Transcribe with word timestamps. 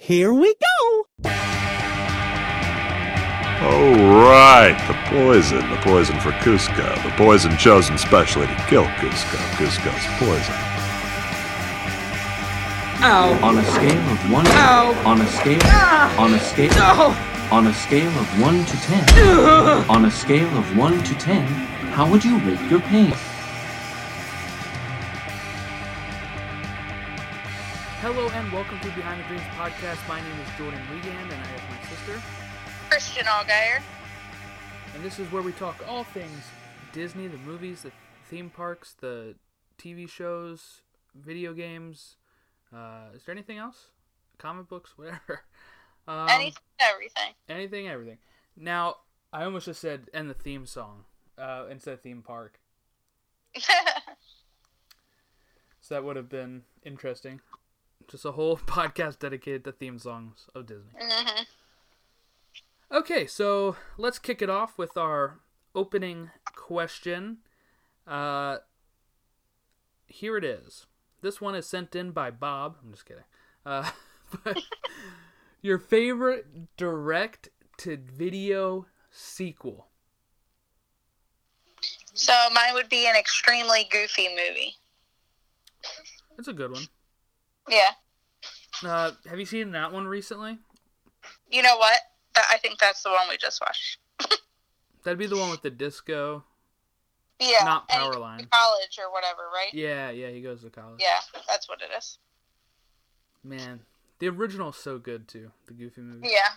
Here 0.00 0.32
we 0.32 0.54
go! 0.54 1.06
Oh, 3.60 3.92
right. 4.24 4.78
The 4.86 4.94
poison. 5.10 5.68
The 5.68 5.76
poison 5.82 6.20
for 6.20 6.30
Kuzco. 6.30 7.02
The 7.02 7.10
poison 7.16 7.56
chosen 7.58 7.98
specially 7.98 8.46
to 8.46 8.54
kill 8.68 8.84
Kuzco. 8.84 9.36
Kuzco's 9.58 10.06
poison. 10.20 10.54
Ow. 13.02 13.40
On 13.42 13.58
a 13.58 13.64
scale 13.64 14.12
of 14.12 14.30
one. 14.30 14.46
Ow. 14.46 15.02
On 15.04 15.20
a 15.20 15.26
scale. 15.26 15.58
Ah. 15.64 16.22
On 16.22 16.32
a 16.32 16.38
scale. 16.38 16.70
No. 16.70 17.16
On 17.56 17.66
a 17.66 17.74
scale 17.74 18.18
of 18.20 18.40
one 18.40 18.64
to 18.64 18.76
ten. 18.82 19.84
on 19.90 20.04
a 20.04 20.10
scale 20.12 20.56
of 20.56 20.76
one 20.76 21.02
to 21.02 21.14
ten, 21.16 21.44
how 21.90 22.08
would 22.08 22.24
you 22.24 22.38
rate 22.38 22.70
your 22.70 22.80
pain? 22.80 23.12
Hello 28.28 28.40
and 28.44 28.52
welcome 28.52 28.78
to 28.80 28.88
Behind 28.88 29.18
the 29.18 29.26
Dreams 29.26 29.42
podcast. 29.56 30.06
My 30.06 30.20
name 30.20 30.40
is 30.40 30.48
Jordan 30.58 30.78
Wiegand 30.92 31.32
and 31.32 31.32
I 31.32 31.46
have 31.46 31.70
my 31.70 31.88
sister. 31.88 32.22
Christian 32.90 33.24
Allgaier. 33.24 33.80
And 34.94 35.02
this 35.02 35.18
is 35.18 35.32
where 35.32 35.40
we 35.40 35.52
talk 35.52 35.82
all 35.88 36.04
things 36.04 36.44
Disney, 36.92 37.26
the 37.26 37.38
movies, 37.38 37.80
the 37.80 37.92
theme 38.28 38.50
parks, 38.50 38.92
the 39.00 39.34
TV 39.78 40.06
shows, 40.06 40.82
video 41.14 41.54
games. 41.54 42.16
Uh, 42.70 43.14
is 43.14 43.24
there 43.24 43.34
anything 43.34 43.56
else? 43.56 43.86
Comic 44.36 44.68
books, 44.68 44.98
whatever. 44.98 45.44
Um, 46.06 46.26
Anything, 46.30 46.62
everything. 46.80 47.32
anything, 47.50 47.88
everything. 47.88 48.16
Now, 48.56 48.96
I 49.30 49.44
almost 49.44 49.66
just 49.66 49.78
said 49.78 50.08
end 50.14 50.30
the 50.30 50.34
theme 50.34 50.64
song 50.64 51.04
uh, 51.36 51.64
instead 51.70 51.92
of 51.92 52.00
theme 52.00 52.22
park. 52.22 52.60
So 55.80 55.94
that 55.94 56.04
would 56.04 56.16
have 56.16 56.28
been 56.28 56.64
interesting. 56.84 57.40
Just 58.06 58.24
a 58.24 58.32
whole 58.32 58.56
podcast 58.66 59.18
dedicated 59.18 59.64
to 59.64 59.72
theme 59.72 59.98
songs 59.98 60.46
of 60.54 60.66
Disney. 60.66 60.92
hmm 60.98 61.42
Okay, 62.90 63.26
so 63.26 63.76
let's 63.98 64.18
kick 64.18 64.40
it 64.40 64.48
off 64.48 64.78
with 64.78 64.96
our 64.96 65.40
opening 65.74 66.30
question. 66.56 67.38
Uh, 68.06 68.58
here 70.06 70.38
it 70.38 70.44
is. 70.44 70.86
This 71.20 71.38
one 71.38 71.54
is 71.54 71.66
sent 71.66 71.94
in 71.94 72.12
by 72.12 72.30
Bob. 72.30 72.76
I'm 72.82 72.92
just 72.92 73.04
kidding. 73.04 73.24
Uh, 73.66 73.90
but 74.44 74.56
your 75.62 75.78
favorite 75.78 76.76
direct 76.78 77.50
to 77.78 77.98
video 77.98 78.86
sequel? 79.10 79.88
So 82.14 82.32
mine 82.54 82.72
would 82.72 82.88
be 82.88 83.06
an 83.06 83.16
extremely 83.16 83.86
goofy 83.90 84.28
movie. 84.30 84.74
That's 86.36 86.48
a 86.48 86.52
good 86.52 86.72
one. 86.72 86.84
Yeah. 87.68 87.90
Uh, 88.84 89.12
have 89.28 89.38
you 89.38 89.46
seen 89.46 89.72
that 89.72 89.92
one 89.92 90.06
recently? 90.06 90.58
You 91.50 91.62
know 91.62 91.76
what? 91.76 91.98
I 92.36 92.58
think 92.58 92.78
that's 92.78 93.02
the 93.02 93.10
one 93.10 93.28
we 93.28 93.36
just 93.36 93.60
watched. 93.60 93.98
That'd 95.04 95.18
be 95.18 95.26
the 95.26 95.36
one 95.36 95.50
with 95.50 95.62
the 95.62 95.70
disco. 95.70 96.44
Yeah. 97.40 97.64
Not 97.64 97.88
Powerline. 97.88 98.48
College 98.50 98.98
or 98.98 99.12
whatever, 99.12 99.42
right? 99.52 99.72
Yeah, 99.72 100.10
yeah, 100.10 100.28
he 100.30 100.40
goes 100.40 100.62
to 100.62 100.70
college. 100.70 101.00
Yeah, 101.00 101.40
that's 101.48 101.68
what 101.68 101.80
it 101.80 101.88
is. 101.96 102.18
Man, 103.44 103.80
the 104.18 104.28
original's 104.28 104.76
so 104.76 104.98
good 104.98 105.28
too. 105.28 105.50
The 105.66 105.74
Goofy 105.74 106.00
movie. 106.00 106.28
Yeah. 106.28 106.48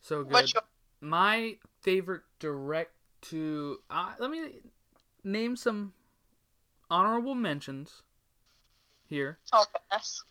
So 0.00 0.24
good. 0.24 0.52
Your 0.52 0.62
My 1.00 1.56
favorite 1.80 2.22
direct 2.38 2.92
to 3.22 3.78
uh, 3.90 4.12
let 4.18 4.30
me 4.30 4.60
name 5.24 5.56
some 5.56 5.92
honorable 6.92 7.34
mentions 7.34 8.02
here. 9.08 9.38
oh 9.52 9.64
goodness? 9.72 10.24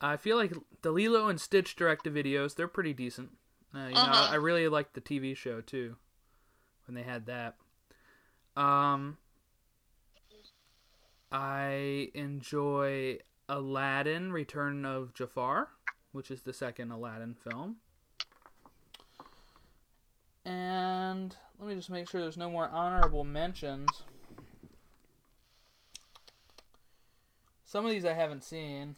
I 0.00 0.16
feel 0.18 0.36
like 0.36 0.52
the 0.82 0.90
Lilo 0.90 1.28
and 1.28 1.40
Stitch 1.40 1.74
direct 1.74 2.04
to 2.04 2.10
videos, 2.10 2.54
they're 2.54 2.68
pretty 2.68 2.92
decent. 2.92 3.30
Uh, 3.74 3.86
you 3.88 3.94
know, 3.94 4.00
Mhm. 4.00 4.30
I 4.30 4.34
really 4.36 4.68
liked 4.68 4.92
the 4.94 5.00
TV 5.00 5.34
show 5.34 5.60
too 5.62 5.96
when 6.86 6.94
they 6.94 7.02
had 7.02 7.26
that. 7.26 7.56
Um 8.56 9.16
I 11.32 12.10
enjoy 12.14 13.18
Aladdin 13.48 14.32
Return 14.32 14.84
of 14.84 15.12
Jafar, 15.14 15.70
which 16.12 16.30
is 16.30 16.42
the 16.42 16.52
second 16.52 16.90
Aladdin 16.90 17.34
film. 17.34 17.76
And 20.44 21.34
let 21.58 21.68
me 21.68 21.74
just 21.74 21.90
make 21.90 22.08
sure 22.08 22.20
there's 22.20 22.36
no 22.36 22.50
more 22.50 22.68
honorable 22.68 23.24
mentions. 23.24 23.88
Some 27.66 27.84
of 27.84 27.90
these 27.90 28.04
I 28.04 28.12
haven't 28.12 28.44
seen. 28.44 28.94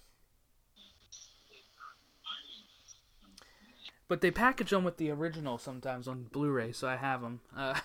But 4.09 4.21
they 4.21 4.31
package 4.31 4.71
them 4.71 4.85
with 4.85 4.99
the 4.99 5.11
original 5.11 5.59
sometimes 5.59 6.07
on 6.07 6.25
Blu-ray, 6.25 6.73
so 6.73 6.87
I 6.87 6.97
have 6.97 7.23
them. 7.23 7.41
Uh, 7.57 7.79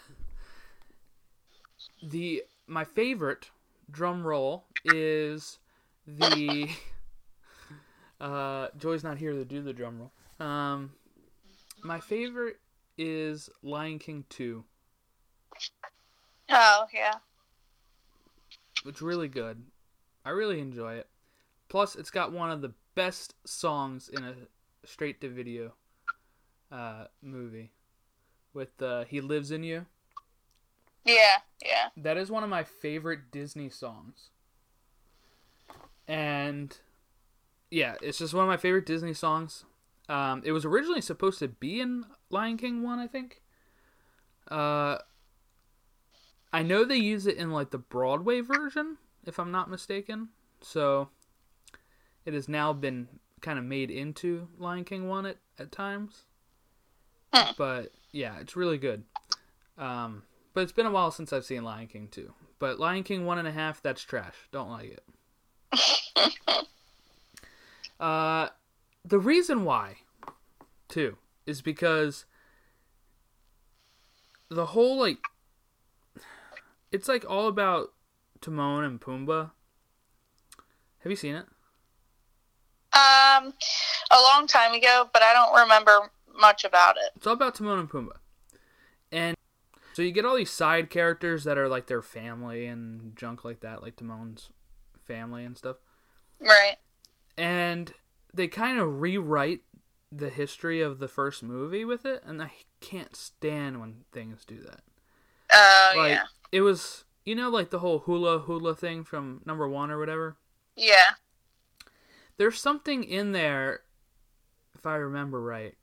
the 2.03 2.43
my 2.67 2.83
favorite 2.83 3.49
drum 3.89 4.27
roll 4.27 4.65
is 4.85 5.57
the 6.05 6.69
uh, 8.21 8.67
Joy's 8.77 9.03
not 9.03 9.17
here 9.17 9.33
to 9.33 9.45
do 9.45 9.61
the 9.61 9.73
drum 9.73 9.99
roll. 9.99 10.47
Um, 10.47 10.91
my 11.81 11.99
favorite 11.99 12.59
is 12.97 13.49
Lion 13.61 13.99
King 13.99 14.25
two. 14.29 14.65
Oh 16.49 16.85
yeah. 16.93 17.15
It's 18.85 19.01
really 19.01 19.29
good. 19.29 19.63
I 20.25 20.29
really 20.29 20.59
enjoy 20.59 20.95
it. 20.95 21.07
Plus, 21.69 21.95
it's 21.95 22.11
got 22.11 22.31
one 22.31 22.51
of 22.51 22.61
the 22.61 22.73
best 22.95 23.35
songs 23.45 24.09
in 24.09 24.23
a 24.23 24.35
straight 24.85 25.21
to 25.21 25.29
video 25.29 25.73
uh, 26.71 27.05
movie 27.21 27.71
with 28.53 28.81
uh, 28.81 29.05
"He 29.05 29.21
Lives 29.21 29.51
in 29.51 29.63
You." 29.63 29.85
Yeah. 31.03 31.37
Yeah. 31.63 31.89
That 31.97 32.17
is 32.17 32.31
one 32.31 32.43
of 32.43 32.49
my 32.49 32.63
favorite 32.63 33.31
Disney 33.31 33.69
songs. 33.69 34.29
And 36.07 36.77
yeah, 37.71 37.95
it's 38.01 38.17
just 38.17 38.33
one 38.33 38.43
of 38.43 38.49
my 38.49 38.57
favorite 38.57 38.85
Disney 38.85 39.13
songs. 39.13 39.65
Um, 40.09 40.41
it 40.45 40.51
was 40.51 40.65
originally 40.65 41.01
supposed 41.01 41.39
to 41.39 41.47
be 41.47 41.79
in 41.79 42.05
Lion 42.29 42.57
King 42.57 42.83
1, 42.83 42.99
I 42.99 43.07
think. 43.07 43.41
Uh, 44.49 44.97
I 46.51 46.61
know 46.61 46.83
they 46.83 46.97
use 46.97 47.25
it 47.25 47.37
in 47.37 47.51
like 47.51 47.71
the 47.71 47.77
Broadway 47.77 48.41
version, 48.41 48.97
if 49.25 49.39
I'm 49.39 49.51
not 49.51 49.69
mistaken. 49.69 50.29
So 50.61 51.09
it 52.25 52.33
has 52.33 52.47
now 52.47 52.73
been 52.73 53.07
kind 53.41 53.59
of 53.59 53.65
made 53.65 53.91
into 53.91 54.47
Lion 54.57 54.85
King 54.85 55.07
1 55.07 55.25
at, 55.25 55.37
at 55.59 55.71
times. 55.71 56.23
But 57.57 57.91
yeah, 58.11 58.39
it's 58.39 58.55
really 58.55 58.77
good. 58.77 59.03
Um, 59.77 60.23
but 60.53 60.61
it's 60.61 60.71
been 60.71 60.85
a 60.85 60.91
while 60.91 61.11
since 61.11 61.33
I've 61.33 61.45
seen 61.45 61.63
Lion 61.63 61.87
King 61.87 62.07
2. 62.11 62.31
But 62.59 62.79
Lion 62.79 63.03
King 63.03 63.25
1.5, 63.25 63.81
that's 63.81 64.03
trash. 64.03 64.35
Don't 64.51 64.69
like 64.69 65.01
it. 65.73 66.23
uh, 67.99 68.49
the 69.03 69.19
reason 69.19 69.65
why, 69.65 69.97
too, 70.87 71.17
is 71.45 71.61
because 71.61 72.25
the 74.49 74.67
whole, 74.67 74.99
like, 74.99 75.17
it's 76.91 77.07
like 77.07 77.25
all 77.27 77.47
about 77.47 77.92
Timon 78.43 78.83
and 78.83 79.01
Pumbaa. 79.01 79.51
Have 80.99 81.11
you 81.11 81.15
seen 81.15 81.35
it? 81.35 81.45
Um, 82.93 83.53
a 84.11 84.21
long 84.21 84.45
time 84.47 84.73
ago, 84.73 85.09
but 85.11 85.23
I 85.23 85.33
don't 85.33 85.61
remember 85.61 86.11
much 86.39 86.63
about 86.63 86.97
it. 86.97 87.11
It's 87.15 87.25
all 87.25 87.33
about 87.33 87.55
Timon 87.55 87.79
and 87.79 87.89
Pumbaa. 87.89 88.17
And 89.11 89.35
so 89.93 90.01
you 90.01 90.11
get 90.11 90.25
all 90.25 90.35
these 90.35 90.51
side 90.51 90.89
characters 90.89 91.43
that 91.43 91.57
are 91.57 91.67
like 91.67 91.87
their 91.87 92.01
family 92.01 92.65
and 92.65 93.15
junk 93.15 93.43
like 93.43 93.61
that, 93.61 93.81
like 93.81 93.95
Timon's 93.95 94.49
family 95.05 95.43
and 95.43 95.57
stuff. 95.57 95.77
Right. 96.39 96.77
And 97.37 97.93
they 98.33 98.47
kind 98.47 98.79
of 98.79 99.01
rewrite 99.01 99.61
the 100.11 100.29
history 100.29 100.81
of 100.81 100.99
the 100.99 101.07
first 101.07 101.41
movie 101.43 101.85
with 101.85 102.05
it, 102.05 102.23
and 102.25 102.41
I 102.41 102.51
can't 102.81 103.15
stand 103.15 103.79
when 103.79 104.05
things 104.11 104.45
do 104.45 104.59
that. 104.61 104.81
Oh 105.51 105.93
like 105.95 106.11
yeah. 106.11 106.23
it 106.51 106.61
was, 106.61 107.05
you 107.25 107.35
know, 107.35 107.49
like 107.49 107.69
the 107.69 107.79
whole 107.79 107.99
hula 107.99 108.39
hula 108.39 108.75
thing 108.75 109.03
from 109.03 109.41
number 109.45 109.67
one 109.67 109.91
or 109.91 109.99
whatever. 109.99 110.37
Yeah. 110.75 111.15
There's 112.37 112.59
something 112.59 113.03
in 113.03 113.31
there, 113.31 113.81
if 114.75 114.85
I 114.85 114.95
remember 114.95 115.41
right, 115.41 115.75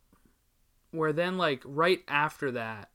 where 0.90 1.12
then 1.12 1.38
like 1.38 1.62
right 1.64 2.00
after 2.08 2.50
that, 2.52 2.90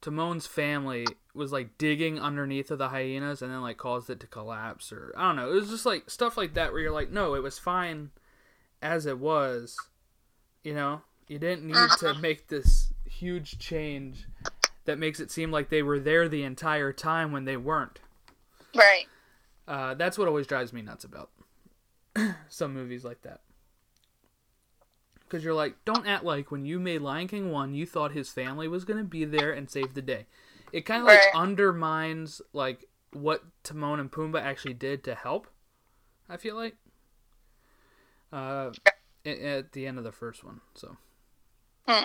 Timon's 0.00 0.46
family 0.46 1.06
was 1.34 1.52
like 1.52 1.76
digging 1.78 2.18
underneath 2.18 2.70
of 2.70 2.78
the 2.78 2.88
hyenas 2.88 3.42
and 3.42 3.52
then 3.52 3.60
like 3.60 3.76
caused 3.76 4.10
it 4.10 4.20
to 4.20 4.26
collapse 4.26 4.92
or 4.92 5.12
I 5.16 5.28
don't 5.28 5.36
know. 5.36 5.50
It 5.50 5.54
was 5.54 5.70
just 5.70 5.86
like 5.86 6.08
stuff 6.08 6.36
like 6.36 6.54
that 6.54 6.72
where 6.72 6.80
you're 6.80 6.92
like, 6.92 7.10
no, 7.10 7.34
it 7.34 7.42
was 7.42 7.58
fine 7.58 8.10
as 8.80 9.06
it 9.06 9.18
was. 9.18 9.76
You 10.62 10.74
know, 10.74 11.02
you 11.26 11.38
didn't 11.38 11.66
need 11.66 11.74
to 11.98 12.10
uh-huh. 12.10 12.20
make 12.20 12.48
this 12.48 12.92
huge 13.04 13.58
change 13.58 14.26
that 14.88 14.98
makes 14.98 15.20
it 15.20 15.30
seem 15.30 15.50
like 15.50 15.68
they 15.68 15.82
were 15.82 16.00
there 16.00 16.30
the 16.30 16.42
entire 16.42 16.94
time 16.94 17.30
when 17.30 17.44
they 17.44 17.58
weren't. 17.58 18.00
Right. 18.74 19.04
Uh, 19.68 19.92
that's 19.92 20.16
what 20.16 20.26
always 20.28 20.46
drives 20.46 20.72
me 20.72 20.80
nuts 20.80 21.04
about 21.04 21.28
some 22.48 22.72
movies 22.72 23.04
like 23.04 23.20
that. 23.20 23.42
Because 25.20 25.44
you're 25.44 25.52
like, 25.52 25.74
don't 25.84 26.06
act 26.06 26.24
like 26.24 26.50
when 26.50 26.64
you 26.64 26.80
made 26.80 27.02
Lion 27.02 27.28
King 27.28 27.50
1, 27.50 27.74
you 27.74 27.84
thought 27.84 28.12
his 28.12 28.30
family 28.30 28.66
was 28.66 28.86
going 28.86 28.96
to 28.96 29.04
be 29.04 29.26
there 29.26 29.52
and 29.52 29.68
save 29.68 29.92
the 29.92 30.00
day. 30.00 30.24
It 30.72 30.86
kind 30.86 31.02
of 31.02 31.06
like 31.06 31.18
Right. 31.18 31.34
undermines 31.34 32.40
like 32.54 32.86
what 33.12 33.42
Timon 33.62 34.00
and 34.00 34.10
Pumbaa 34.10 34.40
actually 34.40 34.72
did 34.72 35.04
to 35.04 35.14
help. 35.14 35.48
I 36.30 36.38
feel 36.38 36.56
like 36.56 36.76
uh, 38.32 38.70
at 39.26 39.72
the 39.72 39.86
end 39.86 39.98
of 39.98 40.04
the 40.04 40.12
first 40.12 40.42
one. 40.42 40.62
So, 40.74 40.96
Hmm. 41.86 42.04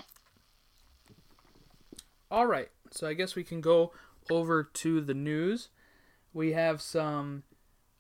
All 2.34 2.48
right. 2.48 2.70
So 2.90 3.08
I 3.08 3.14
guess 3.14 3.36
we 3.36 3.44
can 3.44 3.62
go 3.62 3.92
over 4.32 4.64
to 4.64 5.02
the 5.02 5.14
news. 5.14 5.70
We 6.34 6.54
have 6.54 6.82
some 6.82 7.44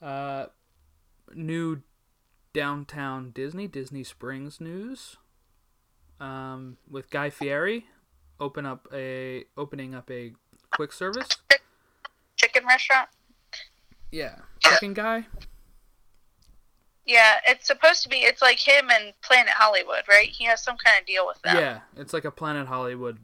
uh, 0.02 0.48
new 1.36 1.84
downtown 2.52 3.30
Disney, 3.30 3.68
Disney 3.68 4.04
Springs 4.04 4.60
news. 4.60 5.18
Um, 6.20 6.78
with 6.90 7.10
Guy 7.10 7.30
Fieri 7.30 7.86
open 8.40 8.66
up 8.66 8.88
a 8.92 9.46
opening 9.56 9.94
up 9.94 10.10
a 10.10 10.34
quick 10.72 10.94
service. 10.94 11.28
Chicken 12.36 12.66
restaurant. 12.66 13.10
Yeah, 14.12 14.40
chicken 14.60 14.94
guy. 14.94 15.28
Yeah, 17.06 17.36
it's 17.48 17.68
supposed 17.68 18.04
to 18.04 18.10
be. 18.10 18.18
It's 18.18 18.42
like 18.42 18.58
him 18.58 18.90
and 18.90 19.14
Planet 19.22 19.54
Hollywood, 19.54 20.04
right? 20.08 20.30
He 20.30 20.46
has 20.46 20.64
some 20.64 20.78
kind 20.78 21.00
of 21.00 21.06
deal 21.06 21.28
with 21.28 21.42
them 21.42 21.58
Yeah, 21.58 21.80
it's 21.98 22.14
like 22.14 22.24
a 22.24 22.32
Planet 22.32 22.68
Hollywood 22.68 23.18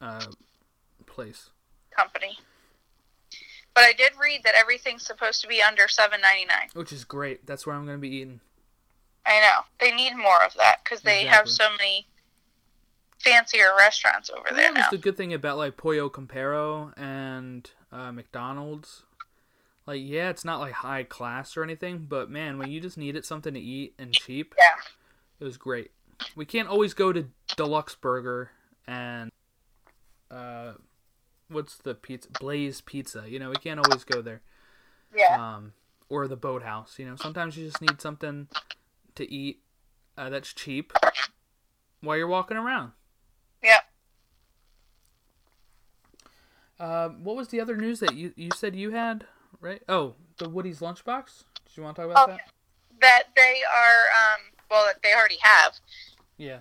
uh, 0.00 0.24
place. 1.06 1.50
company. 1.90 2.38
But 3.74 3.84
I 3.84 3.92
did 3.92 4.12
read 4.20 4.42
that 4.44 4.54
everything's 4.56 5.06
supposed 5.06 5.40
to 5.42 5.48
be 5.48 5.62
under 5.62 5.86
seven 5.88 6.20
ninety 6.20 6.46
nine. 6.46 6.68
which 6.74 6.92
is 6.92 7.04
great. 7.04 7.46
That's 7.46 7.66
where 7.66 7.76
I'm 7.76 7.84
going 7.84 7.98
to 7.98 8.00
be 8.00 8.08
eating. 8.16 8.40
I 9.24 9.40
know 9.40 9.60
they 9.78 9.94
need 9.94 10.16
more 10.16 10.42
of 10.44 10.54
that 10.54 10.78
because 10.82 11.02
they 11.02 11.24
have 11.24 11.48
so 11.48 11.68
many 11.76 12.06
fancier 13.18 13.74
restaurants 13.76 14.30
over 14.30 14.48
there 14.54 14.72
That 14.72 14.90
was 14.90 14.90
the 14.90 14.98
good 14.98 15.16
thing 15.16 15.34
about 15.34 15.58
like 15.58 15.76
Pollo 15.76 16.08
Campero 16.08 16.92
and 16.98 17.70
uh, 17.92 18.10
McDonald's. 18.12 19.02
Like, 19.86 20.00
yeah, 20.04 20.28
it's 20.28 20.44
not 20.44 20.60
like 20.60 20.72
high 20.72 21.02
class 21.02 21.56
or 21.56 21.62
anything, 21.62 22.06
but 22.08 22.30
man, 22.30 22.58
when 22.58 22.70
you 22.70 22.80
just 22.80 22.98
needed 22.98 23.24
something 23.24 23.54
to 23.54 23.60
eat 23.60 23.94
and 23.98 24.12
cheap, 24.12 24.54
Yeah, 24.58 24.74
it 25.40 25.44
was 25.44 25.56
great. 25.56 25.90
We 26.36 26.44
can't 26.44 26.68
always 26.68 26.94
go 26.94 27.12
to 27.12 27.26
D-Luxe 27.56 27.94
Burger 27.94 28.50
and 28.86 29.30
uh, 30.30 30.72
what's 31.48 31.76
the 31.76 31.94
pizza? 31.94 32.28
Blaze 32.40 32.80
Pizza. 32.80 33.24
You 33.28 33.38
know, 33.38 33.50
we 33.50 33.56
can't 33.56 33.80
always 33.84 34.04
go 34.04 34.20
there. 34.22 34.42
yeah, 35.16 35.36
um, 35.56 35.72
or 36.08 36.26
the 36.28 36.36
boathouse. 36.36 36.98
You 36.98 37.06
know, 37.06 37.16
sometimes 37.16 37.56
you 37.56 37.66
just 37.66 37.80
need 37.80 38.00
something 38.00 38.48
to 39.14 39.30
eat 39.32 39.60
uh, 40.16 40.28
that's 40.30 40.52
cheap 40.52 40.92
while 42.02 42.16
you're 42.16 42.26
walking 42.28 42.56
around. 42.56 42.92
yeah. 43.62 43.80
Uh, 46.78 47.08
what 47.08 47.34
was 47.36 47.48
the 47.48 47.60
other 47.60 47.76
news 47.76 47.98
that 48.00 48.14
you 48.14 48.32
you 48.36 48.50
said 48.54 48.76
you 48.76 48.90
had? 48.92 49.24
Right? 49.60 49.82
Oh, 49.88 50.14
the 50.38 50.48
Woody's 50.48 50.78
lunchbox. 50.80 51.42
Did 51.66 51.76
you 51.76 51.82
want 51.82 51.96
to 51.96 52.02
talk 52.02 52.10
about 52.12 52.28
Oh, 52.28 52.32
that? 52.32 52.40
That 53.00 53.22
they 53.34 53.62
are. 53.74 54.04
Um, 54.14 54.40
well, 54.70 54.86
that 54.86 55.02
they 55.02 55.12
already 55.14 55.38
have. 55.40 55.72
Yeah. 56.36 56.60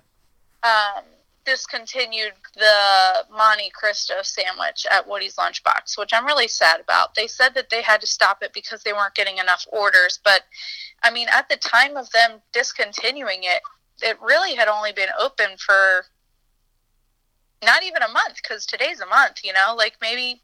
um, 0.64 1.04
discontinued 1.48 2.34
the 2.56 3.26
Monte 3.32 3.70
Cristo 3.70 4.16
sandwich 4.22 4.86
at 4.92 5.08
Woody's 5.08 5.38
Lunchbox, 5.38 5.98
which 5.98 6.12
I'm 6.14 6.26
really 6.26 6.50
sad 6.50 6.82
about. 6.82 7.16
They 7.16 7.26
said 7.28 7.54
that 7.56 7.70
they 7.70 7.82
had 7.82 8.02
to 8.02 8.08
stop 8.08 8.44
it 8.44 8.52
because 8.54 8.84
they 8.84 8.92
weren't 8.92 9.16
getting 9.16 9.38
enough 9.38 9.66
orders, 9.72 10.20
but 10.24 10.42
I 11.04 11.10
mean, 11.10 11.28
at 11.32 11.48
the 11.48 11.56
time 11.56 11.96
of 11.96 12.10
them 12.12 12.42
discontinuing 12.52 13.40
it, 13.44 13.62
it 14.02 14.18
really 14.22 14.56
had 14.56 14.68
only 14.68 14.92
been 14.92 15.08
open 15.18 15.56
for 15.58 16.06
not 17.64 17.82
even 17.82 18.02
a 18.04 18.10
month 18.12 18.36
because 18.44 18.66
today's 18.66 19.00
a 19.00 19.06
month, 19.06 19.40
you 19.44 19.54
know, 19.54 19.74
like 19.76 19.96
maybe 20.02 20.42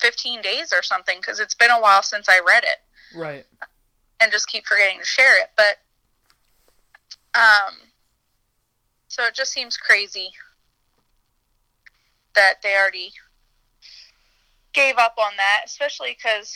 15 0.00 0.40
days 0.40 0.72
or 0.72 0.82
something 0.82 1.18
because 1.20 1.38
it's 1.38 1.54
been 1.54 1.70
a 1.70 1.80
while 1.80 2.02
since 2.02 2.28
I 2.30 2.40
read 2.46 2.64
it 2.64 3.16
Right. 3.18 3.44
and 4.20 4.32
just 4.32 4.48
keep 4.48 4.64
forgetting 4.64 5.00
to 5.00 5.04
share 5.04 5.38
it. 5.42 5.50
But 5.56 5.76
um, 7.38 7.74
so 9.16 9.24
it 9.24 9.34
just 9.34 9.50
seems 9.50 9.78
crazy 9.78 10.28
that 12.34 12.56
they 12.62 12.76
already 12.76 13.12
gave 14.74 14.98
up 14.98 15.14
on 15.16 15.32
that, 15.38 15.62
especially 15.64 16.14
because 16.14 16.54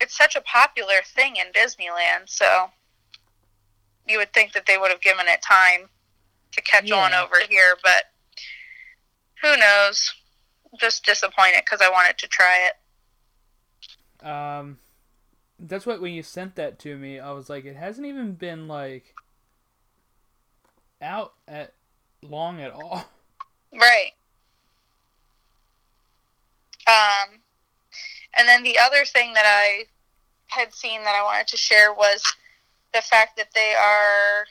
it's 0.00 0.16
such 0.16 0.34
a 0.34 0.40
popular 0.40 0.96
thing 1.04 1.36
in 1.36 1.52
Disneyland. 1.52 2.26
So 2.26 2.70
you 4.08 4.18
would 4.18 4.32
think 4.32 4.52
that 4.54 4.66
they 4.66 4.78
would 4.78 4.90
have 4.90 5.00
given 5.00 5.26
it 5.28 5.40
time 5.42 5.88
to 6.50 6.62
catch 6.62 6.90
on 6.90 7.14
over 7.14 7.36
here, 7.48 7.76
but 7.84 8.06
who 9.40 9.56
knows? 9.56 10.12
Just 10.80 11.04
disappointed 11.04 11.62
because 11.64 11.80
I 11.80 11.88
wanted 11.88 12.18
to 12.18 12.26
try 12.26 12.68
it. 14.20 14.26
Um, 14.26 14.78
that's 15.60 15.86
what 15.86 16.02
when 16.02 16.14
you 16.14 16.24
sent 16.24 16.56
that 16.56 16.80
to 16.80 16.96
me, 16.96 17.20
I 17.20 17.30
was 17.30 17.48
like, 17.48 17.64
it 17.64 17.76
hasn't 17.76 18.08
even 18.08 18.32
been 18.32 18.66
like 18.66 19.14
out 21.02 21.34
at 21.48 21.72
long 22.22 22.60
at 22.60 22.72
all. 22.72 23.04
Right. 23.72 24.12
Um, 26.88 27.40
and 28.38 28.48
then 28.48 28.62
the 28.62 28.78
other 28.78 29.04
thing 29.04 29.34
that 29.34 29.44
I 29.44 29.84
had 30.46 30.72
seen 30.72 31.02
that 31.02 31.14
I 31.14 31.22
wanted 31.22 31.48
to 31.48 31.56
share 31.58 31.92
was 31.92 32.22
the 32.94 33.02
fact 33.02 33.36
that 33.36 33.48
they 33.54 33.74
are 33.74 34.46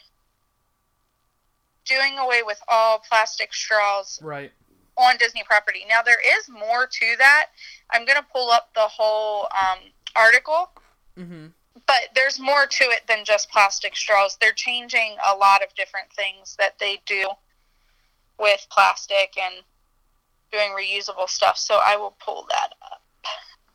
doing 1.85 2.19
away 2.19 2.41
with 2.45 2.59
all 2.67 2.99
plastic 3.09 3.51
straws 3.53 4.19
Right. 4.21 4.51
on 4.97 5.17
Disney 5.17 5.43
property. 5.43 5.85
Now 5.89 6.01
there 6.03 6.19
is 6.37 6.49
more 6.49 6.85
to 6.85 7.15
that. 7.17 7.47
I'm 7.91 8.05
going 8.05 8.17
to 8.19 8.25
pull 8.31 8.51
up 8.51 8.69
the 8.75 8.81
whole 8.81 9.43
um, 9.45 9.79
article, 10.15 10.69
Mm-hmm. 11.17 11.47
But 11.87 12.09
there's 12.15 12.39
more 12.39 12.65
to 12.65 12.83
it 12.85 13.01
than 13.07 13.25
just 13.25 13.49
plastic 13.51 13.95
straws. 13.95 14.37
They're 14.39 14.53
changing 14.53 15.17
a 15.25 15.35
lot 15.35 15.63
of 15.63 15.73
different 15.75 16.11
things 16.13 16.55
that 16.57 16.79
they 16.79 17.01
do 17.05 17.29
with 18.39 18.65
plastic 18.69 19.37
and 19.41 19.63
doing 20.51 20.71
reusable 20.71 21.29
stuff. 21.29 21.57
So 21.57 21.79
I 21.83 21.95
will 21.95 22.15
pull 22.23 22.47
that 22.49 22.69
up. 22.81 23.01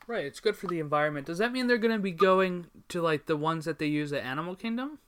Right. 0.07 0.25
It's 0.25 0.41
good 0.41 0.57
for 0.57 0.67
the 0.67 0.81
environment. 0.81 1.27
Does 1.27 1.39
that 1.39 1.53
mean 1.53 1.69
they're 1.69 1.79
going 1.79 1.97
to 1.97 2.03
be 2.03 2.11
going 2.11 2.67
to 2.89 3.01
like 3.01 3.27
the 3.27 3.37
ones 3.37 3.65
that 3.65 3.79
they 3.79 3.87
use 3.87 4.13
at 4.13 4.25
Animal 4.25 4.57
Kingdom? 4.57 4.99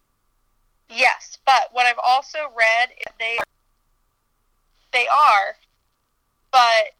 Yes, 0.88 1.38
but 1.46 1.70
what 1.72 1.86
I've 1.86 1.98
also 2.04 2.38
read 2.56 2.90
is 2.98 3.12
they 3.18 3.38
they 4.92 5.06
are, 5.08 5.56
but 6.52 6.92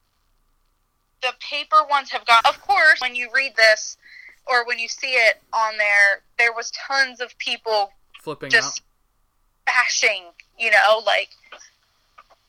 the 1.21 1.33
paper 1.41 1.77
ones 1.89 2.11
have 2.11 2.27
gone. 2.27 2.41
Of 2.47 2.61
course, 2.63 3.01
when 3.01 3.15
you 3.15 3.29
read 3.35 3.55
this 3.55 3.99
or 4.47 4.67
when 4.67 4.79
you 4.79 4.89
see 4.89 5.13
it 5.13 5.41
on 5.53 5.77
there, 5.77 6.23
there 6.39 6.53
was 6.53 6.71
tons 6.73 7.21
of 7.21 7.37
people 7.39 7.93
Flipping 8.21 8.51
just 8.51 8.81
out. 8.81 9.75
bashing, 9.75 10.25
you 10.59 10.71
know, 10.71 11.03
like 11.07 11.31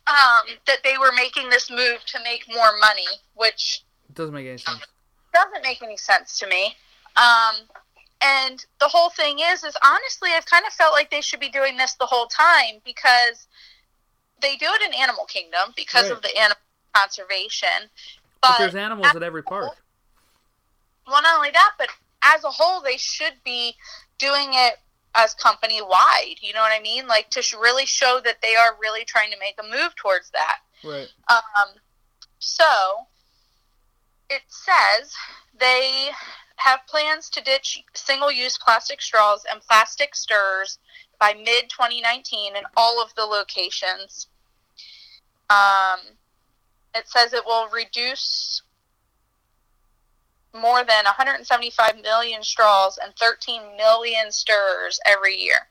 um, 0.07 0.55
that 0.67 0.77
they 0.83 0.97
were 0.99 1.11
making 1.15 1.49
this 1.49 1.69
move 1.69 2.03
to 2.07 2.19
make 2.23 2.45
more 2.47 2.77
money, 2.79 3.07
which 3.35 3.83
doesn't 4.13 4.33
make 4.33 4.47
any 4.47 4.57
sense. 4.57 4.79
doesn't 5.33 5.63
make 5.63 5.81
any 5.81 5.97
sense 5.97 6.39
to 6.39 6.47
me. 6.47 6.75
Um, 7.15 7.55
and 8.21 8.65
the 8.79 8.87
whole 8.87 9.09
thing 9.09 9.39
is, 9.39 9.63
is 9.63 9.75
honestly, 9.85 10.31
I've 10.35 10.45
kind 10.45 10.65
of 10.65 10.73
felt 10.73 10.93
like 10.93 11.11
they 11.11 11.21
should 11.21 11.39
be 11.39 11.49
doing 11.49 11.77
this 11.77 11.93
the 11.95 12.05
whole 12.05 12.27
time 12.27 12.81
because 12.85 13.47
they 14.41 14.55
do 14.55 14.65
it 14.67 14.81
in 14.81 14.99
Animal 14.99 15.25
Kingdom 15.25 15.73
because 15.75 16.09
of 16.09 16.21
the 16.21 16.35
animal 16.37 16.57
conservation. 16.95 17.89
But 18.41 18.49
But, 18.49 18.59
there's 18.59 18.75
animals 18.75 19.15
at 19.15 19.23
every 19.23 19.43
park. 19.43 19.77
Well, 21.07 21.21
not 21.21 21.35
only 21.35 21.51
that, 21.51 21.71
but 21.77 21.89
as 22.23 22.43
a 22.43 22.49
whole, 22.49 22.81
they 22.81 22.97
should 22.97 23.33
be 23.43 23.75
doing 24.17 24.49
it 24.51 24.79
as 25.15 25.33
company 25.33 25.81
wide. 25.81 26.35
You 26.41 26.53
know 26.53 26.61
what 26.61 26.71
I 26.71 26.81
mean? 26.81 27.07
Like 27.07 27.29
to 27.31 27.41
sh- 27.41 27.53
really 27.53 27.85
show 27.85 28.19
that 28.23 28.41
they 28.41 28.55
are 28.55 28.77
really 28.81 29.05
trying 29.05 29.31
to 29.31 29.39
make 29.39 29.55
a 29.59 29.63
move 29.63 29.95
towards 29.95 30.31
that. 30.31 30.57
Right. 30.83 31.07
Um, 31.29 31.75
so 32.39 32.65
it 34.29 34.41
says 34.47 35.13
they 35.57 36.09
have 36.57 36.79
plans 36.87 37.29
to 37.31 37.43
ditch 37.43 37.83
single 37.93 38.31
use 38.31 38.57
plastic 38.57 39.01
straws 39.01 39.45
and 39.51 39.61
plastic 39.61 40.15
stirrers 40.15 40.79
by 41.19 41.33
mid 41.33 41.69
2019 41.69 42.55
in 42.55 42.63
all 42.75 43.01
of 43.01 43.13
the 43.15 43.25
locations. 43.25 44.27
Um, 45.49 45.99
it 46.95 47.07
says 47.07 47.33
it 47.33 47.45
will 47.45 47.67
reduce 47.69 48.61
more 50.53 50.83
than 50.83 51.05
175 51.05 52.01
million 52.01 52.43
straws 52.43 52.97
and 53.03 53.13
13 53.15 53.61
million 53.77 54.31
stirrers 54.31 54.99
every 55.05 55.35
year. 55.35 55.67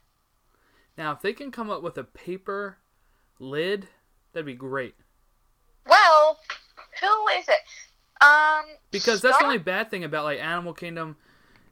Now, 0.99 1.13
if 1.13 1.21
they 1.23 1.33
can 1.33 1.51
come 1.51 1.71
up 1.71 1.83
with 1.83 1.97
a 1.99 2.05
paper 2.05 2.79
lid, 3.39 3.89
that'd 4.33 4.47
be 4.47 4.55
great. 4.55 4.95
Well, 5.87 6.39
who 7.01 7.29
is 7.39 7.49
it? 7.49 8.25
Um, 8.25 8.65
Because 8.91 9.21
that's 9.21 9.39
the 9.39 9.45
only 9.45 9.59
bad 9.59 9.91
thing 9.91 10.05
about 10.05 10.25
like 10.25 10.39
Animal 10.39 10.75
Kingdom 10.75 11.17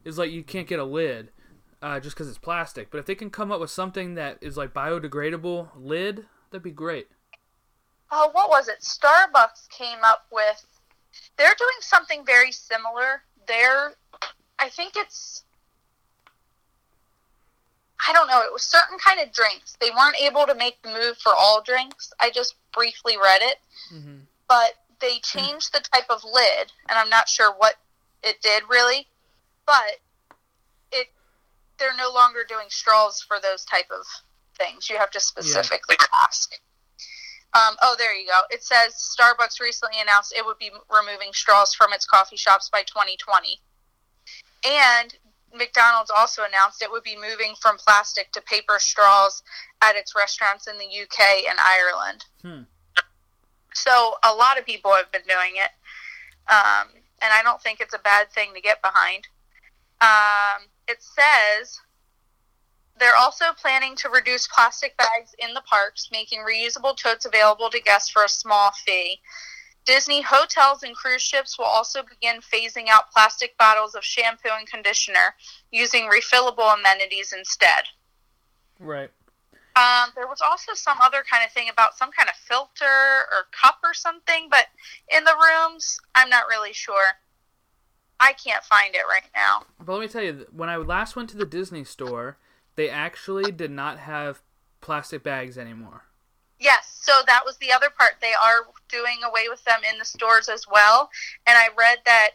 is 0.03 0.17
like 0.17 0.31
you 0.31 0.43
can't 0.43 0.67
get 0.67 0.79
a 0.79 0.83
lid. 0.83 1.29
uh, 1.83 1.99
just 1.99 2.15
because 2.15 2.27
it's 2.29 2.37
plastic. 2.37 2.91
But 2.91 2.99
if 2.99 3.05
they 3.05 3.15
can 3.15 3.29
come 3.29 3.51
up 3.51 3.59
with 3.59 3.71
something 3.71 4.15
that 4.15 4.37
is 4.41 4.55
like 4.57 4.73
biodegradable 4.73 5.69
lid, 5.75 6.25
that'd 6.51 6.61
be 6.63 6.71
great. 6.71 7.07
Oh, 8.11 8.29
what 8.33 8.49
was 8.49 8.67
it? 8.67 8.81
Starbucks 8.81 9.69
came 9.69 9.99
up 10.03 10.25
with. 10.31 10.65
They're 11.37 11.55
doing 11.57 11.77
something 11.81 12.25
very 12.25 12.51
similar. 12.51 13.23
They're, 13.47 13.93
I 14.59 14.69
think 14.69 14.93
it's. 14.95 15.43
I 18.07 18.13
don't 18.13 18.27
know. 18.27 18.41
It 18.41 18.51
was 18.51 18.63
certain 18.63 18.97
kind 18.97 19.19
of 19.19 19.31
drinks. 19.31 19.77
They 19.79 19.91
weren't 19.91 20.15
able 20.19 20.45
to 20.47 20.55
make 20.55 20.81
the 20.81 20.89
move 20.89 21.17
for 21.19 21.33
all 21.35 21.61
drinks. 21.61 22.11
I 22.19 22.31
just 22.31 22.55
briefly 22.73 23.15
read 23.21 23.41
it, 23.43 23.57
Mm-hmm. 23.93 24.19
but 24.47 24.73
they 24.99 25.19
changed 25.19 25.73
the 25.73 25.81
type 25.93 26.05
of 26.09 26.23
lid, 26.23 26.71
and 26.89 26.97
I'm 26.97 27.09
not 27.09 27.27
sure 27.27 27.53
what 27.57 27.75
it 28.23 28.41
did 28.41 28.63
really, 28.69 29.07
but 29.65 29.99
it 30.91 31.07
they're 31.77 31.95
no 31.97 32.11
longer 32.13 32.41
doing 32.47 32.67
straws 32.69 33.21
for 33.21 33.39
those 33.41 33.65
type 33.65 33.89
of 33.91 34.05
things. 34.57 34.89
You 34.89 34.97
have 34.97 35.09
to 35.11 35.19
specifically 35.19 35.95
ask. 36.23 36.53
Um, 37.53 37.75
oh, 37.81 37.95
there 37.97 38.15
you 38.15 38.27
go. 38.27 38.39
It 38.49 38.63
says 38.63 38.93
Starbucks 38.93 39.59
recently 39.59 39.99
announced 40.01 40.33
it 40.35 40.45
would 40.45 40.57
be 40.57 40.71
removing 40.89 41.33
straws 41.33 41.73
from 41.73 41.91
its 41.91 42.05
coffee 42.05 42.37
shops 42.37 42.69
by 42.69 42.83
2020. 42.83 43.59
And 44.63 45.13
McDonald's 45.53 46.11
also 46.11 46.43
announced 46.43 46.81
it 46.81 46.89
would 46.89 47.03
be 47.03 47.15
moving 47.15 47.55
from 47.59 47.77
plastic 47.77 48.31
to 48.31 48.41
paper 48.41 48.77
straws 48.79 49.43
at 49.81 49.95
its 49.95 50.15
restaurants 50.15 50.67
in 50.67 50.77
the 50.77 50.85
UK 50.85 51.43
and 51.49 51.59
Ireland. 51.59 52.25
Hmm. 52.41 52.63
So 53.73 54.15
a 54.23 54.33
lot 54.33 54.57
of 54.57 54.65
people 54.65 54.93
have 54.93 55.11
been 55.11 55.23
doing 55.27 55.55
it. 55.55 55.71
Um, 56.49 56.87
and 57.21 57.31
I 57.31 57.41
don't 57.43 57.61
think 57.61 57.81
it's 57.81 57.93
a 57.93 57.99
bad 57.99 58.31
thing 58.31 58.53
to 58.55 58.61
get 58.61 58.81
behind. 58.81 59.27
Um, 60.01 60.67
it 60.87 61.03
says 61.03 61.79
they're 63.01 63.15
also 63.15 63.45
planning 63.59 63.95
to 63.95 64.09
reduce 64.09 64.47
plastic 64.47 64.95
bags 64.95 65.33
in 65.39 65.55
the 65.55 65.61
parks, 65.61 66.09
making 66.11 66.41
reusable 66.41 66.95
totes 66.95 67.25
available 67.25 67.69
to 67.71 67.81
guests 67.81 68.11
for 68.11 68.23
a 68.23 68.29
small 68.29 68.71
fee. 68.85 69.19
Disney 69.85 70.21
hotels 70.21 70.83
and 70.83 70.95
cruise 70.95 71.23
ships 71.23 71.57
will 71.57 71.65
also 71.65 72.03
begin 72.03 72.41
phasing 72.41 72.89
out 72.89 73.09
plastic 73.11 73.57
bottles 73.57 73.95
of 73.95 74.03
shampoo 74.03 74.49
and 74.55 74.67
conditioner 74.67 75.33
using 75.71 76.03
refillable 76.11 76.77
amenities 76.77 77.33
instead. 77.35 77.85
Right. 78.79 79.09
Um, 79.75 80.11
there 80.15 80.27
was 80.27 80.41
also 80.41 80.73
some 80.75 80.99
other 81.01 81.23
kind 81.29 81.43
of 81.43 81.51
thing 81.51 81.69
about 81.69 81.97
some 81.97 82.11
kind 82.11 82.29
of 82.29 82.35
filter 82.35 83.25
or 83.31 83.47
cup 83.51 83.79
or 83.83 83.95
something, 83.95 84.47
but 84.51 84.67
in 85.15 85.23
the 85.23 85.33
rooms, 85.33 85.99
I'm 86.13 86.29
not 86.29 86.43
really 86.49 86.73
sure. 86.73 87.17
I 88.19 88.33
can't 88.33 88.63
find 88.63 88.93
it 88.93 89.07
right 89.09 89.29
now. 89.35 89.63
But 89.83 89.93
let 89.93 90.01
me 90.01 90.07
tell 90.07 90.21
you, 90.21 90.45
when 90.51 90.69
I 90.69 90.75
last 90.75 91.15
went 91.15 91.31
to 91.31 91.37
the 91.37 91.45
Disney 91.45 91.83
store, 91.83 92.37
they 92.75 92.89
actually 92.89 93.51
did 93.51 93.71
not 93.71 93.99
have 93.99 94.41
plastic 94.79 95.23
bags 95.23 95.57
anymore. 95.57 96.03
Yes, 96.59 96.99
so 97.01 97.21
that 97.27 97.41
was 97.45 97.57
the 97.57 97.71
other 97.71 97.89
part. 97.89 98.13
They 98.21 98.33
are 98.33 98.67
doing 98.87 99.17
away 99.23 99.47
with 99.49 99.63
them 99.63 99.81
in 99.91 99.97
the 99.97 100.05
stores 100.05 100.47
as 100.47 100.65
well. 100.71 101.09
And 101.47 101.57
I 101.57 101.69
read 101.77 101.99
that, 102.05 102.31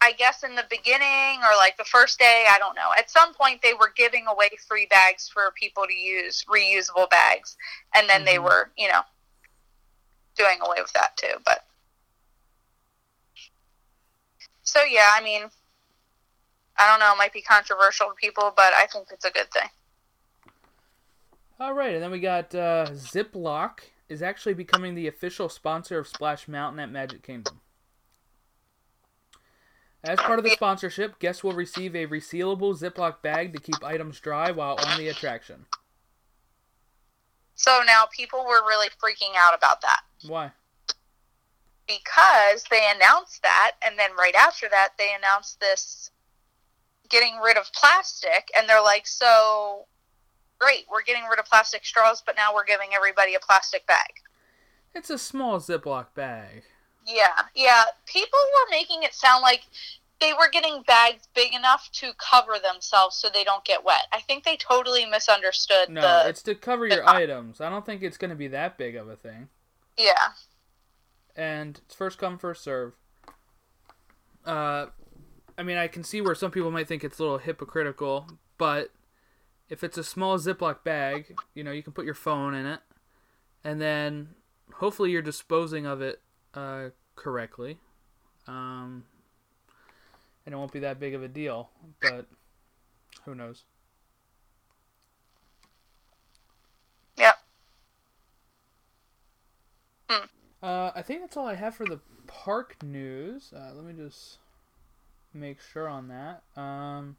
I 0.00 0.12
guess 0.12 0.44
in 0.44 0.54
the 0.54 0.64
beginning 0.70 1.40
or 1.40 1.56
like 1.56 1.76
the 1.76 1.84
first 1.84 2.18
day, 2.18 2.46
I 2.48 2.58
don't 2.58 2.76
know. 2.76 2.90
At 2.96 3.10
some 3.10 3.34
point, 3.34 3.60
they 3.60 3.74
were 3.74 3.92
giving 3.96 4.26
away 4.28 4.50
free 4.68 4.86
bags 4.86 5.28
for 5.28 5.52
people 5.58 5.84
to 5.86 5.92
use, 5.92 6.44
reusable 6.44 7.10
bags. 7.10 7.56
And 7.94 8.08
then 8.08 8.24
they 8.24 8.36
Mhm. 8.36 8.44
were, 8.44 8.70
you 8.76 8.88
know, 8.88 9.02
doing 10.36 10.60
away 10.60 10.80
with 10.80 10.92
that 10.92 11.16
too. 11.16 11.40
But 11.44 11.66
so, 14.62 14.82
yeah, 14.84 15.10
I 15.12 15.20
mean, 15.22 15.50
I 16.78 16.88
don't 16.88 17.00
know. 17.00 17.12
It 17.12 17.18
might 17.18 17.32
be 17.32 17.42
controversial 17.42 18.08
to 18.08 18.14
people, 18.14 18.52
but 18.56 18.72
I 18.74 18.86
think 18.86 19.08
it's 19.12 19.24
a 19.24 19.30
good 19.30 19.50
thing. 19.50 19.68
All 21.60 21.74
right, 21.74 21.94
and 21.94 22.02
then 22.02 22.10
we 22.10 22.20
got 22.20 22.54
uh, 22.54 22.86
Ziploc 22.90 23.80
is 24.08 24.22
actually 24.22 24.54
becoming 24.54 24.94
the 24.94 25.06
official 25.06 25.48
sponsor 25.48 25.98
of 25.98 26.08
Splash 26.08 26.48
Mountain 26.48 26.80
at 26.80 26.90
Magic 26.90 27.22
Kingdom. 27.22 27.60
As 30.02 30.18
part 30.18 30.40
of 30.40 30.44
the 30.44 30.50
sponsorship, 30.50 31.20
guests 31.20 31.44
will 31.44 31.52
receive 31.52 31.94
a 31.94 32.08
resealable 32.08 32.76
Ziploc 32.76 33.22
bag 33.22 33.52
to 33.54 33.60
keep 33.60 33.84
items 33.84 34.18
dry 34.18 34.50
while 34.50 34.76
on 34.84 34.98
the 34.98 35.08
attraction. 35.08 35.66
So 37.54 37.82
now 37.86 38.06
people 38.12 38.40
were 38.40 38.66
really 38.66 38.88
freaking 38.88 39.36
out 39.38 39.56
about 39.56 39.80
that. 39.82 40.00
Why? 40.26 40.50
because 41.86 42.64
they 42.70 42.90
announced 42.94 43.42
that 43.42 43.72
and 43.84 43.98
then 43.98 44.10
right 44.18 44.34
after 44.34 44.68
that 44.70 44.90
they 44.98 45.14
announced 45.16 45.60
this 45.60 46.10
getting 47.12 47.36
rid 47.44 47.56
of 47.56 47.70
plastic 47.74 48.50
and 48.58 48.68
they're 48.68 48.82
like 48.82 49.06
so 49.06 49.86
great 50.58 50.86
we're 50.90 51.02
getting 51.02 51.24
rid 51.30 51.38
of 51.38 51.44
plastic 51.44 51.84
straws 51.84 52.22
but 52.26 52.34
now 52.36 52.52
we're 52.54 52.64
giving 52.64 52.88
everybody 52.94 53.34
a 53.34 53.38
plastic 53.40 53.86
bag 53.86 54.10
It's 54.94 55.10
a 55.10 55.18
small 55.18 55.60
Ziploc 55.60 56.06
bag. 56.14 56.64
yeah 57.06 57.42
yeah 57.54 57.84
people 58.06 58.38
were 58.54 58.70
making 58.70 59.02
it 59.04 59.12
sound 59.14 59.42
like 59.42 59.62
they 60.20 60.32
were 60.32 60.48
getting 60.50 60.82
bags 60.86 61.28
big 61.34 61.52
enough 61.52 61.90
to 61.92 62.12
cover 62.16 62.52
themselves 62.62 63.16
so 63.16 63.28
they 63.32 63.42
don't 63.44 63.64
get 63.64 63.84
wet 63.84 64.06
i 64.12 64.20
think 64.20 64.44
they 64.44 64.56
totally 64.56 65.04
misunderstood 65.04 65.88
No, 65.90 66.00
the 66.00 66.28
it's 66.30 66.42
to 66.44 66.54
cover 66.54 66.86
your 66.86 67.06
items. 67.08 67.60
I 67.60 67.68
don't 67.68 67.84
think 67.84 68.02
it's 68.02 68.16
going 68.16 68.30
to 68.30 68.36
be 68.36 68.48
that 68.48 68.78
big 68.78 68.94
of 68.96 69.08
a 69.08 69.16
thing. 69.16 69.48
yeah 69.98 70.28
and 71.36 71.80
it's 71.84 71.94
first 71.94 72.18
come 72.18 72.38
first 72.38 72.62
serve. 72.62 72.92
Uh, 74.44 74.86
I 75.56 75.62
mean, 75.62 75.76
I 75.76 75.86
can 75.88 76.02
see 76.04 76.20
where 76.20 76.34
some 76.34 76.50
people 76.50 76.70
might 76.70 76.88
think 76.88 77.04
it's 77.04 77.18
a 77.18 77.22
little 77.22 77.38
hypocritical, 77.38 78.26
but 78.58 78.90
if 79.68 79.84
it's 79.84 79.98
a 79.98 80.04
small 80.04 80.38
Ziploc 80.38 80.82
bag, 80.84 81.34
you 81.54 81.62
know, 81.64 81.70
you 81.72 81.82
can 81.82 81.92
put 81.92 82.04
your 82.04 82.14
phone 82.14 82.54
in 82.54 82.66
it, 82.66 82.80
and 83.64 83.80
then 83.80 84.30
hopefully 84.74 85.10
you're 85.10 85.22
disposing 85.22 85.86
of 85.86 86.00
it 86.00 86.20
uh, 86.54 86.88
correctly, 87.16 87.78
um, 88.46 89.04
and 90.44 90.54
it 90.54 90.56
won't 90.56 90.72
be 90.72 90.80
that 90.80 90.98
big 90.98 91.14
of 91.14 91.22
a 91.22 91.28
deal. 91.28 91.70
But 92.00 92.26
who 93.24 93.34
knows? 93.34 93.64
yep 97.16 97.36
Uh, 100.62 100.92
I 100.94 101.02
think 101.02 101.20
that's 101.20 101.36
all 101.36 101.46
I 101.46 101.56
have 101.56 101.74
for 101.74 101.84
the 101.84 102.00
park 102.26 102.76
news. 102.82 103.52
Uh, 103.54 103.72
let 103.74 103.84
me 103.84 103.92
just 103.92 104.38
make 105.34 105.60
sure 105.60 105.88
on 105.88 106.08
that. 106.08 106.42
Um, 106.60 107.16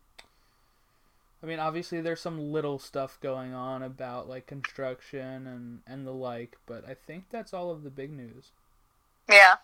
I 1.41 1.46
mean, 1.46 1.60
obviously 1.60 2.00
there's 2.00 2.22
some 2.22 2.51
little 2.51 2.79
stuff 2.79 3.20
going 3.22 3.53
on 3.53 3.84
about 3.84 4.29
like 4.29 4.48
construction 4.48 5.46
and 5.48 5.82
and 5.86 6.08
the 6.08 6.13
like, 6.13 6.58
but 6.65 6.88
I 6.88 6.93
think 6.93 7.25
that's 7.29 7.53
all 7.53 7.72
of 7.72 7.84
the 7.84 7.89
big 7.89 8.12
news. 8.12 8.51
yeah 9.29 9.55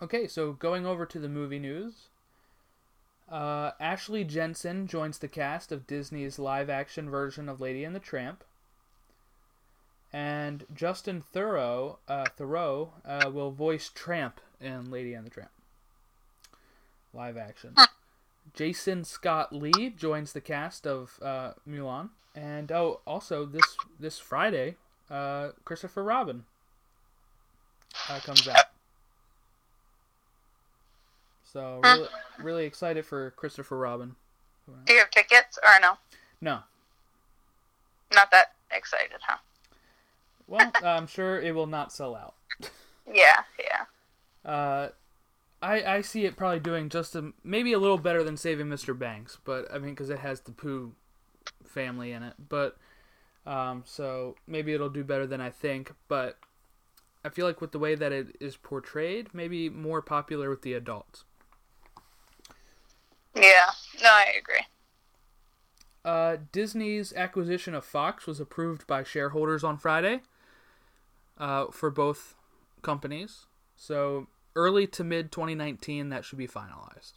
Okay, 0.00 0.28
so 0.28 0.52
going 0.52 0.86
over 0.86 1.04
to 1.06 1.18
the 1.18 1.28
movie 1.28 1.58
news. 1.58 2.08
Uh, 3.28 3.72
Ashley 3.80 4.22
Jensen 4.22 4.86
joins 4.86 5.18
the 5.18 5.28
cast 5.28 5.72
of 5.72 5.86
Disney's 5.86 6.38
live 6.38 6.70
action 6.70 7.10
version 7.10 7.48
of 7.48 7.60
Lady 7.60 7.84
and 7.84 7.94
the 7.94 8.00
Tramp. 8.00 8.44
And 10.12 10.64
Justin 10.72 11.24
Theroux, 11.34 11.96
uh, 12.06 12.26
Theroux 12.38 12.90
uh, 13.04 13.30
will 13.30 13.50
voice 13.50 13.90
Tramp 13.92 14.40
in 14.60 14.90
Lady 14.90 15.14
and 15.14 15.24
the 15.26 15.30
Tramp. 15.30 15.50
Live 17.14 17.36
action. 17.36 17.74
Jason 18.54 19.04
Scott 19.04 19.52
Lee 19.52 19.90
joins 19.96 20.32
the 20.32 20.40
cast 20.40 20.86
of 20.86 21.18
uh, 21.22 21.52
Mulan. 21.68 22.10
And 22.34 22.70
oh, 22.70 23.00
also 23.06 23.44
this 23.44 23.76
this 23.98 24.18
Friday, 24.18 24.76
uh, 25.10 25.50
Christopher 25.64 26.04
Robin 26.04 26.44
uh, 28.08 28.20
comes 28.20 28.46
out. 28.46 28.66
So 31.44 31.80
really, 31.82 32.08
really 32.38 32.64
excited 32.66 33.06
for 33.06 33.30
Christopher 33.32 33.78
Robin. 33.78 34.14
do 34.84 34.92
you 34.92 34.98
have 34.98 35.10
tickets 35.10 35.58
or 35.62 35.80
no 35.80 35.94
No, 36.40 36.60
not 38.14 38.30
that 38.30 38.52
excited 38.70 39.16
huh 39.22 39.38
well, 40.46 40.72
I'm 40.84 41.06
sure 41.06 41.40
it 41.40 41.54
will 41.54 41.66
not 41.66 41.92
sell 41.92 42.14
out. 42.14 42.34
yeah 43.12 43.42
yeah 43.58 43.84
Uh, 44.44 44.88
I 45.62 45.82
I 45.96 46.00
see 46.02 46.24
it 46.26 46.36
probably 46.36 46.60
doing 46.60 46.88
just 46.88 47.16
a, 47.16 47.32
maybe 47.44 47.72
a 47.72 47.78
little 47.78 47.98
better 47.98 48.22
than 48.24 48.36
Saving 48.36 48.68
Mr. 48.68 48.98
Banks, 48.98 49.38
but 49.44 49.72
I 49.72 49.78
mean 49.78 49.90
because 49.90 50.10
it 50.10 50.20
has 50.20 50.40
the 50.40 50.52
Pooh 50.52 50.94
family 51.64 52.12
in 52.12 52.22
it, 52.22 52.34
but 52.48 52.78
um, 53.46 53.84
so 53.86 54.36
maybe 54.46 54.74
it'll 54.74 54.90
do 54.90 55.04
better 55.04 55.26
than 55.26 55.40
I 55.40 55.50
think. 55.50 55.94
But 56.08 56.38
I 57.24 57.30
feel 57.30 57.46
like 57.46 57.60
with 57.60 57.72
the 57.72 57.78
way 57.80 57.94
that 57.96 58.12
it 58.12 58.36
is 58.40 58.56
portrayed, 58.56 59.34
maybe 59.34 59.68
more 59.70 60.02
popular 60.02 60.50
with 60.50 60.62
the 60.62 60.74
adults. 60.74 61.24
yeah 63.34 63.70
no 64.02 64.08
i 64.10 64.26
agree 64.38 64.64
Uh, 66.04 66.38
Disney's 66.52 67.12
acquisition 67.12 67.74
of 67.74 67.84
Fox 67.84 68.26
was 68.26 68.40
approved 68.40 68.86
by 68.86 69.02
shareholders 69.04 69.62
on 69.62 69.76
Friday 69.78 70.22
uh, 71.38 71.66
for 71.70 71.90
both 71.90 72.34
companies. 72.82 73.46
So 73.78 74.26
early 74.56 74.86
to 74.88 75.04
mid 75.04 75.32
2019, 75.32 76.10
that 76.10 76.24
should 76.24 76.36
be 76.36 76.48
finalized. 76.48 77.14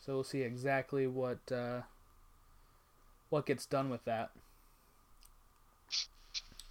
So 0.00 0.12
we'll 0.14 0.24
see 0.24 0.42
exactly 0.42 1.06
what 1.06 1.50
uh, 1.50 1.82
what 3.30 3.46
gets 3.46 3.64
done 3.64 3.88
with 3.88 4.04
that. 4.04 4.32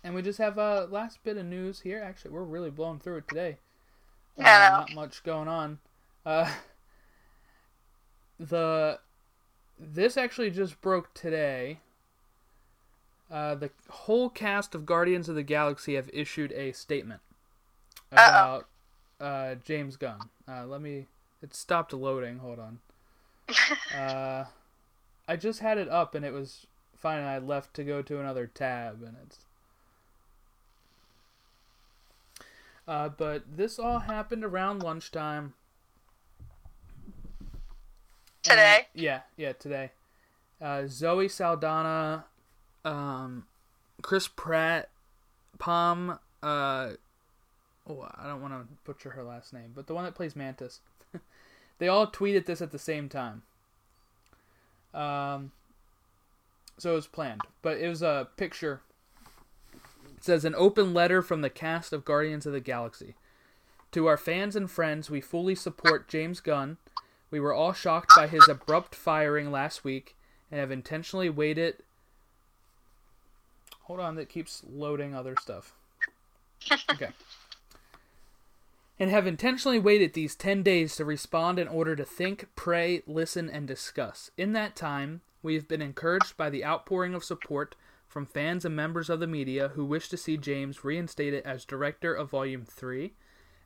And 0.04 0.14
we 0.14 0.22
just 0.22 0.38
have 0.38 0.58
a 0.58 0.86
last 0.92 1.24
bit 1.24 1.38
of 1.38 1.46
news 1.46 1.80
here. 1.80 2.04
Actually, 2.04 2.32
we're 2.32 2.44
really 2.44 2.70
blowing 2.70 3.00
through 3.00 3.18
it 3.18 3.28
today. 3.30 3.58
Uh, 4.38 4.44
Yeah. 4.44 4.70
not 4.70 4.94
much 4.94 5.24
going 5.24 5.48
on. 5.48 5.80
Uh, 6.26 6.52
the 8.40 9.00
this 9.80 10.18
actually 10.18 10.52
just 10.52 10.80
broke 10.82 11.14
today. 11.14 11.80
Uh, 13.32 13.56
the 13.56 13.72
whole 13.90 14.30
cast 14.30 14.76
of 14.76 14.86
Guardians 14.86 15.30
of 15.30 15.36
the 15.36 15.44
Galaxy 15.44 15.96
have 15.96 16.10
issued 16.14 16.52
a 16.52 16.72
statement 16.74 17.22
about 18.14 18.68
uh, 19.20 19.56
James 19.64 19.98
Gunn. 19.98 20.20
Uh, 20.48 20.66
let 20.66 20.82
me. 20.82 21.08
It 21.42 21.54
stopped 21.54 21.94
loading. 21.94 22.40
Hold 22.40 22.60
on. 22.60 22.80
Uh, 23.96 24.46
I 25.28 25.36
just 25.36 25.60
had 25.60 25.78
it 25.78 25.88
up 25.88 26.16
and 26.16 26.26
it 26.26 26.34
was 26.34 26.66
fine. 26.98 27.20
And 27.20 27.28
I 27.28 27.38
left 27.38 27.74
to 27.76 27.84
go 27.84 28.02
to 28.02 28.20
another 28.20 28.48
tab 28.48 29.04
and 29.04 29.16
it's. 29.24 29.40
Uh, 32.88 33.10
but 33.10 33.44
this 33.56 33.78
all 33.78 34.00
happened 34.00 34.44
around 34.44 34.82
lunchtime. 34.82 35.54
Today? 38.42 38.80
Uh, 38.82 38.90
yeah, 38.94 39.20
yeah, 39.38 39.54
today. 39.54 39.92
Uh, 40.62 40.84
Zoe 40.88 41.30
Saldana, 41.30 42.26
um, 42.84 43.46
Chris 44.02 44.28
Pratt, 44.28 44.90
Pom, 45.60 46.20
uh, 46.42 46.90
oh, 47.90 48.08
I 48.16 48.28
don't 48.28 48.42
want 48.42 48.54
to 48.54 48.68
butcher 48.86 49.12
her 49.12 49.24
last 49.24 49.54
name, 49.54 49.72
but 49.76 49.88
the 49.88 49.94
one 49.94 50.04
that 50.06 50.16
plays 50.16 50.36
Mantis. 50.36 50.80
they 51.80 51.88
all 51.88 52.08
tweeted 52.08 52.46
this 52.46 52.62
at 52.62 52.72
the 52.72 52.80
same 52.80 53.10
time. 53.10 53.44
Um, 54.94 55.52
so 56.78 56.92
it 56.92 56.96
was 56.96 57.08
planned, 57.08 57.42
but 57.62 57.78
it 57.78 57.88
was 57.88 58.02
a 58.02 58.28
picture. 58.38 58.82
It 60.18 60.24
says 60.24 60.46
an 60.46 60.56
open 60.56 60.94
letter 60.94 61.22
from 61.22 61.42
the 61.42 61.50
cast 61.50 61.94
of 61.94 62.06
Guardians 62.06 62.46
of 62.46 62.54
the 62.54 62.60
Galaxy. 62.60 63.16
To 63.92 64.08
our 64.08 64.18
fans 64.18 64.56
and 64.56 64.70
friends, 64.70 65.10
we 65.10 65.22
fully 65.22 65.56
support 65.56 66.08
James 66.08 66.40
Gunn. 66.40 66.78
We 67.30 67.40
were 67.40 67.54
all 67.54 67.74
shocked 67.74 68.12
by 68.16 68.28
his 68.28 68.48
abrupt 68.48 68.96
firing 68.96 69.52
last 69.52 69.84
week 69.84 70.16
and 70.50 70.60
have 70.60 70.72
intentionally 70.72 71.30
waited. 71.30 71.78
Hold 73.84 74.00
on, 74.00 74.16
that 74.16 74.30
keeps 74.30 74.64
loading 74.72 75.16
other 75.16 75.36
stuff. 75.42 75.74
Okay. 76.90 77.10
And 79.00 79.10
have 79.10 79.26
intentionally 79.28 79.80
waited 79.80 80.14
these 80.14 80.36
10 80.36 80.64
days 80.64 80.96
to 80.96 81.06
respond 81.06 81.60
in 81.60 81.68
order 81.68 81.96
to 81.96 82.06
think, 82.06 82.48
pray, 82.56 83.02
listen, 83.08 83.50
and 83.50 83.68
discuss. 83.68 84.30
In 84.38 84.54
that 84.54 84.76
time, 84.76 85.22
we 85.42 85.56
have 85.56 85.68
been 85.68 85.82
encouraged 85.82 86.38
by 86.38 86.50
the 86.50 86.64
outpouring 86.64 87.14
of 87.14 87.24
support 87.24 87.76
from 88.08 88.26
fans 88.26 88.64
and 88.64 88.76
members 88.76 89.10
of 89.10 89.20
the 89.20 89.28
media 89.28 89.70
who 89.70 89.84
wish 89.84 90.10
to 90.10 90.18
see 90.18 90.38
James 90.38 90.84
reinstated 90.84 91.44
as 91.44 91.66
director 91.66 92.14
of 92.14 92.30
Volume 92.30 92.66
3 92.66 93.14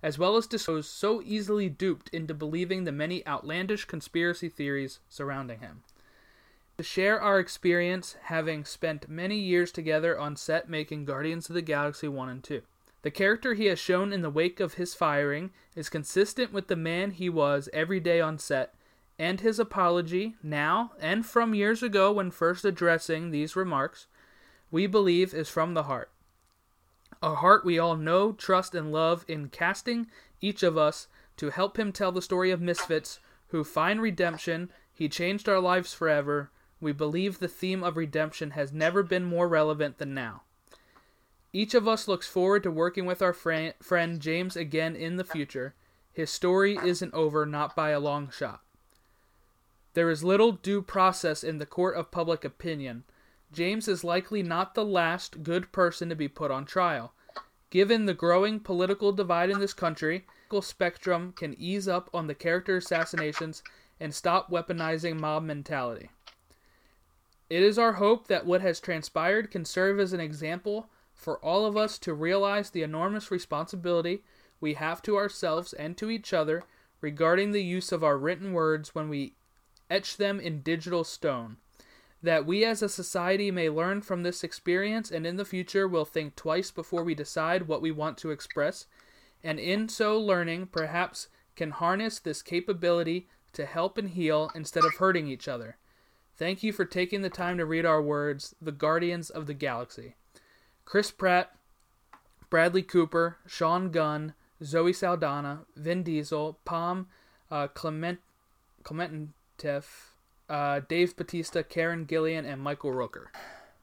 as 0.04 0.20
well 0.20 0.38
as 0.38 0.48
to 0.48 0.58
those 0.58 0.88
so 0.88 1.22
easily 1.24 1.70
duped 1.70 2.10
into 2.10 2.34
believing 2.34 2.84
the 2.84 2.92
many 2.92 3.26
outlandish 3.26 3.86
conspiracy 3.86 4.50
theories 4.50 5.00
surrounding 5.10 5.60
him. 5.60 5.84
To 6.78 6.84
share 6.84 7.20
our 7.20 7.40
experience 7.40 8.16
having 8.24 8.64
spent 8.64 9.10
many 9.10 9.40
years 9.40 9.72
together 9.72 10.18
on 10.18 10.36
set 10.36 10.70
making 10.70 11.06
Guardians 11.06 11.50
of 11.50 11.56
the 11.56 11.62
Galaxy 11.64 12.08
1 12.08 12.30
and 12.30 12.44
2. 12.44 12.62
The 13.08 13.12
character 13.12 13.54
he 13.54 13.68
has 13.68 13.80
shown 13.80 14.12
in 14.12 14.22
the 14.22 14.30
wake 14.30 14.60
of 14.60 14.74
his 14.74 14.94
firing 14.94 15.52
is 15.78 15.88
consistent 15.88 16.52
with 16.52 16.68
the 16.68 16.76
man 16.76 17.12
he 17.12 17.30
was 17.30 17.70
every 17.72 18.02
day 18.02 18.20
on 18.20 18.38
set, 18.38 18.74
and 19.18 19.40
his 19.40 19.60
apology, 19.60 20.36
now 20.44 20.92
and 21.00 21.26
from 21.26 21.56
years 21.56 21.82
ago 21.82 22.12
when 22.12 22.32
first 22.32 22.66
addressing 22.66 23.32
these 23.32 23.56
remarks, 23.56 24.08
we 24.72 24.88
believe 24.88 25.34
is 25.34 25.48
from 25.48 25.74
the 25.74 25.84
heart 25.84 26.12
a 27.22 27.36
heart 27.36 27.64
we 27.64 27.80
all 27.80 27.96
know, 27.96 28.34
trust, 28.34 28.76
and 28.76 28.92
love 28.92 29.24
in 29.30 29.48
casting 29.48 30.08
each 30.42 30.62
of 30.62 30.78
us 30.78 31.08
to 31.38 31.50
help 31.52 31.80
him 31.80 31.94
tell 31.94 32.12
the 32.12 32.22
story 32.22 32.52
of 32.52 32.60
misfits 32.60 33.22
who 33.52 33.64
find 33.64 34.02
redemption. 34.02 34.70
He 34.94 35.08
changed 35.08 35.48
our 35.48 35.62
lives 35.62 35.94
forever. 35.94 36.52
We 36.82 36.92
believe 36.92 37.40
the 37.40 37.48
theme 37.48 37.86
of 37.86 37.96
redemption 37.96 38.52
has 38.52 38.74
never 38.74 39.02
been 39.02 39.24
more 39.24 39.48
relevant 39.48 39.98
than 39.98 40.14
now. 40.14 40.42
Each 41.54 41.74
of 41.74 41.88
us 41.88 42.08
looks 42.08 42.28
forward 42.28 42.64
to 42.64 42.72
working 42.72 43.06
with 43.06 43.22
our 43.22 43.34
fri- 43.34 43.74
friend 43.82 44.20
James 44.20 44.56
again 44.56 44.96
in 44.96 45.18
the 45.18 45.24
future. 45.24 45.74
His 46.12 46.30
story 46.30 46.78
isn't 46.84 47.14
over, 47.14 47.46
not 47.46 47.76
by 47.76 47.92
a 47.92 48.00
long 48.00 48.30
shot. 48.30 48.62
There 49.94 50.10
is 50.10 50.24
little 50.24 50.52
due 50.52 50.82
process 50.82 51.44
in 51.44 51.58
the 51.58 51.66
court 51.66 51.96
of 51.96 52.12
public 52.12 52.46
opinion. 52.46 53.04
James 53.52 53.88
is 53.88 54.04
likely 54.04 54.44
not 54.44 54.76
the 54.76 54.86
last 54.86 55.42
good 55.42 55.72
person 55.72 56.10
to 56.10 56.16
be 56.16 56.28
put 56.28 56.52
on 56.52 56.66
trial. 56.66 57.14
Given 57.70 58.06
the 58.06 58.14
growing 58.14 58.60
political 58.60 59.12
divide 59.12 59.50
in 59.50 59.60
this 59.60 59.74
country, 59.74 60.20
the 60.20 60.24
political 60.50 60.62
spectrum 60.62 61.34
can 61.36 61.56
ease 61.58 61.88
up 61.88 62.10
on 62.14 62.28
the 62.28 62.36
character 62.36 62.78
assassinations 62.78 63.64
and 64.00 64.14
stop 64.14 64.50
weaponizing 64.50 65.20
mob 65.20 65.44
mentality. 65.44 66.10
It 67.50 67.64
is 67.64 67.80
our 67.80 67.94
hope 67.94 68.28
that 68.28 68.46
what 68.46 68.62
has 68.62 68.80
transpired 68.80 69.52
can 69.52 69.66
serve 69.66 70.00
as 70.00 70.14
an 70.14 70.20
example 70.20 70.90
for 71.18 71.38
all 71.44 71.66
of 71.66 71.76
us 71.76 71.98
to 72.00 72.14
realize 72.14 72.70
the 72.70 72.84
enormous 72.84 73.30
responsibility 73.30 74.24
we 74.62 74.76
have 74.76 75.02
to 75.02 75.18
ourselves 75.18 75.74
and 75.74 75.98
to 75.98 76.10
each 76.10 76.32
other 76.32 76.64
regarding 77.02 77.52
the 77.52 77.64
use 77.64 77.92
of 77.92 78.04
our 78.04 78.18
written 78.18 78.54
words 78.54 78.96
when 78.96 79.10
we 79.10 79.34
etch 79.90 80.16
them 80.16 80.40
in 80.40 80.62
digital 80.62 81.04
stone 81.04 81.58
that 82.22 82.46
we 82.46 82.66
as 82.66 82.82
a 82.82 82.90
society 82.90 83.52
may 83.52 83.70
learn 83.70 84.02
from 84.02 84.24
this 84.24 84.44
experience 84.44 85.12
and 85.12 85.26
in 85.26 85.38
the 85.38 85.46
future 85.46 85.88
will 85.88 86.06
think 86.06 86.36
twice 86.36 86.72
before 86.72 87.04
we 87.04 87.14
decide 87.14 87.68
what 87.68 87.82
we 87.82 87.92
want 87.92 88.18
to 88.18 88.32
express, 88.32 88.88
and 89.44 89.60
in 89.60 89.88
so 89.88 90.20
learning, 90.20 90.68
perhaps 90.68 91.28
can 91.56 91.72
harness 91.72 92.20
this 92.20 92.42
capability 92.42 93.28
to 93.54 93.66
help 93.66 93.98
and 93.98 94.10
heal 94.10 94.52
instead 94.56 94.84
of 94.84 94.96
hurting 94.96 95.28
each 95.28 95.48
other. 95.48 95.78
Thank 96.36 96.64
you 96.64 96.72
for 96.72 96.86
taking 96.86 97.22
the 97.22 97.30
time 97.30 97.58
to 97.58 97.66
read 97.66 97.86
our 97.86 98.02
words, 98.02 98.56
the 98.62 98.72
Guardians 98.72 99.30
of 99.30 99.48
the 99.48 99.54
Galaxy. 99.54 100.16
Chris 100.88 101.12
Pratt, 101.12 101.52
Bradley 102.50 102.82
Cooper, 102.82 103.36
Sean 103.46 103.92
Gunn, 103.92 104.34
Zoe 104.64 104.94
Saldana, 104.94 105.66
Vin 105.76 106.02
Diesel, 106.02 106.58
Pom, 106.64 107.08
uh, 107.52 107.68
Clement, 107.68 108.20
Klementieff, 108.84 110.14
uh, 110.50 110.80
Dave 110.88 111.14
Batista, 111.18 111.62
Karen 111.62 112.06
Gillan, 112.06 112.50
and 112.50 112.62
Michael 112.62 112.92
Rooker. 112.92 113.26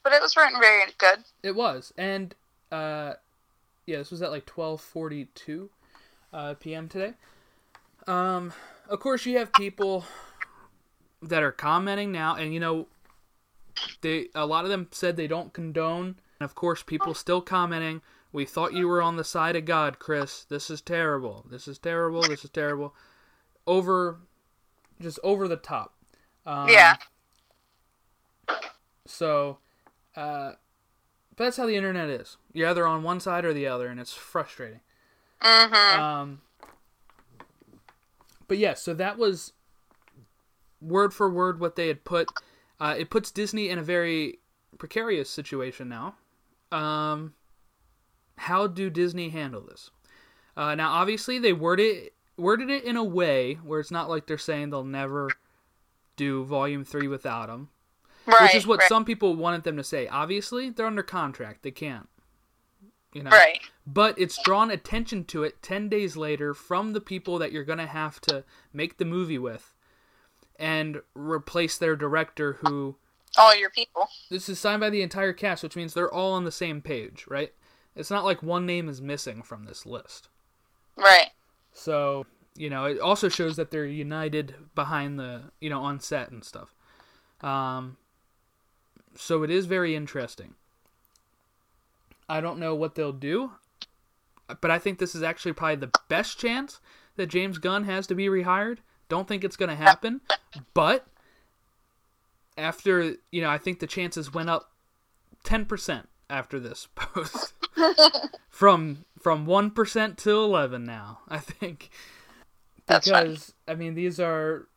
But 0.03 0.13
it 0.13 0.21
was 0.21 0.35
written 0.35 0.59
very 0.59 0.91
good. 0.97 1.19
It 1.43 1.55
was, 1.55 1.93
and 1.95 2.33
uh, 2.71 3.13
yeah, 3.85 3.97
this 3.97 4.09
was 4.09 4.23
at 4.23 4.31
like 4.31 4.47
twelve 4.47 4.81
forty 4.81 5.27
two 5.35 5.69
uh, 6.33 6.55
p.m. 6.55 6.89
today. 6.89 7.13
Um, 8.07 8.51
of 8.89 8.99
course, 8.99 9.27
you 9.27 9.37
have 9.37 9.53
people 9.53 10.05
that 11.21 11.43
are 11.43 11.51
commenting 11.51 12.11
now, 12.11 12.35
and 12.35 12.51
you 12.51 12.59
know, 12.59 12.87
they 14.01 14.29
a 14.33 14.47
lot 14.47 14.63
of 14.63 14.71
them 14.71 14.87
said 14.89 15.17
they 15.17 15.27
don't 15.27 15.53
condone, 15.53 16.15
and 16.39 16.45
of 16.45 16.55
course, 16.55 16.83
people 16.83 17.13
still 17.13 17.41
commenting. 17.41 18.01
We 18.31 18.45
thought 18.45 18.73
you 18.73 18.87
were 18.87 19.01
on 19.01 19.15
the 19.15 19.23
side 19.23 19.55
of 19.55 19.65
God, 19.65 19.99
Chris. 19.99 20.43
This 20.43 20.69
is 20.69 20.81
terrible. 20.81 21.45
This 21.49 21.67
is 21.67 21.79
terrible. 21.79 22.21
This 22.21 22.43
is 22.43 22.49
terrible. 22.49 22.93
Over, 23.65 24.19
just 24.99 25.19
over 25.23 25.47
the 25.47 25.55
top. 25.55 25.93
Um, 26.45 26.69
yeah. 26.69 26.97
So, 29.05 29.59
uh, 30.15 30.53
but 31.35 31.45
that's 31.45 31.57
how 31.57 31.65
the 31.65 31.75
internet 31.75 32.09
is. 32.09 32.37
You're 32.53 32.69
either 32.69 32.85
on 32.85 33.03
one 33.03 33.19
side 33.19 33.45
or 33.45 33.53
the 33.53 33.67
other, 33.67 33.87
and 33.87 33.99
it's 33.99 34.13
frustrating. 34.13 34.81
Mm-hmm. 35.41 35.99
Um, 35.99 36.41
but 38.47 38.57
yeah, 38.57 38.73
so 38.73 38.93
that 38.93 39.17
was 39.17 39.53
word 40.81 41.13
for 41.13 41.29
word 41.29 41.59
what 41.59 41.75
they 41.75 41.87
had 41.87 42.03
put. 42.03 42.29
Uh, 42.79 42.95
it 42.97 43.09
puts 43.09 43.31
Disney 43.31 43.69
in 43.69 43.79
a 43.79 43.83
very 43.83 44.39
precarious 44.77 45.29
situation 45.29 45.89
now. 45.89 46.15
Um, 46.71 47.33
how 48.37 48.67
do 48.67 48.89
Disney 48.89 49.29
handle 49.29 49.61
this? 49.61 49.91
Uh, 50.57 50.75
now, 50.75 50.91
obviously, 50.91 51.39
they 51.39 51.53
worded 51.53 52.11
worded 52.37 52.69
it 52.69 52.83
in 52.83 52.97
a 52.97 53.03
way 53.03 53.55
where 53.55 53.79
it's 53.79 53.91
not 53.91 54.09
like 54.09 54.27
they're 54.27 54.37
saying 54.37 54.69
they'll 54.69 54.83
never 54.83 55.29
do 56.15 56.43
Volume 56.45 56.83
Three 56.83 57.07
without 57.07 57.47
them. 57.47 57.69
right. 58.25 58.41
which 58.43 58.55
is 58.55 58.67
what 58.67 58.79
right, 58.79 58.89
some 58.89 59.05
people 59.05 59.35
wanted 59.35 59.63
them 59.63 59.77
to 59.77 59.83
say. 59.83 60.07
Obviously, 60.07 60.69
they're 60.69 60.87
under 60.87 61.03
contract; 61.03 61.63
they 61.63 61.71
can't. 61.71 62.09
You 63.13 63.23
know. 63.23 63.31
Right. 63.31 63.59
But 63.87 64.19
it's 64.19 64.41
drawn 64.43 64.71
attention 64.71 65.25
to 65.25 65.43
it 65.43 65.61
ten 65.61 65.89
days 65.89 66.17
later 66.17 66.53
from 66.53 66.93
the 66.93 67.01
people 67.01 67.37
that 67.39 67.51
you're 67.51 67.63
gonna 67.63 67.87
have 67.87 68.19
to 68.21 68.43
make 68.73 68.97
the 68.97 69.05
movie 69.05 69.37
with, 69.37 69.73
and 70.57 71.01
replace 71.13 71.77
their 71.77 71.95
director, 71.95 72.53
who 72.61 72.95
All 73.37 73.55
your 73.55 73.69
people. 73.69 74.07
this 74.29 74.49
is 74.49 74.59
signed 74.59 74.81
by 74.81 74.89
the 74.89 75.01
entire 75.01 75.33
cast, 75.33 75.63
which 75.63 75.75
means 75.75 75.93
they're 75.93 76.13
all 76.13 76.33
on 76.33 76.43
the 76.43 76.51
same 76.51 76.81
page, 76.81 77.25
right? 77.27 77.53
It's 77.95 78.11
not 78.11 78.25
like 78.25 78.43
one 78.43 78.65
name 78.65 78.89
is 78.89 79.01
missing 79.01 79.41
from 79.41 79.65
this 79.65 79.85
list. 79.85 80.29
Right. 80.97 81.31
So 81.73 82.25
you 82.55 82.69
know, 82.69 82.85
it 82.85 82.99
also 82.99 83.29
shows 83.29 83.57
that 83.57 83.71
they're 83.71 83.85
united 83.85 84.55
behind 84.73 85.19
the, 85.19 85.43
you 85.59 85.69
know, 85.69 85.81
on 85.81 85.99
set 85.99 86.31
and 86.31 86.43
stuff. 86.43 86.73
Um, 87.41 87.97
so 89.15 89.43
it 89.43 89.49
is 89.49 89.65
very 89.65 89.95
interesting. 89.95 90.55
I 92.29 92.41
don't 92.41 92.59
know 92.59 92.73
what 92.73 92.95
they'll 92.95 93.11
do, 93.11 93.51
but 94.61 94.71
I 94.71 94.79
think 94.79 94.99
this 94.99 95.15
is 95.15 95.21
actually 95.21 95.53
probably 95.53 95.75
the 95.75 95.91
best 96.07 96.39
chance 96.39 96.79
that 97.17 97.27
James 97.27 97.57
Gunn 97.57 97.83
has 97.83 98.07
to 98.07 98.15
be 98.15 98.27
rehired. 98.27 98.77
Don't 99.09 99.27
think 99.27 99.43
it's 99.43 99.57
going 99.57 99.69
to 99.69 99.75
happen, 99.75 100.21
but 100.73 101.05
after, 102.57 103.15
you 103.31 103.41
know, 103.41 103.49
I 103.49 103.57
think 103.57 103.79
the 103.79 103.87
chances 103.87 104.33
went 104.33 104.49
up 104.49 104.71
10% 105.43 106.05
after 106.29 106.59
this 106.59 106.87
post. 106.95 107.53
from 108.49 109.05
from 109.19 109.45
1% 109.45 110.17
to 110.17 110.31
11 110.31 110.85
now, 110.85 111.19
I 111.27 111.39
think. 111.39 111.89
That's 112.85 113.07
Because 113.07 113.53
I 113.67 113.75
mean, 113.75 113.95
these 113.95 114.19
are 114.19 114.67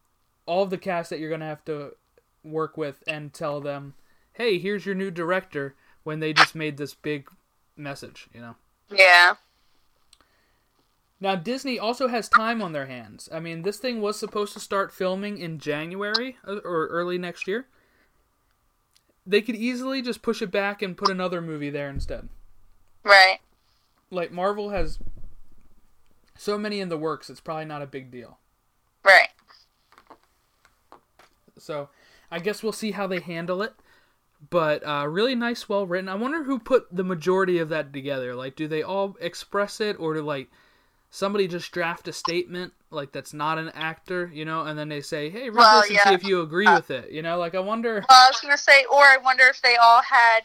all 0.46 0.66
the 0.66 0.78
cast 0.78 1.10
that 1.10 1.18
you're 1.18 1.28
going 1.28 1.40
to 1.40 1.46
have 1.46 1.64
to 1.66 1.94
work 2.42 2.76
with 2.76 3.04
and 3.06 3.32
tell 3.32 3.60
them, 3.60 3.94
"Hey, 4.32 4.58
here's 4.58 4.86
your 4.86 4.94
new 4.94 5.10
director." 5.10 5.74
When 6.04 6.20
they 6.20 6.32
just 6.32 6.54
made 6.54 6.78
this 6.78 6.94
big 6.94 7.28
message, 7.76 8.28
you 8.32 8.40
know. 8.40 8.56
Yeah. 8.90 9.34
Now 11.20 11.34
Disney 11.34 11.78
also 11.78 12.08
has 12.08 12.28
time 12.28 12.62
on 12.62 12.72
their 12.72 12.86
hands. 12.86 13.28
I 13.32 13.40
mean, 13.40 13.62
this 13.62 13.78
thing 13.78 14.00
was 14.00 14.18
supposed 14.18 14.52
to 14.52 14.60
start 14.60 14.92
filming 14.92 15.38
in 15.38 15.58
January 15.58 16.36
uh, 16.46 16.56
or 16.64 16.86
early 16.88 17.18
next 17.18 17.48
year. 17.48 17.66
They 19.26 19.42
could 19.42 19.56
easily 19.56 20.00
just 20.00 20.22
push 20.22 20.40
it 20.40 20.50
back 20.50 20.80
and 20.80 20.96
put 20.96 21.10
another 21.10 21.40
movie 21.40 21.70
there 21.70 21.90
instead. 21.90 22.28
Right. 23.04 23.38
Like 24.10 24.32
Marvel 24.32 24.70
has 24.70 24.98
so 26.36 26.56
many 26.56 26.80
in 26.80 26.88
the 26.88 26.96
works, 26.96 27.28
it's 27.28 27.40
probably 27.40 27.64
not 27.64 27.82
a 27.82 27.86
big 27.86 28.10
deal. 28.10 28.38
Right. 29.04 29.28
So, 31.58 31.88
I 32.30 32.38
guess 32.38 32.62
we'll 32.62 32.72
see 32.72 32.92
how 32.92 33.08
they 33.08 33.20
handle 33.20 33.60
it. 33.62 33.74
But 34.50 34.86
uh, 34.86 35.06
really 35.08 35.34
nice, 35.34 35.68
well 35.68 35.84
written. 35.84 36.08
I 36.08 36.14
wonder 36.14 36.44
who 36.44 36.60
put 36.60 36.86
the 36.94 37.02
majority 37.02 37.58
of 37.58 37.70
that 37.70 37.92
together. 37.92 38.36
Like, 38.36 38.54
do 38.54 38.68
they 38.68 38.84
all 38.84 39.16
express 39.20 39.80
it, 39.80 39.98
or 39.98 40.14
do 40.14 40.22
like 40.22 40.48
somebody 41.10 41.48
just 41.48 41.72
draft 41.72 42.08
a 42.08 42.12
statement 42.12 42.72
like 42.90 43.12
that's 43.12 43.34
not 43.34 43.58
an 43.58 43.70
actor, 43.70 44.30
you 44.32 44.44
know, 44.44 44.62
and 44.62 44.78
then 44.78 44.88
they 44.88 45.00
say, 45.00 45.30
"Hey, 45.30 45.50
read 45.50 45.56
Well, 45.56 45.82
this 45.82 45.90
and 45.90 46.00
see 46.00 46.14
if 46.14 46.24
you 46.24 46.40
agree 46.42 46.68
with 46.68 46.90
it," 46.90 47.10
you 47.10 47.22
know? 47.22 47.38
Like, 47.38 47.54
I 47.54 47.60
wonder. 47.60 48.04
Well, 48.08 48.24
I 48.24 48.28
was 48.28 48.40
gonna 48.40 48.58
say, 48.58 48.84
or 48.86 49.02
I 49.02 49.18
wonder 49.18 49.44
if 49.44 49.60
they 49.60 49.76
all 49.76 50.02
had 50.02 50.44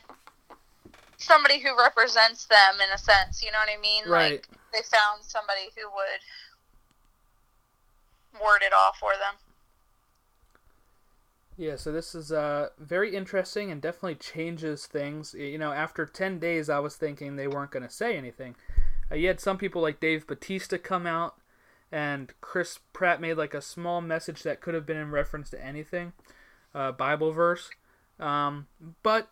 somebody 1.17 1.59
who 1.59 1.77
represents 1.77 2.45
them 2.45 2.75
in 2.75 2.89
a 2.93 2.97
sense. 2.97 3.41
You 3.41 3.51
know 3.51 3.59
what 3.59 3.69
I 3.69 3.81
mean? 3.81 4.03
Right. 4.07 4.31
Like 4.33 4.47
they 4.73 4.81
found 4.81 5.23
somebody 5.23 5.69
who 5.75 5.89
would 5.89 6.21
word 8.41 8.61
it 8.61 8.73
all 8.73 8.93
for 8.99 9.11
them. 9.13 9.35
Yeah, 11.55 11.75
so 11.75 11.91
this 11.91 12.15
is 12.15 12.31
uh 12.31 12.69
very 12.79 13.15
interesting 13.15 13.71
and 13.71 13.81
definitely 13.81 14.15
changes 14.15 14.87
things. 14.87 15.33
You 15.33 15.57
know, 15.57 15.71
after 15.71 16.05
10 16.05 16.39
days 16.39 16.69
I 16.69 16.79
was 16.79 16.95
thinking 16.95 17.35
they 17.35 17.47
weren't 17.47 17.71
going 17.71 17.83
to 17.83 17.93
say 17.93 18.17
anything. 18.17 18.55
Uh, 19.13 19.17
you 19.17 19.27
had 19.27 19.39
some 19.39 19.57
people 19.57 19.81
like 19.81 19.99
Dave 19.99 20.25
Batista 20.25 20.77
come 20.77 21.05
out 21.05 21.35
and 21.91 22.33
Chris 22.41 22.79
Pratt 22.91 23.21
made 23.21 23.35
like 23.35 23.53
a 23.53 23.61
small 23.61 24.01
message 24.01 24.41
that 24.43 24.61
could 24.61 24.73
have 24.73 24.85
been 24.85 24.97
in 24.97 25.11
reference 25.11 25.49
to 25.51 25.63
anything, 25.63 26.13
uh, 26.73 26.91
Bible 26.91 27.31
verse. 27.31 27.69
Um, 28.19 28.67
but 29.03 29.29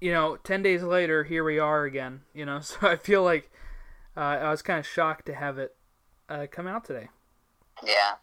you 0.00 0.12
know, 0.12 0.36
10 0.36 0.62
days 0.62 0.84
later 0.84 1.24
here 1.24 1.42
we 1.42 1.58
are 1.58 1.84
again, 1.84 2.20
you 2.32 2.46
know. 2.46 2.60
So 2.62 2.76
I 2.82 2.96
feel 2.96 3.24
like 3.24 3.50
uh, 4.16 4.20
I 4.20 4.50
was 4.50 4.62
kind 4.62 4.78
of 4.78 4.86
shocked 4.86 5.26
to 5.26 5.34
have 5.34 5.58
it 5.58 5.74
uh, 6.28 6.46
come 6.50 6.68
out 6.68 6.84
today. 6.84 7.08
Yeah. 7.84 8.16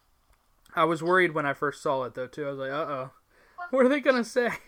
I 0.73 0.85
was 0.85 1.03
worried 1.03 1.33
when 1.33 1.45
I 1.45 1.53
first 1.53 1.81
saw 1.81 2.03
it 2.03 2.13
though 2.13 2.27
too. 2.27 2.45
I 2.45 2.49
was 2.49 2.59
like, 2.59 2.71
"Uh 2.71 2.85
oh, 2.89 3.11
what 3.69 3.85
are 3.85 3.89
they 3.89 3.99
gonna 3.99 4.23
say?" 4.23 4.49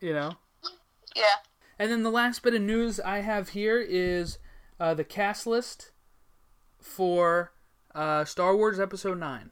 You 0.00 0.12
know. 0.14 0.32
Yeah. 1.14 1.51
And 1.82 1.90
then 1.90 2.04
the 2.04 2.12
last 2.12 2.44
bit 2.44 2.54
of 2.54 2.62
news 2.62 3.00
I 3.00 3.22
have 3.22 3.48
here 3.48 3.80
is 3.80 4.38
uh, 4.78 4.94
the 4.94 5.02
cast 5.02 5.48
list 5.48 5.90
for 6.78 7.50
uh, 7.92 8.24
Star 8.24 8.56
Wars 8.56 8.78
Episode 8.78 9.18
Nine. 9.18 9.50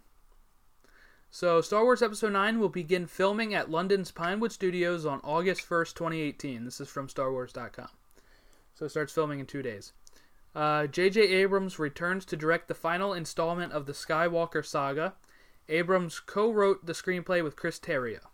So 1.29 1.61
Star 1.61 1.83
Wars 1.83 2.03
Episode 2.03 2.33
Nine 2.35 2.61
will 2.61 2.69
begin 2.69 3.09
filming 3.09 3.53
at 3.53 3.69
London's 3.69 4.13
Pinewood 4.13 4.53
Studios 4.53 5.05
on 5.05 5.21
August 5.25 5.63
first, 5.63 5.97
2018. 5.97 6.65
This 6.65 6.81
is 6.81 6.89
from 6.89 7.09
StarWars.com. 7.09 7.89
So 8.77 8.85
it 8.85 8.91
starts 8.91 9.13
filming 9.13 9.41
in 9.41 9.47
two 9.47 9.63
days. 9.63 9.93
Uh, 10.55 10.87
J.J. 10.87 11.21
Abrams 11.21 11.81
returns 11.81 12.25
to 12.27 12.37
direct 12.37 12.69
the 12.69 12.75
final 12.75 13.13
installment 13.13 13.73
of 13.73 13.87
the 13.87 13.93
Skywalker 13.93 14.65
saga. 14.65 15.15
Abrams 15.69 16.21
co-wrote 16.21 16.87
the 16.87 16.93
screenplay 16.93 17.43
with 17.43 17.57
Chris 17.57 17.81
Terrio. 17.81 18.30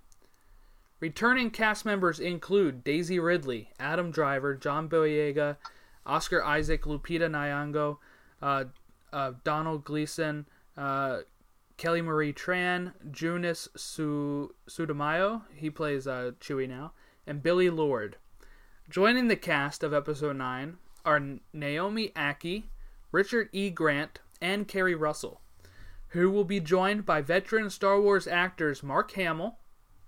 Returning 0.99 1.51
cast 1.51 1.85
members 1.85 2.19
include 2.19 2.83
Daisy 2.83 3.19
Ridley, 3.19 3.71
Adam 3.79 4.11
Driver, 4.11 4.55
John 4.55 4.89
Boyega, 4.89 5.59
Oscar 6.07 6.43
Isaac, 6.43 6.85
Lupita 6.85 7.29
Nyong'o, 7.29 7.99
uh, 8.41 8.65
uh, 9.13 9.33
Domhnall 9.45 9.79
Gleeson, 9.79 10.47
uh, 10.77 11.19
Kelly 11.77 12.01
Marie 12.01 12.33
Tran, 12.33 12.95
Junis 13.11 13.69
Su- 13.77 14.55
Sudamayo, 14.67 15.43
he 15.55 15.69
plays 15.69 16.07
uh, 16.07 16.33
Chewie 16.41 16.69
now, 16.69 16.93
and 17.27 17.43
Billie 17.43 17.69
Lourd. 17.69 18.17
Joining 18.89 19.29
the 19.29 19.37
cast 19.37 19.83
of 19.83 19.93
Episode 19.93 20.37
9 20.37 20.79
are 21.05 21.23
Naomi 21.53 22.09
Ackie, 22.17 22.65
Richard 23.13 23.51
E. 23.53 23.69
Grant, 23.69 24.21
and 24.41 24.67
Keri 24.67 24.95
Russell, 24.95 25.43
who 26.09 26.31
will 26.31 26.45
be 26.45 26.61
joined 26.61 27.05
by 27.05 27.21
veteran 27.21 27.69
Star 27.69 28.01
Wars 28.01 28.27
actors 28.27 28.83
Mark 28.83 29.13
Hamill, 29.13 29.59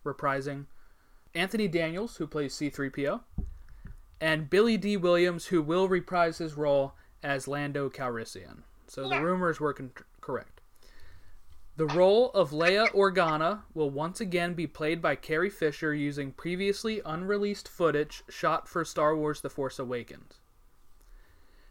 reprising 0.05 0.65
Anthony 1.39 1.69
Daniels, 1.69 2.17
who 2.17 2.27
plays 2.27 2.55
C3PO, 2.55 3.21
and 4.21 4.51
Billy 4.51 4.77
Dee 4.77 4.97
Williams, 4.97 5.47
who 5.47 5.63
will 5.63 5.89
reprise 5.89 6.39
his 6.39 6.57
role 6.57 6.95
as 7.23 7.47
Lando 7.47 7.89
Calrissian. 7.89 8.63
So 8.89 9.09
the 9.09 9.23
rumors 9.23 9.61
were 9.61 9.73
con- 9.73 9.93
correct. 10.21 10.61
The 11.77 11.87
role 11.87 12.31
of 12.33 12.51
Leia 12.51 12.91
Organa 12.91 13.61
will 13.73 13.89
once 13.89 14.21
again 14.21 14.55
be 14.55 14.67
played 14.67 15.01
by 15.01 15.15
Carrie 15.15 15.49
Fisher 15.49 15.95
using 15.95 16.33
previously 16.33 17.01
unreleased 17.07 17.69
footage 17.69 18.25
shot 18.29 18.67
for 18.67 18.85
Star 18.85 19.15
Wars 19.15 19.41
The 19.41 19.49
Force 19.49 19.79
Awakens. 19.79 20.41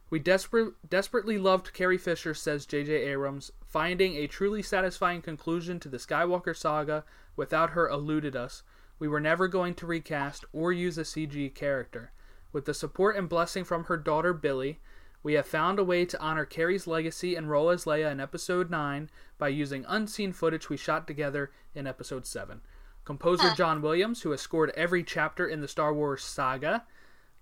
We 0.10 0.22
desper- 0.22 0.76
desperately 0.88 1.38
loved 1.38 1.74
Carrie 1.74 1.98
Fisher, 1.98 2.34
says 2.34 2.66
J.J. 2.66 2.94
Abrams. 2.94 3.52
Finding 3.66 4.16
a 4.16 4.28
truly 4.28 4.62
satisfying 4.62 5.22
conclusion 5.22 5.78
to 5.82 5.90
the 5.90 5.98
Skywalker 5.98 6.56
saga 6.56 7.04
without 7.36 7.72
her 7.72 7.90
eluded 7.90 8.34
us. 8.34 8.64
We 9.00 9.08
were 9.08 9.20
never 9.20 9.48
going 9.48 9.76
to 9.76 9.86
recast 9.86 10.46
or 10.52 10.72
use 10.72 10.98
a 10.98 11.02
CG 11.02 11.54
character. 11.54 12.12
With 12.52 12.66
the 12.66 12.74
support 12.74 13.16
and 13.16 13.30
blessing 13.30 13.64
from 13.64 13.86
her 13.86 13.98
daughter 13.98 14.34
Billie, 14.34 14.80
we 15.22 15.34
have 15.34 15.46
found 15.46 15.78
a 15.78 15.84
way 15.84 16.06
to 16.06 16.20
honor 16.20 16.46
Carrie's 16.46 16.88
legacy 16.88 17.36
and 17.36 17.50
role 17.50 17.70
as 17.70 17.86
Leia 17.86 18.12
in 18.12 18.20
Episode 18.20 18.70
9 18.70 19.10
by 19.38 19.50
using 19.50 19.86
unseen 19.88 20.32
footage 20.32 20.70
we 20.70 20.78
shot 20.78 21.06
together 21.06 21.52
in 21.76 21.86
Episode 21.86 22.26
7. 22.26 22.62
Composer 23.04 23.54
John 23.56 23.82
Williams, 23.82 24.22
who 24.22 24.32
has 24.32 24.42
scored 24.42 24.72
every 24.76 25.04
chapter 25.04 25.48
in 25.48 25.62
the 25.62 25.68
Star 25.68 25.94
Wars 25.94 26.24
saga, 26.24 26.86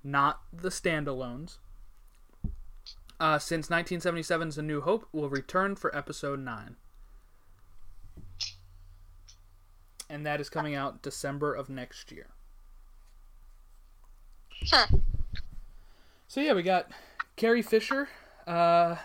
not 0.04 0.42
the 0.54 0.70
standalones, 0.70 1.58
uh, 3.20 3.40
since 3.40 3.68
1977's 3.68 4.58
A 4.58 4.62
New 4.62 4.82
Hope, 4.82 5.08
will 5.12 5.30
return 5.30 5.76
for 5.76 5.96
Episode 5.96 6.40
9. 6.40 6.76
And 10.10 10.26
that 10.26 10.40
is 10.40 10.50
coming 10.50 10.76
out 10.76 11.02
December 11.02 11.54
of 11.54 11.70
next 11.70 12.12
year. 12.12 12.28
Hmm. 14.70 14.98
So 16.28 16.42
yeah, 16.42 16.54
we 16.54 16.64
got 16.64 16.92
Carrie 17.36 17.62
Fisher. 17.62 18.10
Uh, 18.46 18.98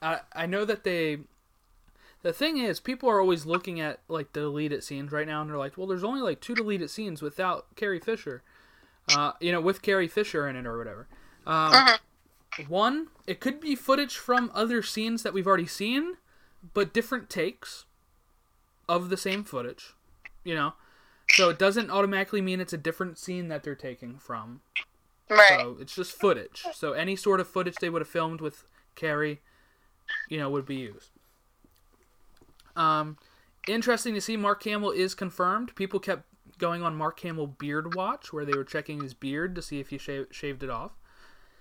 I 0.00 0.20
I 0.32 0.46
know 0.46 0.64
that 0.64 0.84
they. 0.84 1.18
The 2.22 2.32
thing 2.32 2.58
is, 2.58 2.80
people 2.80 3.08
are 3.08 3.20
always 3.20 3.46
looking 3.46 3.80
at 3.80 4.00
like 4.08 4.32
the 4.32 4.40
deleted 4.40 4.82
scenes 4.82 5.12
right 5.12 5.26
now, 5.26 5.40
and 5.40 5.50
they're 5.50 5.58
like, 5.58 5.76
"Well, 5.76 5.86
there's 5.86 6.04
only 6.04 6.20
like 6.20 6.40
two 6.40 6.54
deleted 6.54 6.90
scenes 6.90 7.22
without 7.22 7.74
Carrie 7.76 8.00
Fisher." 8.00 8.42
Uh, 9.14 9.32
you 9.40 9.52
know, 9.52 9.60
with 9.60 9.80
Carrie 9.80 10.08
Fisher 10.08 10.46
in 10.48 10.56
it 10.56 10.66
or 10.66 10.76
whatever. 10.76 11.08
Um, 11.46 11.98
One, 12.66 13.08
it 13.26 13.40
could 13.40 13.60
be 13.60 13.74
footage 13.74 14.16
from 14.16 14.50
other 14.52 14.82
scenes 14.82 15.22
that 15.22 15.32
we've 15.32 15.46
already 15.46 15.66
seen, 15.66 16.16
but 16.74 16.92
different 16.92 17.30
takes 17.30 17.84
of 18.88 19.08
the 19.10 19.16
same 19.16 19.44
footage. 19.44 19.94
You 20.44 20.54
know, 20.54 20.72
so 21.30 21.50
it 21.50 21.58
doesn't 21.58 21.90
automatically 21.90 22.40
mean 22.40 22.60
it's 22.60 22.72
a 22.72 22.78
different 22.78 23.18
scene 23.18 23.48
that 23.48 23.62
they're 23.62 23.74
taking 23.74 24.18
from. 24.18 24.60
Right. 25.28 25.60
So 25.60 25.76
it's 25.80 25.94
just 25.94 26.12
footage. 26.12 26.64
So 26.72 26.92
any 26.92 27.16
sort 27.16 27.40
of 27.40 27.48
footage 27.48 27.76
they 27.76 27.90
would 27.90 28.00
have 28.00 28.08
filmed 28.08 28.40
with 28.40 28.64
Carrie, 28.94 29.40
you 30.28 30.38
know, 30.38 30.48
would 30.48 30.64
be 30.64 30.76
used. 30.76 31.10
Um, 32.76 33.18
interesting 33.68 34.14
to 34.14 34.20
see 34.20 34.36
Mark 34.36 34.62
Hamill 34.64 34.90
is 34.90 35.14
confirmed. 35.14 35.74
People 35.74 36.00
kept 36.00 36.24
going 36.58 36.82
on 36.82 36.96
Mark 36.96 37.20
Hamill 37.20 37.46
beard 37.46 37.94
watch, 37.94 38.32
where 38.32 38.44
they 38.44 38.56
were 38.56 38.64
checking 38.64 39.02
his 39.02 39.14
beard 39.14 39.54
to 39.54 39.62
see 39.62 39.80
if 39.80 39.90
he 39.90 39.98
sha- 39.98 40.24
shaved 40.30 40.62
it 40.62 40.70
off. 40.70 40.92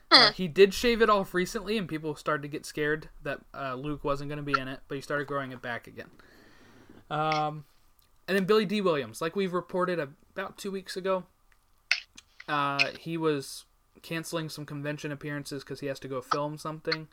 Uh, 0.09 0.31
he 0.31 0.47
did 0.47 0.73
shave 0.73 1.01
it 1.01 1.09
off 1.09 1.33
recently, 1.33 1.77
and 1.77 1.89
people 1.89 2.15
started 2.15 2.41
to 2.41 2.47
get 2.47 2.65
scared 2.65 3.09
that 3.23 3.41
uh, 3.53 3.73
Luke 3.73 4.05
wasn't 4.05 4.29
going 4.29 4.37
to 4.37 4.43
be 4.43 4.57
in 4.57 4.69
it, 4.69 4.79
but 4.87 4.95
he 4.95 5.01
started 5.01 5.27
growing 5.27 5.51
it 5.51 5.61
back 5.61 5.85
again. 5.85 6.09
Um, 7.09 7.65
and 8.27 8.35
then 8.35 8.45
Billy 8.45 8.65
Dee 8.65 8.81
Williams, 8.81 9.21
like 9.21 9.35
we've 9.35 9.53
reported 9.53 9.99
about 9.99 10.57
two 10.57 10.71
weeks 10.71 10.97
ago, 10.97 11.23
uh, 12.47 12.91
he 12.99 13.17
was 13.17 13.65
canceling 14.01 14.49
some 14.49 14.65
convention 14.65 15.11
appearances 15.11 15.63
because 15.63 15.79
he 15.79 15.87
has 15.87 15.99
to 15.99 16.07
go 16.07 16.21
film 16.21 16.57
something. 16.57 17.07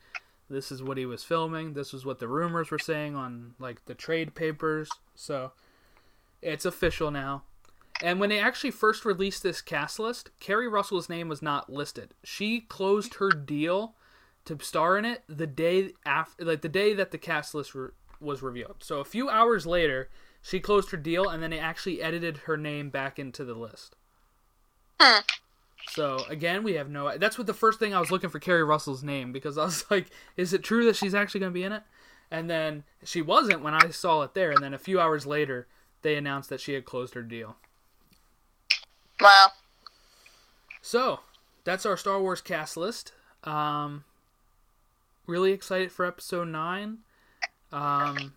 This 0.50 0.70
is 0.70 0.82
what 0.82 0.98
he 0.98 1.06
was 1.06 1.24
filming. 1.24 1.72
This 1.72 1.92
was 1.92 2.04
what 2.04 2.18
the 2.18 2.28
rumors 2.28 2.70
were 2.70 2.78
saying 2.78 3.14
on 3.14 3.54
like 3.58 3.84
the 3.86 3.94
trade 3.94 4.34
papers. 4.34 4.90
So 5.14 5.52
it's 6.42 6.64
official 6.64 7.10
now. 7.10 7.44
And 8.02 8.20
when 8.20 8.28
they 8.28 8.40
actually 8.40 8.72
first 8.72 9.04
released 9.04 9.42
this 9.42 9.62
cast 9.62 9.98
list, 9.98 10.30
Keri 10.40 10.68
Russell's 10.68 11.08
name 11.08 11.28
was 11.28 11.40
not 11.40 11.72
listed. 11.72 12.12
She 12.24 12.60
closed 12.60 13.14
her 13.14 13.30
deal 13.30 13.94
to 14.44 14.58
star 14.60 14.98
in 14.98 15.04
it 15.04 15.22
the 15.28 15.46
day 15.46 15.92
after, 16.04 16.44
like 16.44 16.60
the 16.60 16.68
day 16.68 16.92
that 16.92 17.12
the 17.12 17.18
cast 17.18 17.54
list 17.54 17.74
re- 17.74 17.90
was 18.24 18.42
revealed. 18.42 18.76
So 18.80 19.00
a 19.00 19.04
few 19.04 19.28
hours 19.28 19.66
later, 19.66 20.08
she 20.42 20.60
closed 20.60 20.90
her 20.90 20.96
deal, 20.96 21.28
and 21.28 21.42
then 21.42 21.50
they 21.50 21.58
actually 21.58 22.02
edited 22.02 22.38
her 22.38 22.56
name 22.56 22.90
back 22.90 23.18
into 23.18 23.44
the 23.44 23.54
list. 23.54 23.96
Hmm. 25.00 25.20
So 25.88 26.24
again, 26.28 26.62
we 26.62 26.74
have 26.74 26.88
no. 26.88 27.16
That's 27.18 27.38
what 27.38 27.46
the 27.46 27.54
first 27.54 27.78
thing 27.78 27.94
I 27.94 28.00
was 28.00 28.10
looking 28.10 28.30
for 28.30 28.38
Keri 28.38 28.64
Russell's 28.64 29.02
name 29.02 29.32
because 29.32 29.58
I 29.58 29.64
was 29.64 29.84
like, 29.90 30.08
is 30.36 30.52
it 30.52 30.62
true 30.62 30.84
that 30.86 30.96
she's 30.96 31.14
actually 31.14 31.40
going 31.40 31.52
to 31.52 31.58
be 31.58 31.64
in 31.64 31.72
it? 31.72 31.82
And 32.30 32.48
then 32.48 32.84
she 33.04 33.22
wasn't 33.22 33.62
when 33.62 33.74
I 33.74 33.90
saw 33.90 34.22
it 34.22 34.34
there. 34.34 34.50
And 34.50 34.62
then 34.62 34.74
a 34.74 34.78
few 34.78 34.98
hours 34.98 35.26
later, 35.26 35.66
they 36.02 36.16
announced 36.16 36.50
that 36.50 36.60
she 36.60 36.72
had 36.74 36.84
closed 36.84 37.14
her 37.14 37.22
deal. 37.22 37.56
Wow. 39.20 39.48
So 40.82 41.20
that's 41.64 41.86
our 41.86 41.96
Star 41.96 42.20
Wars 42.20 42.40
cast 42.40 42.76
list. 42.76 43.12
Um, 43.44 44.04
really 45.26 45.52
excited 45.52 45.92
for 45.92 46.04
Episode 46.04 46.48
Nine. 46.48 46.98
Um, 47.74 48.32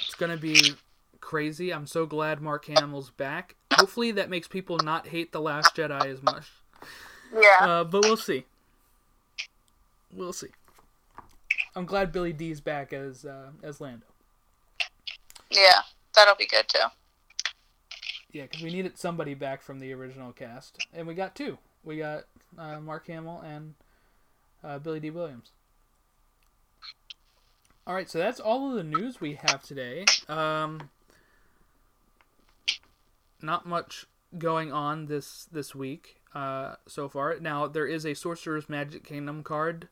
it's 0.00 0.14
gonna 0.14 0.36
be 0.36 0.74
crazy. 1.20 1.72
I'm 1.72 1.86
so 1.86 2.06
glad 2.06 2.40
Mark 2.40 2.66
Hamill's 2.66 3.10
back. 3.10 3.56
Hopefully, 3.72 4.12
that 4.12 4.30
makes 4.30 4.46
people 4.46 4.78
not 4.78 5.08
hate 5.08 5.32
the 5.32 5.40
Last 5.40 5.74
Jedi 5.74 6.06
as 6.06 6.22
much. 6.22 6.46
Yeah. 7.34 7.66
Uh, 7.66 7.84
but 7.84 8.02
we'll 8.04 8.16
see. 8.16 8.44
We'll 10.12 10.32
see. 10.32 10.50
I'm 11.74 11.86
glad 11.86 12.12
Billy 12.12 12.32
Dee's 12.32 12.60
back 12.60 12.92
as 12.92 13.24
uh, 13.24 13.48
as 13.62 13.80
Lando. 13.80 14.06
yeah. 15.50 15.80
That'll 16.14 16.36
be 16.36 16.46
good 16.46 16.68
too. 16.68 16.78
Yeah, 18.30 18.42
because 18.42 18.62
we 18.62 18.70
needed 18.70 18.96
somebody 18.96 19.34
back 19.34 19.62
from 19.62 19.80
the 19.80 19.92
original 19.92 20.32
cast, 20.32 20.86
and 20.92 21.08
we 21.08 21.14
got 21.14 21.34
two. 21.34 21.58
We 21.82 21.98
got 21.98 22.24
uh, 22.56 22.78
Mark 22.78 23.08
Hamill 23.08 23.40
and 23.40 23.74
uh, 24.62 24.78
Billy 24.78 25.00
Dee 25.00 25.10
Williams. 25.10 25.50
All 27.86 27.94
right, 27.94 28.08
so 28.08 28.18
that's 28.18 28.40
all 28.40 28.70
of 28.70 28.76
the 28.76 28.82
news 28.82 29.20
we 29.20 29.34
have 29.34 29.62
today. 29.62 30.06
Um, 30.26 30.88
not 33.42 33.66
much 33.66 34.06
going 34.38 34.72
on 34.72 35.06
this 35.06 35.46
this 35.52 35.74
week 35.74 36.20
uh, 36.34 36.76
so 36.88 37.10
far. 37.10 37.38
Now 37.40 37.66
there 37.66 37.86
is 37.86 38.06
a 38.06 38.14
Sorcerer's 38.14 38.70
Magic 38.70 39.04
Kingdom 39.04 39.42
card 39.42 39.88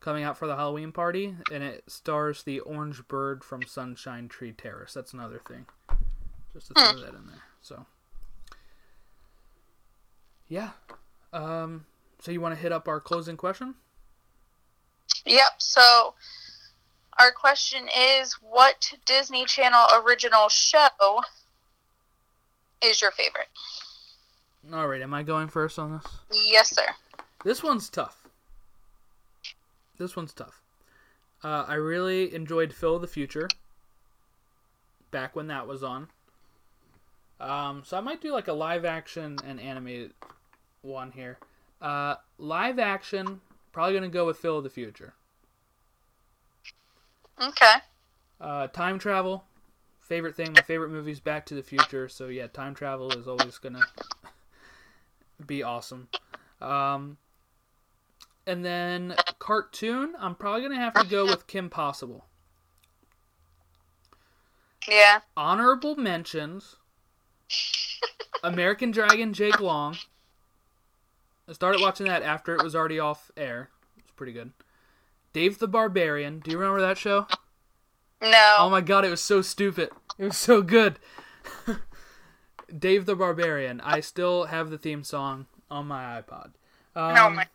coming 0.00 0.24
out 0.24 0.36
for 0.36 0.48
the 0.48 0.56
Halloween 0.56 0.90
party, 0.90 1.36
and 1.52 1.62
it 1.62 1.84
stars 1.86 2.42
the 2.42 2.58
orange 2.60 3.06
bird 3.06 3.44
from 3.44 3.62
Sunshine 3.62 4.26
Tree 4.26 4.52
Terrace. 4.52 4.92
That's 4.92 5.12
another 5.12 5.40
thing, 5.46 5.66
just 6.52 6.66
to 6.68 6.74
throw 6.74 7.00
that 7.00 7.14
in 7.14 7.26
there. 7.26 7.44
So, 7.62 7.86
yeah. 10.48 10.70
Um, 11.32 11.86
so 12.18 12.32
you 12.32 12.40
want 12.40 12.56
to 12.56 12.60
hit 12.60 12.72
up 12.72 12.88
our 12.88 13.00
closing 13.00 13.36
question? 13.36 13.76
Yep. 15.24 15.52
So 15.58 16.14
our 17.18 17.30
question 17.30 17.86
is 18.18 18.34
what 18.42 18.92
Disney 19.06 19.44
Channel 19.44 19.86
original 20.02 20.48
show 20.48 21.22
is 22.82 23.00
your 23.00 23.10
favorite? 23.12 23.48
All 24.72 24.88
right, 24.88 25.02
am 25.02 25.14
I 25.14 25.22
going 25.22 25.48
first 25.48 25.78
on 25.78 25.92
this? 25.92 26.12
Yes, 26.32 26.74
sir. 26.74 26.86
This 27.44 27.62
one's 27.62 27.88
tough. 27.88 28.26
This 29.98 30.16
one's 30.16 30.32
tough. 30.32 30.62
Uh, 31.42 31.64
I 31.68 31.74
really 31.74 32.34
enjoyed 32.34 32.72
Phil 32.72 32.96
of 32.96 33.02
the 33.02 33.06
Future 33.06 33.48
back 35.10 35.36
when 35.36 35.48
that 35.48 35.66
was 35.66 35.84
on. 35.84 36.08
Um, 37.38 37.82
so 37.84 37.96
I 37.96 38.00
might 38.00 38.22
do 38.22 38.32
like 38.32 38.48
a 38.48 38.52
live 38.52 38.84
action 38.84 39.36
and 39.46 39.60
animated 39.60 40.12
one 40.82 41.12
here. 41.12 41.38
Uh, 41.82 42.16
live 42.38 42.78
action, 42.78 43.40
probably 43.72 43.94
gonna 43.94 44.08
go 44.08 44.24
with 44.24 44.38
Phil 44.38 44.58
of 44.58 44.64
the 44.64 44.70
Future. 44.70 45.12
Okay. 47.40 47.74
Uh, 48.40 48.66
time 48.68 48.98
travel, 48.98 49.44
favorite 50.00 50.36
thing. 50.36 50.52
My 50.52 50.62
favorite 50.62 50.90
movie 50.90 51.12
is 51.12 51.20
Back 51.20 51.46
to 51.46 51.54
the 51.54 51.62
Future. 51.62 52.08
So 52.08 52.28
yeah, 52.28 52.46
time 52.46 52.74
travel 52.74 53.10
is 53.12 53.26
always 53.26 53.58
gonna 53.58 53.82
be 55.46 55.62
awesome. 55.62 56.08
Um, 56.60 57.18
and 58.46 58.64
then 58.64 59.14
cartoon, 59.38 60.14
I'm 60.18 60.34
probably 60.34 60.62
gonna 60.62 60.76
have 60.76 60.94
to 60.94 61.06
go 61.06 61.24
with 61.24 61.46
Kim 61.46 61.70
Possible. 61.70 62.26
Yeah. 64.88 65.20
Honorable 65.36 65.96
mentions: 65.96 66.76
American 68.44 68.90
Dragon, 68.90 69.32
Jake 69.32 69.60
Long. 69.60 69.96
I 71.48 71.52
started 71.52 71.80
watching 71.80 72.06
that 72.06 72.22
after 72.22 72.54
it 72.54 72.62
was 72.62 72.74
already 72.74 72.98
off 72.98 73.30
air. 73.36 73.70
It's 73.98 74.10
pretty 74.12 74.32
good. 74.32 74.52
Dave 75.34 75.58
the 75.58 75.68
Barbarian. 75.68 76.38
Do 76.38 76.52
you 76.52 76.58
remember 76.58 76.80
that 76.80 76.96
show? 76.96 77.26
No. 78.22 78.56
Oh 78.58 78.70
my 78.70 78.80
god, 78.80 79.04
it 79.04 79.10
was 79.10 79.20
so 79.20 79.42
stupid. 79.42 79.90
It 80.16 80.24
was 80.26 80.38
so 80.38 80.62
good. 80.62 80.98
Dave 82.78 83.04
the 83.04 83.16
Barbarian. 83.16 83.80
I 83.82 84.00
still 84.00 84.44
have 84.44 84.70
the 84.70 84.78
theme 84.78 85.02
song 85.02 85.46
on 85.70 85.86
my 85.86 86.22
iPod. 86.22 86.52
Um, 86.94 87.14
no, 87.14 87.30
my. 87.30 87.48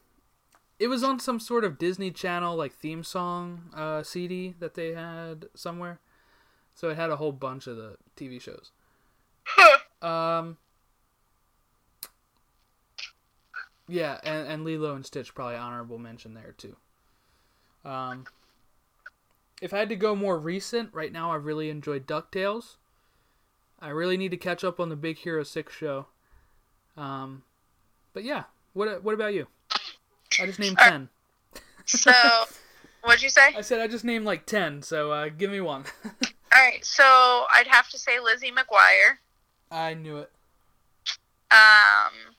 It 0.78 0.88
was 0.90 1.04
on 1.04 1.20
some 1.20 1.40
sort 1.40 1.64
of 1.64 1.80
Disney 1.80 2.12
Channel 2.12 2.56
like 2.56 2.74
theme 2.74 3.04
song 3.04 3.72
uh, 3.74 4.04
CD 4.04 4.56
that 4.60 4.76
they 4.76 4.94
had 4.94 5.46
somewhere. 5.56 6.00
So 6.76 6.90
it 6.90 6.98
had 6.98 7.10
a 7.10 7.16
whole 7.16 7.32
bunch 7.32 7.66
of 7.66 7.78
the 7.78 7.96
TV 8.16 8.40
shows. 8.40 8.72
Um. 10.02 10.56
Yeah, 13.90 14.18
and, 14.24 14.48
and 14.48 14.64
Lilo 14.64 14.96
and 14.96 15.06
Stitch 15.06 15.36
probably 15.36 15.58
honorable 15.58 15.98
mention 15.98 16.36
there 16.36 16.54
too. 16.58 16.78
Um, 17.86 18.26
if 19.62 19.74
I 19.74 19.80
had 19.80 19.90
to 19.90 19.96
go 19.96 20.16
more 20.16 20.40
recent, 20.40 20.94
right 20.94 21.12
now 21.12 21.32
I 21.32 21.36
really 21.36 21.70
enjoyed 21.70 22.08
DuckTales. 22.08 22.76
I 23.80 23.90
really 23.90 24.18
need 24.18 24.32
to 24.32 24.38
catch 24.38 24.64
up 24.64 24.80
on 24.80 24.90
the 24.90 24.96
Big 24.96 25.18
Hero 25.20 25.44
6 25.44 25.74
show. 25.74 26.08
Um, 26.98 27.44
but 28.14 28.24
yeah, 28.24 28.44
what 28.74 29.04
what 29.04 29.14
about 29.14 29.34
you? 29.34 29.48
I 30.40 30.46
just 30.46 30.60
named 30.60 30.78
10. 30.78 31.10
So, 31.86 32.12
what'd 33.04 33.22
you 33.22 33.30
say? 33.30 33.54
I 33.56 33.62
said 33.62 33.80
I 33.80 33.88
just 33.88 34.04
named 34.04 34.26
like 34.26 34.46
10, 34.46 34.82
so 34.82 35.12
uh, 35.12 35.30
give 35.30 35.50
me 35.50 35.62
one. 35.62 35.86
All 36.06 36.66
right. 36.66 36.84
So 36.84 37.04
I'd 37.04 37.68
have 37.68 37.90
to 37.90 37.98
say 37.98 38.20
Lizzie 38.20 38.52
McGuire. 38.52 39.18
I 39.72 39.94
knew 39.94 40.18
it. 40.18 40.32
Um. 41.52 42.36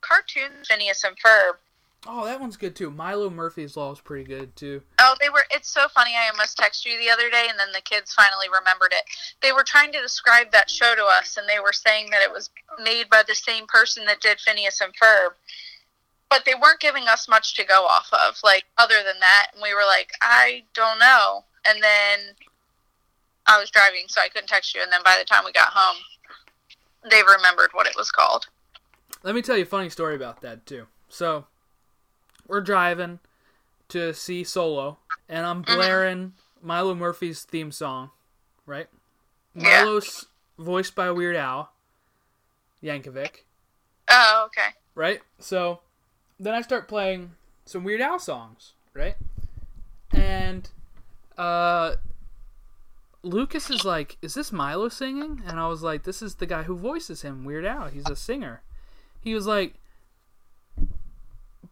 Cartoons, 0.00 0.68
Phineas 0.68 1.04
and 1.04 1.16
Ferb. 1.18 1.56
Oh, 2.06 2.24
that 2.24 2.40
one's 2.40 2.56
good 2.56 2.76
too. 2.76 2.90
Milo 2.90 3.28
Murphy's 3.28 3.76
Law 3.76 3.92
is 3.92 4.00
pretty 4.00 4.24
good 4.24 4.54
too. 4.54 4.82
Oh, 5.00 5.16
they 5.20 5.28
were. 5.28 5.44
It's 5.50 5.68
so 5.68 5.88
funny. 5.88 6.12
I 6.16 6.30
almost 6.30 6.56
texted 6.56 6.86
you 6.86 6.98
the 6.98 7.10
other 7.10 7.28
day, 7.28 7.46
and 7.50 7.58
then 7.58 7.72
the 7.72 7.80
kids 7.80 8.14
finally 8.14 8.46
remembered 8.48 8.92
it. 8.92 9.04
They 9.42 9.52
were 9.52 9.64
trying 9.64 9.92
to 9.92 10.00
describe 10.00 10.52
that 10.52 10.70
show 10.70 10.94
to 10.94 11.04
us, 11.04 11.36
and 11.36 11.48
they 11.48 11.58
were 11.58 11.72
saying 11.72 12.10
that 12.10 12.22
it 12.22 12.32
was 12.32 12.50
made 12.82 13.10
by 13.10 13.24
the 13.26 13.34
same 13.34 13.66
person 13.66 14.04
that 14.06 14.20
did 14.20 14.38
Phineas 14.40 14.80
and 14.80 14.92
Ferb. 14.94 15.30
But 16.30 16.44
they 16.44 16.54
weren't 16.54 16.80
giving 16.80 17.08
us 17.08 17.28
much 17.28 17.54
to 17.54 17.64
go 17.64 17.86
off 17.86 18.08
of, 18.12 18.38
like 18.44 18.64
other 18.76 19.02
than 19.04 19.18
that. 19.20 19.48
And 19.52 19.62
we 19.62 19.74
were 19.74 19.86
like, 19.86 20.12
I 20.20 20.64
don't 20.74 20.98
know. 21.00 21.44
And 21.66 21.82
then 21.82 22.36
I 23.46 23.58
was 23.58 23.70
driving, 23.70 24.04
so 24.08 24.20
I 24.20 24.28
couldn't 24.28 24.48
text 24.48 24.74
you. 24.74 24.82
And 24.82 24.92
then 24.92 25.00
by 25.04 25.16
the 25.18 25.24
time 25.24 25.42
we 25.44 25.52
got 25.52 25.72
home, 25.72 25.96
they 27.10 27.22
remembered 27.22 27.70
what 27.72 27.86
it 27.86 27.96
was 27.96 28.10
called. 28.10 28.46
Let 29.22 29.34
me 29.34 29.42
tell 29.42 29.56
you 29.56 29.64
a 29.64 29.66
funny 29.66 29.88
story 29.88 30.14
about 30.14 30.42
that 30.42 30.64
too. 30.66 30.86
So, 31.08 31.46
we're 32.48 32.60
driving 32.60 33.20
to 33.90 34.12
see 34.12 34.42
Solo, 34.44 34.98
and 35.28 35.46
I'm 35.46 35.62
blaring 35.62 36.32
Milo 36.62 36.94
Murphy's 36.94 37.44
theme 37.44 37.70
song, 37.70 38.10
right? 38.66 38.88
Yeah. 39.54 39.84
Milo's 39.84 40.26
voiced 40.58 40.94
by 40.94 41.10
Weird 41.10 41.36
Al 41.36 41.70
Yankovic, 42.82 43.44
Oh, 44.08 44.44
okay. 44.46 44.68
right? 44.94 45.20
So 45.38 45.80
then 46.40 46.54
I 46.54 46.62
start 46.62 46.88
playing 46.88 47.32
some 47.64 47.84
Weird 47.84 48.00
Al 48.00 48.18
songs, 48.18 48.72
right? 48.94 49.16
And 50.12 50.68
uh 51.36 51.96
Lucas 53.22 53.68
is 53.68 53.84
like, 53.84 54.16
"Is 54.22 54.34
this 54.34 54.52
Milo 54.52 54.88
singing?" 54.88 55.42
And 55.46 55.58
I 55.58 55.66
was 55.68 55.82
like, 55.82 56.04
"This 56.04 56.22
is 56.22 56.36
the 56.36 56.46
guy 56.46 56.62
who 56.62 56.76
voices 56.76 57.22
him, 57.22 57.44
Weird 57.44 57.64
Al. 57.64 57.88
He's 57.88 58.08
a 58.08 58.16
singer." 58.16 58.62
he 59.20 59.34
was 59.34 59.46
like, 59.48 59.74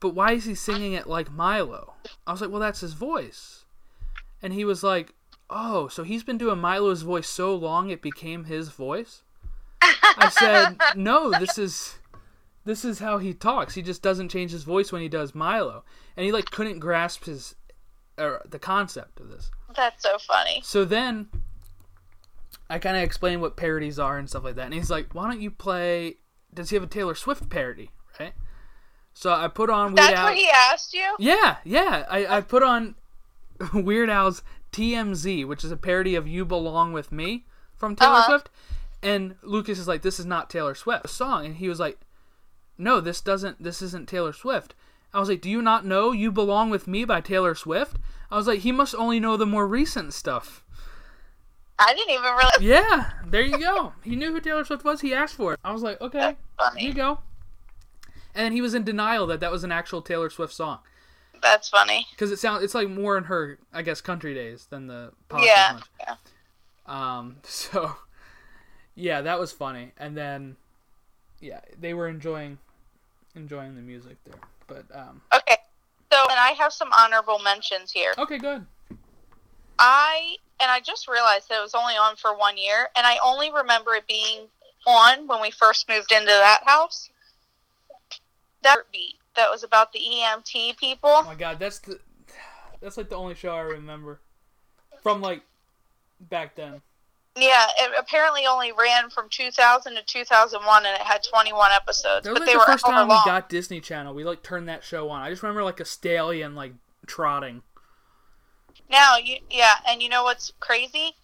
"But 0.01 0.11
why 0.11 0.33
is 0.33 0.45
he 0.45 0.55
singing 0.55 0.93
it 0.93 1.07
like 1.07 1.33
Milo?" 1.33 1.95
I 2.27 2.33
was 2.33 2.41
like, 2.41 2.51
"Well, 2.51 2.61
that's 2.61 2.81
his 2.81 2.95
voice," 2.95 3.65
and 4.43 4.53
he 4.53 4.65
was 4.65 4.83
like, 4.83 5.15
"Oh, 5.51 5.89
so 5.89 6.03
he's 6.03 6.25
been 6.25 6.39
doing 6.39 6.59
Milo's 6.59 7.03
voice 7.03 7.29
so 7.29 7.55
long 7.55 7.91
it 7.91 8.03
became 8.03 8.45
his 8.45 8.69
voice." 8.69 9.23
I 9.83 10.29
said, 10.31 10.79
"No, 10.97 11.31
this 11.31 11.59
is." 11.59 11.99
This 12.65 12.85
is 12.85 12.99
how 12.99 13.19
he 13.19 13.33
talks. 13.33 13.77
He 13.77 13.83
just 13.83 14.03
doesn't 14.03 14.29
change 14.29 14.51
his 14.51 14.65
voice 14.65 14.91
when 14.91 15.01
he 15.01 15.09
does 15.09 15.37
Milo, 15.37 15.85
and 16.17 16.27
he 16.27 16.33
like 16.33 16.51
couldn't 16.51 16.81
grasp 16.81 17.27
his, 17.27 17.55
or 18.19 18.43
the 18.45 18.59
concept 18.59 19.21
of 19.21 19.29
this. 19.29 19.53
That's 19.77 20.03
so 20.03 20.19
funny. 20.19 20.63
So 20.65 20.85
then 20.85 21.29
I 22.69 22.79
kind 22.79 22.97
of 22.97 23.03
explained 23.03 23.41
what 23.41 23.57
parodies 23.57 23.99
are 23.99 24.19
and 24.19 24.29
stuff 24.29 24.45
like 24.45 24.57
that. 24.57 24.65
And 24.65 24.75
he's 24.75 24.91
like, 24.91 25.15
why 25.15 25.29
don't 25.29 25.41
you 25.41 25.51
play. 25.51 26.17
Does 26.53 26.71
he 26.71 26.77
have 26.77 26.83
a 26.83 26.89
Taylor 26.89 27.15
Swift 27.15 27.49
parody? 27.49 27.91
Right? 28.19 28.33
So 29.19 29.33
I 29.33 29.49
put 29.49 29.71
on 29.71 29.95
Weird 29.95 29.97
That's 29.97 30.19
Al. 30.19 30.25
what 30.27 30.35
he 30.37 30.47
asked 30.55 30.93
you? 30.93 31.17
Yeah, 31.19 31.57
yeah. 31.65 32.05
I, 32.11 32.37
I 32.37 32.41
put 32.43 32.63
on 32.63 32.97
Weird 33.73 34.11
Al's 34.11 34.43
TMZ, 34.73 35.47
which 35.49 35.65
is 35.65 35.73
a 35.73 35.77
parody 35.79 36.15
of 36.15 36.29
You 36.29 36.45
Belong 36.45 36.93
With 36.93 37.11
Me 37.11 37.47
from 37.75 37.97
Taylor 37.97 38.13
Uh-huh. 38.17 38.29
Swift. 38.29 38.51
And 39.03 39.37
Lucas 39.43 39.79
is 39.79 39.89
like, 39.89 40.03
this 40.03 40.21
is 40.21 40.27
not 40.27 40.51
Taylor 40.51 40.75
Swift 40.75 41.09
song. 41.09 41.47
And 41.47 41.57
he 41.57 41.67
was 41.67 41.81
like, 41.81 41.99
no, 42.77 43.01
this 43.01 43.23
doesn't, 43.23 43.63
this 43.63 43.81
isn't 43.81 44.07
Taylor 44.07 44.35
Swift. 44.35 44.75
I 45.15 45.19
was 45.19 45.31
like, 45.31 45.41
do 45.41 45.49
you 45.49 45.63
not 45.63 45.87
know 45.87 46.13
You 46.13 46.31
Belong 46.31 46.69
With 46.69 46.87
Me 46.87 47.07
by 47.07 47.23
Taylor 47.23 47.55
Swift? 47.55 47.97
I 48.31 48.37
was 48.37 48.47
like, 48.47 48.61
he 48.61 48.71
must 48.73 48.95
only 48.95 49.19
know 49.19 49.39
the 49.39 49.47
more 49.47 49.67
recent 49.67 50.13
stuff. 50.13 50.63
I 51.79 51.95
didn't 51.95 52.11
even 52.11 52.23
realize. 52.25 52.61
Yeah, 52.61 53.11
there 53.27 53.41
you 53.43 53.59
go. 53.59 53.95
He 54.05 54.15
knew 54.15 54.33
who 54.33 54.41
Taylor 54.41 54.65
Swift 54.67 54.85
was. 54.85 55.01
He 55.01 55.15
asked 55.15 55.37
for 55.37 55.55
it. 55.55 55.61
I 55.65 55.73
was 55.73 55.83
like, 55.83 56.01
okay, 56.03 56.37
here 56.77 56.89
you 56.89 56.93
go. 56.95 57.21
And 58.37 58.55
he 58.55 58.61
was 58.61 58.75
in 58.75 58.85
denial 58.85 59.27
that 59.29 59.41
that 59.41 59.51
was 59.51 59.65
an 59.65 59.73
actual 59.73 60.03
Taylor 60.03 60.31
Swift 60.31 60.53
song 60.53 60.79
That's 61.43 61.69
funny. 61.69 62.07
because 62.13 62.31
it 62.31 62.39
sounds 62.39 62.63
it's 62.63 62.75
like 62.75 62.89
more 62.89 63.17
in 63.19 63.25
her, 63.25 63.59
I 63.73 63.83
guess, 63.83 64.01
country 64.01 64.35
days 64.35 64.67
than 64.71 64.87
the 64.87 65.13
pop 65.29 65.43
Yeah. 65.45 65.81
yeah. 66.01 66.15
Um, 66.87 67.37
so 67.43 67.97
yeah, 68.95 69.23
that 69.23 69.39
was 69.41 69.53
funny. 69.53 69.93
And 69.99 70.17
then 70.17 70.57
yeah, 71.41 71.61
they 71.81 71.95
were 71.95 72.09
enjoying 72.09 72.59
enjoying 73.35 73.75
the 73.75 73.83
music 73.83 74.17
there. 74.25 74.41
But 74.67 74.85
um, 74.95 75.23
Okay. 75.35 75.57
So, 76.13 76.23
and 76.31 76.39
I 76.39 76.53
have 76.59 76.73
some 76.73 76.91
honorable 76.93 77.41
mentions 77.41 77.91
here. 77.91 78.13
okay, 78.17 78.39
good. 78.39 78.65
I 79.79 80.37
and 80.61 80.71
I 80.71 80.81
just 80.81 81.09
realized 81.09 81.49
that 81.51 81.59
it 81.59 81.63
was 81.63 81.75
only 81.75 81.95
on 81.95 82.17
for 82.17 82.35
one 82.37 82.57
year, 82.57 82.89
and 82.97 83.07
I 83.07 83.19
only 83.25 83.53
remember 83.53 83.95
it 83.95 84.07
being 84.07 84.47
on 84.87 85.27
when 85.27 85.43
we 85.43 85.51
first 85.51 85.89
moved 85.89 86.13
into 86.13 86.27
that 86.27 86.63
house. 86.65 87.11
That 88.67 88.85
beat 88.93 89.17
that 89.37 89.51
was 89.51 89.63
about 89.63 89.93
the 89.93 90.01
EMT 90.01 90.77
people. 90.77 91.11
Oh 91.11 91.25
my 91.25 91.35
god, 91.35 91.59
that's 91.59 91.79
the 91.79 92.01
that's 92.81 92.97
like 92.97 93.09
the 93.09 93.17
only 93.17 93.35
show 93.35 93.55
I 93.55 93.61
remember 93.61 94.21
from 95.03 95.21
like 95.21 95.43
back 96.21 96.57
then. 96.57 96.83
Yeah, 97.39 97.67
it 97.79 97.93
apparently 97.99 98.47
only 98.47 98.73
ran 98.73 99.11
from 99.11 99.29
2000 99.29 99.95
to 99.95 100.03
2001, 100.03 100.87
and 100.87 100.95
it 100.95 101.03
had 101.03 101.23
21 101.23 101.71
episodes. 101.71 102.25
That 102.25 102.31
was 102.31 102.41
but 102.41 102.41
like 102.41 102.47
they 102.47 102.53
the 102.55 102.59
were 102.59 102.65
first 102.65 102.87
time 102.87 103.09
long. 103.09 103.21
we 103.25 103.31
got 103.31 103.51
Disney 103.51 103.81
Channel. 103.81 104.15
We 104.15 104.25
like 104.25 104.43
turned 104.43 104.69
that 104.69 104.83
show 104.83 105.11
on. 105.11 105.21
I 105.21 105.29
just 105.29 105.43
remember 105.43 105.63
like 105.63 105.81
a 105.81 105.85
stallion 105.85 106.55
like 106.55 106.73
trotting. 107.07 107.63
Now, 108.91 109.17
you 109.17 109.37
yeah, 109.51 109.75
and 109.87 110.03
you 110.03 110.09
know 110.09 110.25
what's 110.25 110.53
crazy? 110.61 111.15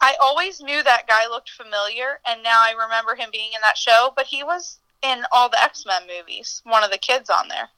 I 0.00 0.16
always 0.20 0.60
knew 0.60 0.82
that 0.82 1.06
guy 1.06 1.28
looked 1.28 1.50
familiar, 1.50 2.20
and 2.26 2.42
now 2.42 2.60
I 2.60 2.72
remember 2.72 3.14
him 3.14 3.28
being 3.30 3.52
in 3.54 3.60
that 3.62 3.78
show. 3.78 4.12
But 4.16 4.26
he 4.26 4.42
was 4.42 4.80
in 5.02 5.22
all 5.32 5.48
the 5.48 5.62
X 5.62 5.84
Men 5.86 6.02
movies. 6.06 6.62
One 6.64 6.84
of 6.84 6.90
the 6.90 6.98
kids 6.98 7.30
on 7.30 7.48
there. 7.48 7.68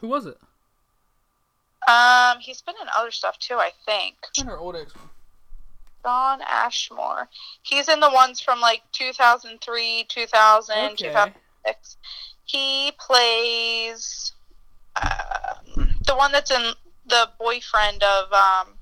Who 0.00 0.08
was 0.08 0.26
it? 0.26 0.38
Um, 1.88 2.38
he's 2.40 2.62
been 2.62 2.74
in 2.80 2.88
other 2.96 3.10
stuff 3.10 3.38
too, 3.38 3.54
I 3.54 3.70
think. 3.84 4.16
In 4.40 4.48
our 4.48 4.58
old 4.58 4.74
X-Men. 4.74 5.04
Shawn 6.04 6.40
Ashmore. 6.46 7.28
He's 7.62 7.88
in 7.88 8.00
the 8.00 8.10
ones 8.10 8.40
from 8.40 8.60
like 8.60 8.82
2003, 8.92 10.06
2000, 10.08 10.76
Okay. 10.76 10.94
2006. 10.96 11.96
He 12.44 12.92
plays 12.98 14.32
um, 14.96 15.94
the 16.06 16.14
one 16.14 16.32
that's 16.32 16.50
in 16.50 16.72
the 17.06 17.28
boyfriend 17.38 18.02
of 18.02 18.32
um. 18.32 18.74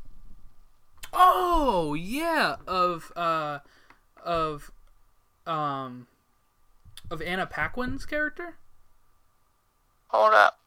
Oh 1.13 1.95
yeah, 1.95 2.57
of 2.67 3.13
uh, 3.17 3.61
of 4.23 4.71
um, 5.47 6.07
of 7.11 7.23
Anna 7.23 7.47
Paquin's 7.47 8.07
character. 8.07 8.57
Hold 10.09 10.35
up, 10.35 10.59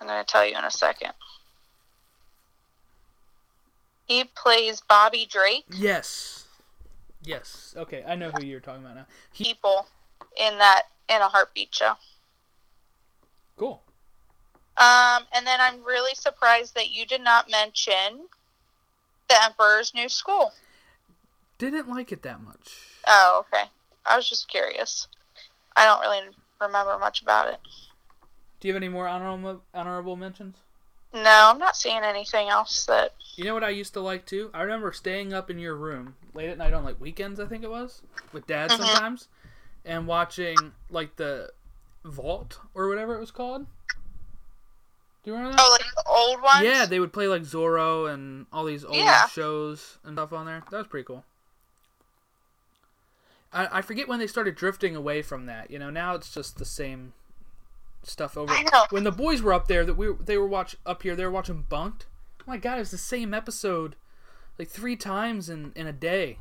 I'm 0.00 0.06
gonna 0.06 0.24
tell 0.24 0.46
you 0.46 0.56
in 0.56 0.64
a 0.64 0.70
second. 0.70 1.12
He 4.06 4.24
plays 4.24 4.80
Bobby 4.80 5.26
Drake. 5.30 5.64
Yes, 5.70 6.46
yes. 7.22 7.74
Okay, 7.76 8.02
I 8.06 8.16
know 8.16 8.30
who 8.30 8.44
you're 8.44 8.60
talking 8.60 8.82
about 8.82 8.96
now. 8.96 9.06
He 9.32 9.44
People 9.44 9.86
in 10.36 10.58
that 10.58 10.82
in 11.08 11.20
a 11.20 11.28
heartbeat 11.28 11.74
show. 11.74 11.92
cool. 13.56 13.82
Um, 14.76 15.24
and 15.34 15.46
then 15.46 15.60
I'm 15.60 15.84
really 15.84 16.14
surprised 16.14 16.74
that 16.74 16.90
you 16.90 17.04
did 17.04 17.20
not 17.20 17.50
mention 17.50 18.26
the 19.28 19.44
Emperor's 19.44 19.92
New 19.94 20.08
School. 20.08 20.52
Didn't 21.58 21.88
like 21.90 22.12
it 22.12 22.22
that 22.22 22.40
much. 22.42 22.78
Oh, 23.06 23.44
okay. 23.46 23.64
I 24.06 24.16
was 24.16 24.26
just 24.28 24.48
curious. 24.48 25.06
I 25.80 25.86
don't 25.86 26.00
really 26.02 26.20
remember 26.60 26.98
much 26.98 27.22
about 27.22 27.48
it. 27.48 27.58
Do 28.60 28.68
you 28.68 28.74
have 28.74 28.82
any 28.82 28.90
more 28.90 29.08
honorable 29.08 29.62
honorable 29.72 30.14
mentions? 30.14 30.58
No, 31.14 31.48
I'm 31.50 31.58
not 31.58 31.74
seeing 31.74 32.02
anything 32.02 32.50
else 32.50 32.84
that. 32.84 33.14
You 33.36 33.44
know 33.44 33.54
what 33.54 33.64
I 33.64 33.70
used 33.70 33.94
to 33.94 34.00
like 34.00 34.26
too? 34.26 34.50
I 34.52 34.60
remember 34.60 34.92
staying 34.92 35.32
up 35.32 35.48
in 35.48 35.58
your 35.58 35.74
room 35.74 36.16
late 36.34 36.50
at 36.50 36.58
night 36.58 36.74
on 36.74 36.84
like 36.84 37.00
weekends, 37.00 37.40
I 37.40 37.46
think 37.46 37.64
it 37.64 37.70
was, 37.70 38.02
with 38.34 38.46
dad 38.46 38.70
Mhm. 38.70 38.76
sometimes, 38.76 39.28
and 39.86 40.06
watching 40.06 40.72
like 40.90 41.16
the 41.16 41.50
Vault 42.04 42.60
or 42.74 42.88
whatever 42.88 43.14
it 43.16 43.20
was 43.20 43.30
called. 43.30 43.64
Do 45.22 45.30
you 45.30 45.32
remember 45.32 45.56
that? 45.56 45.62
Oh, 45.64 45.70
like 45.70 45.94
the 45.94 46.04
old 46.10 46.42
ones. 46.42 46.62
yeah, 46.62 46.84
they 46.84 47.00
would 47.00 47.12
play 47.14 47.26
like 47.26 47.42
Zorro 47.42 48.12
and 48.12 48.44
all 48.52 48.64
these 48.66 48.84
old 48.84 48.98
Yeah. 48.98 49.26
shows 49.28 49.96
and 50.04 50.14
stuff 50.14 50.34
on 50.34 50.44
there. 50.44 50.62
That 50.70 50.76
was 50.76 50.86
pretty 50.88 51.04
cool. 51.04 51.24
I, 53.52 53.78
I 53.78 53.82
forget 53.82 54.08
when 54.08 54.18
they 54.18 54.26
started 54.26 54.54
drifting 54.54 54.96
away 54.96 55.22
from 55.22 55.46
that. 55.46 55.70
You 55.70 55.78
know, 55.78 55.90
now 55.90 56.14
it's 56.14 56.32
just 56.32 56.58
the 56.58 56.64
same 56.64 57.12
stuff 58.02 58.36
over. 58.36 58.52
I 58.52 58.62
know. 58.62 58.86
When 58.90 59.04
the 59.04 59.12
boys 59.12 59.42
were 59.42 59.52
up 59.52 59.68
there, 59.68 59.84
that 59.84 59.94
we 59.94 60.12
they 60.20 60.38
were 60.38 60.46
watch 60.46 60.76
up 60.86 61.02
here, 61.02 61.16
they 61.16 61.24
were 61.24 61.30
watching 61.30 61.66
Bunked. 61.68 62.06
Oh 62.40 62.44
my 62.46 62.56
god, 62.56 62.78
it's 62.78 62.90
the 62.90 62.98
same 62.98 63.34
episode 63.34 63.96
like 64.58 64.68
three 64.68 64.96
times 64.96 65.48
in 65.48 65.72
in 65.74 65.86
a 65.86 65.92
day. 65.92 66.38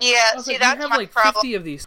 Yeah. 0.00 0.34
Was 0.34 0.44
See, 0.44 0.52
like, 0.52 0.60
that's 0.60 0.80
have 0.80 0.90
my 0.90 0.96
like 0.96 1.12
problem. 1.12 1.34
fifty 1.34 1.54
of 1.54 1.64
these. 1.64 1.86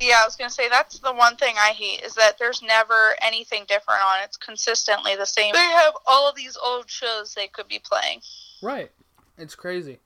Yeah, 0.00 0.18
I 0.22 0.24
was 0.24 0.34
gonna 0.34 0.50
say 0.50 0.68
that's 0.68 0.98
the 0.98 1.12
one 1.12 1.36
thing 1.36 1.54
I 1.58 1.70
hate 1.70 2.02
is 2.02 2.14
that 2.14 2.36
there's 2.38 2.62
never 2.62 3.14
anything 3.22 3.64
different 3.68 4.00
on. 4.02 4.24
It's 4.24 4.36
consistently 4.36 5.14
the 5.14 5.26
same. 5.26 5.52
They 5.52 5.58
have 5.60 5.94
all 6.06 6.28
of 6.28 6.34
these 6.34 6.56
old 6.62 6.90
shows 6.90 7.34
they 7.34 7.46
could 7.46 7.68
be 7.68 7.78
playing. 7.78 8.20
Right. 8.60 8.90
It's 9.38 9.54
crazy. 9.54 10.00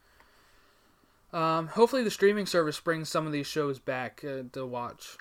Um, 1.32 1.68
hopefully 1.68 2.02
the 2.02 2.10
streaming 2.10 2.46
service 2.46 2.80
brings 2.80 3.08
some 3.08 3.26
of 3.26 3.32
these 3.32 3.46
shows 3.46 3.78
back 3.78 4.24
uh, 4.24 4.44
to 4.52 4.64
watch. 4.64 5.18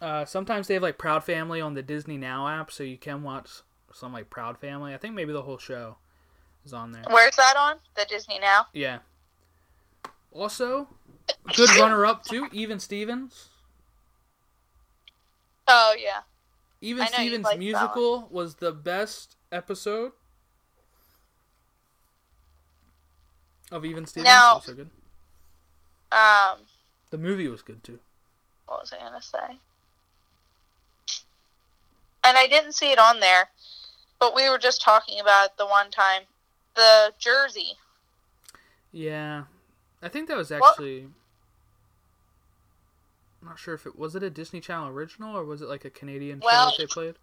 Uh, 0.00 0.24
sometimes 0.24 0.66
they 0.66 0.74
have 0.74 0.82
like 0.82 0.96
Proud 0.96 1.24
Family 1.24 1.60
on 1.60 1.74
the 1.74 1.82
Disney 1.82 2.16
Now 2.16 2.48
app, 2.48 2.70
so 2.70 2.82
you 2.82 2.96
can 2.96 3.22
watch 3.22 3.48
some 3.92 4.12
like 4.12 4.30
Proud 4.30 4.58
Family. 4.58 4.94
I 4.94 4.96
think 4.96 5.14
maybe 5.14 5.32
the 5.32 5.42
whole 5.42 5.58
show 5.58 5.96
is 6.64 6.72
on 6.72 6.92
there. 6.92 7.04
Where's 7.10 7.36
that 7.36 7.56
on? 7.58 7.76
The 7.94 8.06
Disney 8.08 8.38
Now. 8.38 8.66
Yeah. 8.72 9.00
Also, 10.32 10.88
good 11.54 11.70
runner-up 11.76 12.24
too, 12.24 12.48
Even 12.52 12.78
Stevens. 12.80 13.48
Oh 15.68 15.94
yeah. 15.98 16.20
Even 16.80 17.02
I 17.02 17.04
know 17.06 17.22
you 17.22 17.30
Stevens 17.30 17.58
musical 17.58 18.28
was 18.30 18.54
the 18.56 18.72
best 18.72 19.36
episode 19.52 20.12
of 23.70 23.84
Even 23.84 24.06
Stevens. 24.06 24.28
Now- 24.32 24.54
Also 24.54 24.74
good. 24.74 24.90
Um, 26.12 26.66
The 27.10 27.18
movie 27.18 27.48
was 27.48 27.62
good 27.62 27.82
too. 27.84 28.00
what 28.66 28.80
was 28.80 28.92
I 28.92 28.98
gonna 28.98 29.22
say? 29.22 29.58
And 32.22 32.36
I 32.36 32.46
didn't 32.46 32.72
see 32.72 32.92
it 32.92 32.98
on 32.98 33.20
there, 33.20 33.50
but 34.18 34.34
we 34.34 34.48
were 34.50 34.58
just 34.58 34.82
talking 34.82 35.20
about 35.20 35.46
it 35.46 35.56
the 35.56 35.66
one 35.66 35.90
time. 35.90 36.22
The 36.74 37.12
Jersey. 37.18 37.78
Yeah, 38.92 39.44
I 40.02 40.08
think 40.08 40.28
that 40.28 40.36
was 40.36 40.50
What? 40.50 40.70
actually. 40.70 41.08
I'm 43.42 43.48
not 43.48 43.58
sure 43.58 43.74
if 43.74 43.86
it 43.86 43.96
was 43.98 44.14
it 44.14 44.22
a 44.22 44.28
Disney 44.30 44.60
Channel 44.60 44.88
original 44.88 45.34
or 45.36 45.44
was 45.44 45.62
it 45.62 45.68
like 45.68 45.84
a 45.84 45.90
Canadian 45.90 46.40
Well- 46.40 46.70
show 46.70 46.76
that 46.76 46.82
they 46.82 46.92
played. 46.92 47.16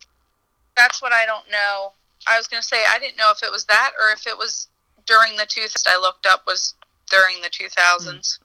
That's 0.75 1.01
what 1.01 1.13
I 1.13 1.25
don't 1.25 1.47
know. 1.49 1.93
I 2.25 2.37
was 2.37 2.47
gonna 2.47 2.63
say 2.63 2.83
I 2.85 2.97
didn't 2.99 3.17
know 3.17 3.31
if 3.31 3.43
it 3.43 3.51
was 3.51 3.65
that 3.65 3.93
or 3.99 4.09
if 4.11 4.25
it 4.27 4.37
was 4.37 4.67
during 5.07 5.35
the 5.37 5.45
two. 5.47 5.65
I 5.87 5.97
looked 5.99 6.25
up 6.25 6.43
was 6.45 6.75
during 7.09 7.41
the 7.41 7.49
two 7.49 7.67
thousands. 7.69 8.39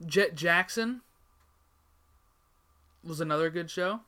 Mm. 0.00 0.06
Jet 0.06 0.34
Jackson 0.34 1.00
was 3.04 3.20
another 3.20 3.50
good 3.50 3.70
show. 3.70 4.00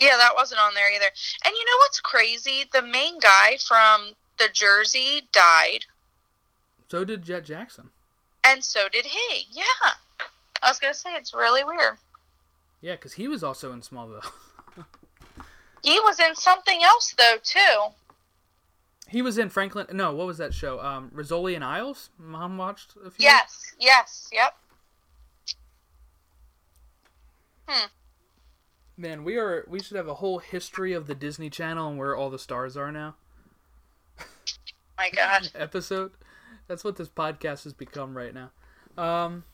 Yeah, 0.00 0.16
that 0.16 0.32
wasn't 0.36 0.60
on 0.60 0.74
there 0.74 0.92
either. 0.92 1.10
And 1.44 1.52
you 1.54 1.64
know 1.64 1.76
what's 1.80 2.00
crazy? 2.00 2.64
The 2.72 2.82
main 2.82 3.18
guy 3.18 3.56
from 3.66 4.10
the 4.38 4.48
Jersey 4.52 5.22
died, 5.32 5.86
So 6.88 7.04
did 7.04 7.22
Jet 7.24 7.44
Jackson. 7.44 7.90
and 8.44 8.62
so 8.62 8.88
did 8.92 9.06
he. 9.06 9.46
Yeah. 9.50 9.64
I 10.62 10.68
was 10.68 10.78
gonna 10.78 10.94
say 10.94 11.10
it's 11.14 11.34
really 11.34 11.64
weird. 11.64 11.96
Yeah, 12.80 12.92
because 12.94 13.14
he 13.14 13.26
was 13.28 13.42
also 13.42 13.72
in 13.72 13.80
Smallville. 13.80 14.24
He 15.84 15.98
was 16.00 16.18
in 16.18 16.34
something 16.34 16.82
else 16.82 17.14
though 17.16 17.36
too. 17.42 17.94
He 19.08 19.22
was 19.22 19.38
in 19.38 19.48
Franklin. 19.48 19.86
No, 19.92 20.14
what 20.14 20.26
was 20.26 20.38
that 20.38 20.54
show? 20.54 20.80
Um, 20.80 21.10
Rizzoli 21.14 21.54
and 21.54 21.64
Isles. 21.64 22.10
Mom 22.18 22.58
watched 22.58 22.94
a 23.04 23.10
few. 23.10 23.24
Yes, 23.24 23.74
yes, 23.80 24.28
yep. 24.32 24.54
Man, 28.96 29.24
we 29.24 29.36
are. 29.36 29.64
We 29.68 29.80
should 29.80 29.96
have 29.96 30.08
a 30.08 30.14
whole 30.14 30.38
history 30.38 30.92
of 30.92 31.06
the 31.06 31.14
Disney 31.14 31.50
Channel 31.50 31.90
and 31.90 31.98
where 31.98 32.16
all 32.16 32.30
the 32.30 32.38
stars 32.38 32.76
are 32.76 32.90
now. 32.90 33.14
My 34.96 35.10
God. 35.10 35.50
Episode. 35.54 36.12
That's 36.66 36.84
what 36.84 36.96
this 36.96 37.08
podcast 37.08 37.64
has 37.64 37.72
become 37.72 38.16
right 38.16 38.34
now. 38.34 38.50
Um, 39.02 39.44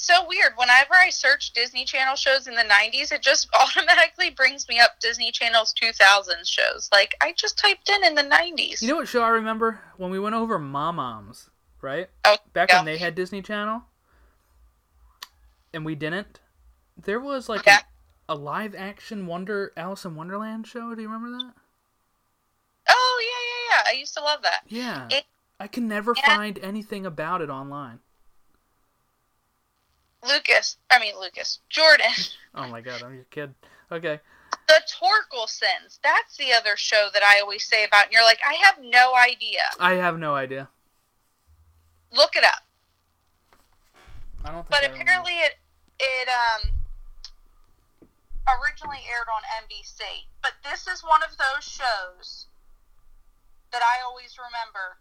It's 0.00 0.06
so 0.06 0.26
weird. 0.26 0.52
Whenever 0.56 0.94
I 0.94 1.10
search 1.10 1.52
Disney 1.52 1.84
Channel 1.84 2.16
shows 2.16 2.46
in 2.46 2.54
the 2.54 2.62
90s, 2.62 3.12
it 3.12 3.20
just 3.20 3.48
automatically 3.54 4.30
brings 4.30 4.66
me 4.66 4.80
up 4.80 4.92
Disney 4.98 5.30
Channel's 5.30 5.74
2000s 5.74 6.46
shows. 6.48 6.88
Like, 6.90 7.14
I 7.20 7.34
just 7.36 7.58
typed 7.58 7.90
in 7.90 8.02
in 8.06 8.14
the 8.14 8.22
90s. 8.22 8.80
you 8.80 8.88
know 8.88 8.96
what 8.96 9.08
show 9.08 9.22
I 9.22 9.28
remember 9.28 9.78
when 9.98 10.10
we 10.10 10.18
went 10.18 10.34
over 10.34 10.58
Moms, 10.58 11.50
right? 11.82 12.08
oh, 12.24 12.38
Back 12.54 12.70
yeah. 12.70 12.78
when 12.78 12.86
they 12.86 12.96
had 12.96 13.14
Disney 13.14 13.42
Channel, 13.42 13.82
and 15.74 15.84
we 15.84 15.94
didn't. 15.94 16.40
There 16.96 17.20
was 17.20 17.50
like 17.50 17.60
Okay. 17.60 17.76
a, 18.26 18.32
a 18.32 18.36
live 18.36 18.74
action 18.74 19.26
Wonder 19.26 19.70
Alice 19.76 20.06
in 20.06 20.14
Wonderland 20.16 20.66
show. 20.66 20.94
Do 20.94 21.02
you 21.02 21.08
remember 21.10 21.36
that? 21.44 21.52
Oh, 22.88 23.20
yeah, 23.22 23.76
yeah, 23.76 23.76
yeah. 23.84 23.92
I 23.94 24.00
used 24.00 24.14
to 24.14 24.22
love 24.22 24.40
that. 24.44 24.60
Yeah. 24.66 25.08
It- 25.10 25.26
I 25.58 25.66
can 25.66 25.86
never 25.88 26.14
Yeah. 26.16 26.36
find 26.36 26.58
anything 26.62 27.04
about 27.04 27.42
it 27.42 27.50
online. 27.50 27.98
Lucas, 30.26 30.76
I 30.90 30.98
mean, 30.98 31.14
Lucas, 31.18 31.60
Jordan. 31.68 32.06
Oh 32.52 32.66
my 32.66 32.80
god, 32.80 33.00
I'm 33.04 33.14
your 33.14 33.26
kid. 33.30 33.54
Okay. 33.92 34.18
The 34.66 34.82
Torkelsons. 34.90 36.00
That's 36.02 36.36
the 36.36 36.52
other 36.52 36.76
show 36.76 37.06
that 37.14 37.22
I 37.22 37.38
always 37.38 37.64
say 37.64 37.84
about. 37.84 38.06
And 38.06 38.12
you're 38.12 38.24
like, 38.24 38.40
I 38.44 38.54
have 38.64 38.74
no 38.82 39.14
idea. 39.14 39.60
I 39.78 39.94
have 39.94 40.18
no 40.18 40.34
idea. 40.34 40.68
Look 42.12 42.34
it 42.34 42.42
up. 42.42 42.66
I 44.44 44.50
don't 44.50 44.66
think 44.66 44.70
But 44.70 44.82
I 44.82 44.86
remember. 44.88 45.02
apparently, 45.02 45.32
it 45.34 45.52
it 46.00 46.28
um 46.28 46.70
originally 48.58 48.98
aired 49.08 49.28
on 49.30 49.42
NBC. 49.62 50.00
But 50.42 50.54
this 50.64 50.88
is 50.88 51.04
one 51.04 51.22
of 51.22 51.36
those 51.38 51.62
shows 51.62 52.46
that 53.70 53.82
I 53.82 54.02
always 54.04 54.34
remember 54.38 54.98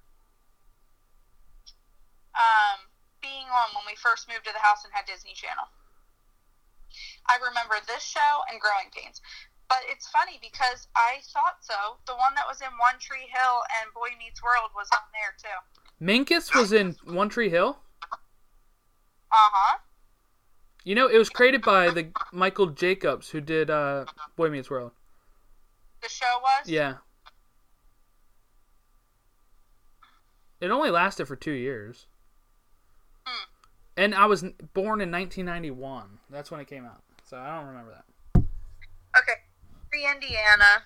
um, 2.35 2.85
being 3.21 3.47
on 3.51 3.75
when 3.75 3.85
we 3.85 3.95
first 3.95 4.27
moved 4.27 4.45
to 4.45 4.53
the 4.53 4.63
house 4.63 4.83
and 4.83 4.93
had 4.93 5.05
Disney 5.05 5.33
Channel. 5.33 5.67
I 7.27 7.37
remember 7.37 7.75
this 7.85 8.03
show 8.03 8.41
and 8.49 8.59
Growing 8.59 8.89
Pains. 8.95 9.21
But 9.69 9.85
it's 9.85 10.09
funny 10.09 10.39
because 10.41 10.87
I 10.95 11.21
thought 11.31 11.61
so. 11.61 12.01
The 12.07 12.17
one 12.17 12.33
that 12.35 12.47
was 12.47 12.59
in 12.59 12.73
One 12.79 12.97
Tree 12.99 13.29
Hill 13.29 13.61
and 13.79 13.93
Boy 13.93 14.17
Meets 14.17 14.41
World 14.41 14.71
was 14.75 14.89
on 14.93 15.05
there 15.13 15.37
too. 15.37 15.57
Minkus 16.01 16.55
was 16.55 16.73
in 16.73 16.95
One 17.05 17.29
Tree 17.29 17.49
Hill. 17.49 17.77
Uh 19.31 19.51
huh. 19.53 19.77
You 20.83 20.95
know, 20.95 21.07
it 21.07 21.17
was 21.17 21.29
created 21.29 21.61
by 21.61 21.91
the 21.91 22.09
Michael 22.33 22.67
Jacobs 22.67 23.29
who 23.29 23.41
did 23.41 23.69
uh, 23.69 24.05
Boy 24.35 24.49
Meets 24.49 24.71
World. 24.71 24.91
The 26.01 26.09
show 26.09 26.39
was. 26.41 26.67
Yeah. 26.67 26.95
It 30.59 30.71
only 30.71 30.89
lasted 30.89 31.27
for 31.27 31.35
two 31.35 31.51
years. 31.51 32.07
And 33.97 34.15
I 34.15 34.25
was 34.27 34.41
born 34.73 35.01
in 35.01 35.11
1991. 35.11 36.19
That's 36.29 36.49
when 36.51 36.59
it 36.61 36.67
came 36.67 36.85
out. 36.85 37.01
So 37.25 37.37
I 37.37 37.57
don't 37.57 37.67
remember 37.67 37.91
that. 37.91 38.41
Okay. 39.17 39.33
Free 39.91 40.07
Indiana. 40.09 40.83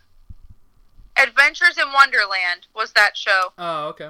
Adventures 1.18 1.78
in 1.78 1.92
Wonderland 1.94 2.68
was 2.76 2.92
that 2.94 3.16
show. 3.16 3.54
Oh, 3.58 3.88
okay. 3.90 4.10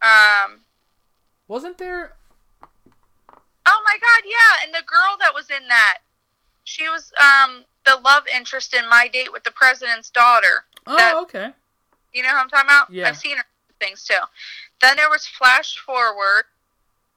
Um. 0.00 0.60
Wasn't 1.48 1.78
there? 1.78 2.14
Oh 3.66 3.82
my 3.84 3.96
God! 4.00 4.22
Yeah, 4.24 4.64
and 4.66 4.74
the 4.74 4.86
girl 4.86 5.16
that 5.20 5.34
was 5.34 5.50
in 5.50 5.66
that, 5.68 5.98
she 6.64 6.88
was 6.88 7.12
um 7.20 7.64
the 7.84 8.00
love 8.04 8.24
interest 8.34 8.74
in 8.74 8.88
My 8.88 9.08
Date 9.12 9.32
with 9.32 9.44
the 9.44 9.50
President's 9.50 10.10
Daughter. 10.10 10.64
Oh, 10.86 10.96
That- 10.96 11.16
okay. 11.22 11.50
You 12.12 12.22
know 12.22 12.28
who 12.30 12.36
I'm 12.36 12.48
talking 12.48 12.68
about? 12.68 12.90
Yeah. 12.90 13.08
I've 13.08 13.16
seen 13.16 13.36
her 13.36 13.44
things 13.80 14.04
too. 14.04 14.14
Then 14.80 14.96
there 14.96 15.08
was 15.10 15.26
Flash 15.26 15.76
Forward. 15.78 16.44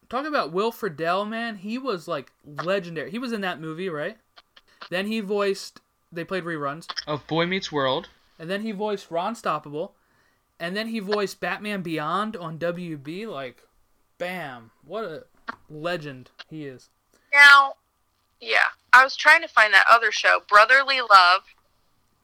Talking 0.09 0.27
about 0.27 0.51
Will 0.51 0.71
Friedle, 0.71 1.27
man, 1.27 1.55
he 1.55 1.77
was 1.77 2.07
like 2.07 2.31
legendary. 2.45 3.11
He 3.11 3.19
was 3.19 3.33
in 3.33 3.41
that 3.41 3.59
movie, 3.59 3.89
right? 3.89 4.17
Then 4.89 5.07
he 5.07 5.19
voiced. 5.19 5.81
They 6.11 6.23
played 6.23 6.43
reruns 6.43 6.87
of 7.07 7.25
Boy 7.27 7.45
Meets 7.45 7.71
World, 7.71 8.09
and 8.39 8.49
then 8.49 8.61
he 8.61 8.71
voiced 8.71 9.11
Ron 9.11 9.35
Stoppable, 9.35 9.91
and 10.59 10.75
then 10.75 10.87
he 10.87 10.99
voiced 10.99 11.39
Batman 11.39 11.81
Beyond 11.81 12.37
on 12.37 12.57
WB. 12.57 13.27
Like, 13.27 13.63
bam! 14.17 14.71
What 14.85 15.03
a 15.05 15.23
legend 15.69 16.29
he 16.49 16.65
is. 16.65 16.89
Now, 17.33 17.73
yeah, 18.39 18.69
I 18.93 19.03
was 19.03 19.15
trying 19.15 19.41
to 19.41 19.47
find 19.47 19.73
that 19.73 19.85
other 19.89 20.11
show, 20.11 20.41
Brotherly 20.47 21.01
Love. 21.01 21.41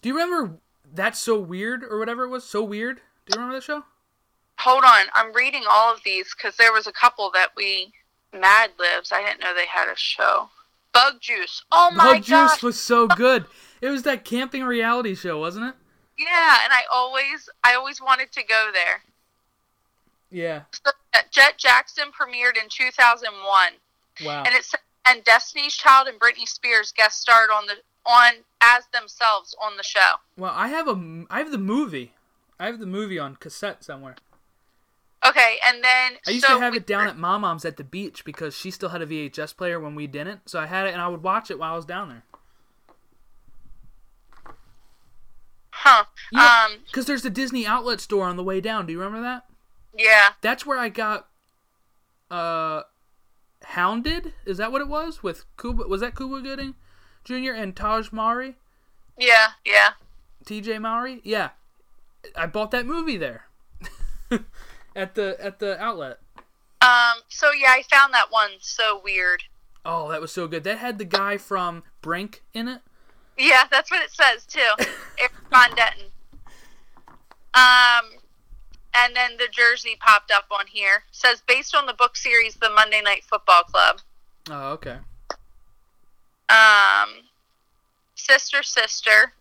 Do 0.01 0.09
you 0.09 0.15
remember 0.15 0.57
That's 0.93 1.19
So 1.19 1.37
Weird 1.39 1.83
or 1.83 1.99
whatever 1.99 2.23
it 2.23 2.29
was? 2.29 2.43
So 2.43 2.63
Weird. 2.63 3.01
Do 3.25 3.33
you 3.33 3.41
remember 3.41 3.55
that 3.55 3.63
show? 3.63 3.83
Hold 4.61 4.83
on, 4.83 5.05
I'm 5.13 5.33
reading 5.33 5.63
all 5.69 5.93
of 5.93 6.01
these 6.03 6.33
because 6.35 6.55
there 6.57 6.71
was 6.73 6.87
a 6.87 6.91
couple 6.91 7.31
that 7.33 7.49
we 7.55 7.91
Mad 8.33 8.71
Libs. 8.79 9.11
I 9.11 9.23
didn't 9.23 9.41
know 9.41 9.53
they 9.53 9.65
had 9.65 9.87
a 9.91 9.95
show. 9.97 10.49
Bug 10.93 11.15
Juice. 11.19 11.63
Oh 11.71 11.89
my 11.91 12.03
god. 12.03 12.13
Bug 12.13 12.25
gosh. 12.27 12.51
Juice 12.53 12.63
was 12.63 12.79
so 12.79 13.07
good. 13.07 13.45
It 13.81 13.89
was 13.89 14.03
that 14.03 14.23
camping 14.25 14.63
reality 14.63 15.15
show, 15.15 15.39
wasn't 15.39 15.65
it? 15.67 15.75
Yeah, 16.17 16.59
and 16.63 16.71
I 16.71 16.81
always, 16.91 17.49
I 17.63 17.73
always 17.73 17.99
wanted 17.99 18.31
to 18.33 18.43
go 18.43 18.69
there. 18.73 19.01
Yeah. 20.29 20.61
So, 20.71 20.91
Jet 21.31 21.57
Jackson 21.57 22.05
premiered 22.11 22.61
in 22.61 22.69
2001, 22.69 23.71
Wow. 24.23 24.43
and 24.45 24.53
it 24.53 24.63
said, 24.65 24.79
and 25.05 25.23
Destiny's 25.25 25.75
Child 25.75 26.07
and 26.07 26.19
Britney 26.19 26.47
Spears 26.47 26.91
guest 26.95 27.19
starred 27.19 27.49
on 27.49 27.65
the 27.65 27.73
on 28.05 28.33
as 28.61 28.83
themselves 28.93 29.55
on 29.63 29.77
the 29.77 29.83
show. 29.83 30.13
Well, 30.37 30.53
I 30.55 30.67
have 30.67 30.87
a 30.87 31.25
I 31.29 31.39
have 31.39 31.51
the 31.51 31.57
movie. 31.57 32.13
I 32.59 32.67
have 32.67 32.79
the 32.79 32.85
movie 32.85 33.17
on 33.17 33.35
cassette 33.35 33.83
somewhere. 33.83 34.15
Okay, 35.25 35.57
and 35.67 35.83
then 35.83 36.13
I 36.27 36.31
used 36.31 36.45
so 36.45 36.55
to 36.55 36.61
have 36.63 36.71
we- 36.71 36.77
it 36.77 36.87
down 36.87 37.07
at 37.07 37.17
my 37.17 37.37
mom's 37.37 37.63
at 37.65 37.77
the 37.77 37.83
beach 37.83 38.25
because 38.25 38.55
she 38.57 38.71
still 38.71 38.89
had 38.89 39.01
a 39.01 39.05
VHS 39.05 39.55
player 39.55 39.79
when 39.79 39.93
we 39.95 40.07
didn't. 40.07 40.49
So 40.49 40.59
I 40.59 40.65
had 40.65 40.87
it 40.87 40.93
and 40.93 41.01
I 41.01 41.07
would 41.07 41.21
watch 41.23 41.51
it 41.51 41.59
while 41.59 41.73
I 41.73 41.75
was 41.75 41.85
down 41.85 42.09
there. 42.09 42.23
Huh? 45.71 46.05
You 46.31 46.37
know- 46.39 46.45
um. 46.45 46.77
Because 46.85 47.05
there's 47.05 47.21
the 47.23 47.29
Disney 47.29 47.65
outlet 47.65 47.99
store 48.01 48.25
on 48.27 48.35
the 48.35 48.43
way 48.43 48.61
down. 48.61 48.85
Do 48.85 48.93
you 48.93 48.99
remember 48.99 49.21
that? 49.21 49.45
Yeah. 49.97 50.31
That's 50.41 50.65
where 50.65 50.77
I 50.77 50.89
got 50.89 51.27
uh 52.29 52.83
Hounded. 53.63 54.33
Is 54.45 54.57
that 54.57 54.71
what 54.71 54.81
it 54.81 54.87
was 54.87 55.21
with 55.21 55.45
Cuba? 55.59 55.83
Was 55.87 56.01
that 56.01 56.15
Cuba 56.15 56.41
Gooding 56.41 56.75
Jr. 57.23 57.51
and 57.53 57.75
Tahj 57.75 58.11
Mowry? 58.11 58.55
Yeah. 59.17 59.49
Yeah. 59.65 59.91
T.J. 60.45 60.79
Mowry? 60.79 61.21
Yeah, 61.23 61.49
I 62.35 62.47
bought 62.47 62.71
that 62.71 62.87
movie 62.87 63.17
there 63.17 63.45
at 64.95 65.15
the 65.15 65.37
at 65.39 65.59
the 65.59 65.81
outlet. 65.81 66.19
Um. 66.81 67.21
So 67.29 67.51
yeah, 67.51 67.71
I 67.71 67.83
found 67.89 68.13
that 68.13 68.31
one 68.31 68.51
so 68.59 69.01
weird. 69.03 69.43
Oh, 69.83 70.09
that 70.09 70.21
was 70.21 70.31
so 70.31 70.47
good. 70.47 70.63
That 70.63 70.77
had 70.77 70.97
the 70.97 71.05
guy 71.05 71.37
from 71.37 71.83
Brink 72.01 72.43
in 72.53 72.67
it. 72.67 72.81
Yeah, 73.37 73.63
that's 73.71 73.89
what 73.89 74.03
it 74.03 74.11
says 74.11 74.45
too. 74.45 74.59
Erik 75.19 75.31
von 75.49 75.71
Detten. 75.71 76.11
Um, 77.53 78.21
and 78.93 79.15
then 79.15 79.31
the 79.37 79.47
jersey 79.51 79.97
popped 79.99 80.31
up 80.31 80.45
on 80.51 80.67
here. 80.67 81.03
says 81.11 81.41
based 81.47 81.75
on 81.75 81.85
the 81.85 81.93
book 81.93 82.15
series, 82.15 82.55
The 82.55 82.69
Monday 82.69 83.01
Night 83.01 83.23
Football 83.23 83.63
Club. 83.63 83.99
Oh, 84.49 84.71
okay. 84.73 84.97
Um, 86.49 87.09
Sister 88.15 88.63
Sister. 88.63 89.33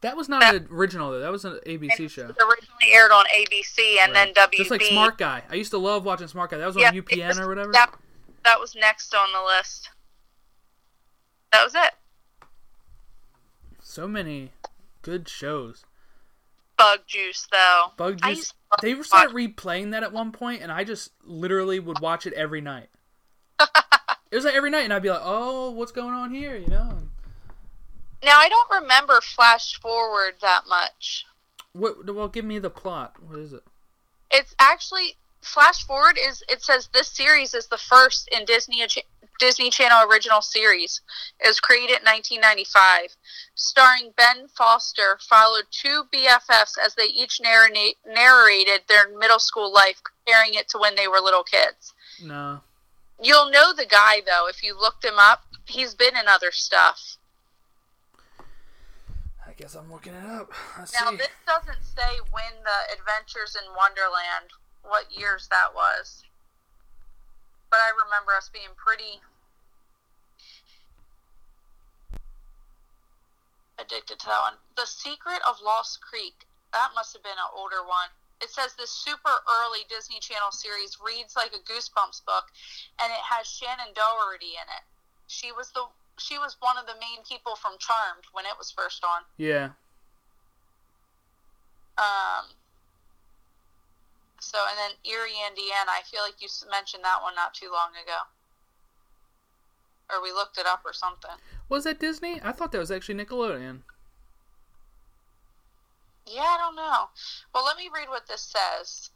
That 0.00 0.16
was 0.16 0.28
not 0.28 0.42
an 0.54 0.68
original 0.70 1.10
though. 1.10 1.20
That 1.20 1.32
was 1.32 1.44
an 1.44 1.58
ABC 1.66 2.08
show. 2.08 2.28
It 2.28 2.36
originally 2.40 2.92
aired 2.92 3.10
on 3.10 3.24
ABC 3.26 3.96
and 4.00 4.14
then 4.14 4.32
WB. 4.32 4.52
Just 4.52 4.70
like 4.70 4.82
Smart 4.82 5.18
Guy. 5.18 5.42
I 5.50 5.54
used 5.56 5.72
to 5.72 5.78
love 5.78 6.04
watching 6.04 6.28
Smart 6.28 6.50
Guy. 6.50 6.58
That 6.58 6.66
was 6.66 6.76
on 6.76 6.82
UPN 6.82 7.28
was- 7.28 7.40
or 7.40 7.48
whatever. 7.48 7.72
That, 7.72 7.94
that 8.44 8.60
was 8.60 8.76
next 8.76 9.14
on 9.14 9.32
the 9.32 9.42
list. 9.42 9.90
That 11.52 11.64
was 11.64 11.74
it. 11.74 11.92
So 13.82 14.06
many 14.06 14.52
good 15.02 15.28
shows. 15.28 15.84
Bug 16.76 17.00
Juice, 17.06 17.48
though. 17.50 17.86
Bug 17.96 18.18
Juice. 18.22 18.36
used 18.36 18.50
to 18.50 18.56
love 18.70 18.80
They 18.82 18.94
to 18.94 19.02
started 19.02 19.34
replaying 19.34 19.90
that 19.90 20.04
at 20.04 20.12
one 20.12 20.30
point, 20.30 20.62
and 20.62 20.70
I 20.70 20.84
just 20.84 21.10
literally 21.24 21.80
would 21.80 21.98
watch 22.00 22.24
it 22.26 22.32
every 22.34 22.60
night. 22.60 22.88
It 24.30 24.36
was 24.36 24.44
like 24.44 24.54
every 24.54 24.70
night, 24.70 24.84
and 24.84 24.92
I'd 24.92 25.02
be 25.02 25.08
like, 25.08 25.22
"Oh, 25.22 25.70
what's 25.70 25.92
going 25.92 26.12
on 26.12 26.34
here?" 26.34 26.54
You 26.54 26.66
know. 26.66 27.07
Now 28.22 28.38
I 28.38 28.48
don't 28.48 28.82
remember 28.82 29.20
Flash 29.20 29.78
Forward 29.80 30.34
that 30.40 30.62
much. 30.68 31.24
What? 31.72 32.12
Well, 32.12 32.28
give 32.28 32.44
me 32.44 32.58
the 32.58 32.70
plot. 32.70 33.16
What 33.26 33.38
is 33.38 33.52
it? 33.52 33.62
It's 34.30 34.54
actually 34.58 35.16
Flash 35.40 35.84
Forward 35.84 36.18
is 36.18 36.42
it 36.48 36.62
says 36.62 36.88
this 36.92 37.08
series 37.08 37.54
is 37.54 37.66
the 37.66 37.78
first 37.78 38.28
in 38.28 38.44
Disney 38.44 38.82
uh, 38.82 38.88
Disney 39.38 39.70
Channel 39.70 40.10
original 40.10 40.42
series. 40.42 41.00
It 41.40 41.46
was 41.46 41.60
created 41.60 42.00
in 42.00 42.04
1995, 42.04 43.16
starring 43.54 44.12
Ben 44.16 44.48
Foster. 44.48 45.18
Followed 45.28 45.66
two 45.70 46.04
BFFs 46.12 46.76
as 46.84 46.94
they 46.96 47.06
each 47.06 47.40
narrate, 47.40 47.98
narrated 48.06 48.82
their 48.88 49.08
middle 49.16 49.38
school 49.38 49.72
life, 49.72 50.00
comparing 50.02 50.54
it 50.54 50.68
to 50.70 50.78
when 50.78 50.96
they 50.96 51.06
were 51.06 51.20
little 51.20 51.44
kids. 51.44 51.94
No. 52.22 52.60
You'll 53.22 53.50
know 53.50 53.72
the 53.72 53.86
guy 53.86 54.20
though 54.26 54.48
if 54.48 54.62
you 54.62 54.78
looked 54.78 55.04
him 55.04 55.18
up. 55.18 55.44
He's 55.66 55.94
been 55.94 56.16
in 56.16 56.26
other 56.28 56.50
stuff. 56.50 57.18
I 59.58 59.62
guess 59.66 59.74
I'm 59.74 59.90
looking 59.90 60.14
it 60.14 60.24
up. 60.24 60.54
Let's 60.78 60.94
Now 60.94 61.10
see. 61.10 61.16
this 61.16 61.34
doesn't 61.42 61.82
say 61.82 62.22
when 62.30 62.62
the 62.62 62.94
Adventures 62.94 63.58
in 63.58 63.74
Wonderland, 63.74 64.54
what 64.86 65.10
years 65.10 65.48
that 65.50 65.74
was. 65.74 66.22
But 67.68 67.80
I 67.82 67.90
remember 68.06 68.38
us 68.38 68.48
being 68.54 68.70
pretty 68.78 69.18
addicted 73.82 74.20
to 74.20 74.26
that 74.26 74.54
one. 74.54 74.58
The 74.76 74.86
Secret 74.86 75.42
of 75.42 75.58
Lost 75.58 75.98
Creek. 76.06 76.46
That 76.72 76.94
must 76.94 77.12
have 77.14 77.24
been 77.24 77.32
an 77.32 77.50
older 77.50 77.82
one. 77.82 78.14
It 78.40 78.50
says 78.50 78.78
this 78.78 78.94
super 78.94 79.42
early 79.58 79.82
Disney 79.90 80.20
Channel 80.20 80.52
series 80.52 80.98
reads 81.02 81.34
like 81.34 81.50
a 81.50 81.58
Goosebumps 81.66 82.22
book, 82.24 82.46
and 83.02 83.10
it 83.10 83.24
has 83.26 83.50
Shannen 83.50 83.90
Doherty 83.90 84.54
in 84.54 84.68
it. 84.70 84.86
She 85.26 85.50
was 85.50 85.70
the 85.74 85.82
she 86.18 86.38
was 86.38 86.56
one 86.60 86.76
of 86.76 86.86
the 86.86 86.94
main 86.94 87.24
people 87.28 87.56
from 87.56 87.72
Charmed 87.78 88.24
when 88.32 88.44
it 88.44 88.54
was 88.58 88.70
first 88.70 89.04
on. 89.04 89.22
yeah. 89.36 89.70
Um, 91.98 92.46
so, 94.40 94.58
and 94.70 94.78
then 94.78 94.92
Eerie, 95.04 95.32
Indiana. 95.48 95.90
I 95.90 96.02
feel 96.08 96.22
like 96.22 96.40
you 96.40 96.48
mentioned 96.70 97.02
that 97.02 97.22
one 97.22 97.34
not 97.34 97.54
too 97.54 97.70
long 97.72 97.90
ago. 98.00 98.18
Or 100.10 100.22
we 100.22 100.30
looked 100.32 100.58
it 100.58 100.66
up 100.66 100.82
or 100.84 100.92
something. 100.92 101.36
Was 101.68 101.84
that 101.84 101.98
Disney? 101.98 102.40
I 102.42 102.52
thought 102.52 102.70
that 102.72 102.78
was 102.78 102.90
actually 102.92 103.22
Nickelodeon. 103.22 103.80
Yeah, 106.26 106.42
I 106.42 106.56
don't 106.58 106.76
know. 106.76 107.08
Well, 107.54 107.64
let 107.64 107.76
me 107.76 107.90
read 107.92 108.08
what 108.08 108.26
this 108.28 108.42
says. 108.42 109.10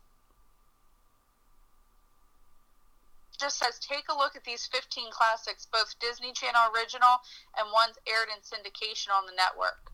It 3.31 3.31
just 3.42 3.58
says 3.58 3.82
take 3.82 4.06
a 4.08 4.14
look 4.14 4.36
at 4.38 4.44
these 4.44 4.70
15 4.70 5.10
classics, 5.10 5.66
both 5.66 5.98
Disney 5.98 6.32
Channel 6.32 6.70
original 6.70 7.18
and 7.58 7.66
ones 7.74 7.98
aired 8.06 8.30
in 8.30 8.38
syndication 8.46 9.10
on 9.10 9.26
the 9.26 9.34
network. 9.34 9.90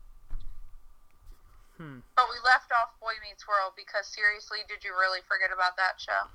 Hmm. 1.77 2.05
But 2.15 2.29
we 2.29 2.37
left 2.45 2.69
off 2.71 2.93
Boy 3.01 3.17
Meets 3.25 3.47
World 3.47 3.73
because 3.75 4.05
seriously, 4.05 4.59
did 4.69 4.85
you 4.85 4.93
really 4.93 5.25
forget 5.25 5.49
about 5.49 5.75
that 5.77 5.97
show? 5.97 6.29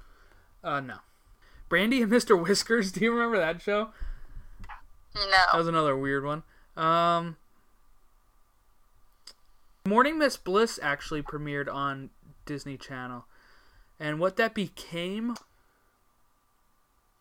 Uh, 0.67 0.81
no. 0.81 0.99
Brandy 1.69 2.03
and 2.03 2.11
Mr. 2.11 2.35
Whiskers. 2.41 2.91
Do 2.97 3.01
you 3.05 3.12
remember 3.12 3.39
that 3.39 3.62
show? 3.62 3.91
No. 5.15 5.31
That 5.53 5.57
was 5.57 5.69
another 5.69 5.97
weird 5.97 6.25
one. 6.25 6.43
Um, 6.77 7.37
Morning 9.87 10.19
Miss 10.19 10.37
Bliss 10.37 10.81
actually 10.83 11.23
premiered 11.23 11.73
on 11.73 12.11
Disney 12.47 12.77
Channel, 12.77 13.27
and 14.01 14.19
what 14.19 14.37
that 14.37 14.55
became, 14.55 15.37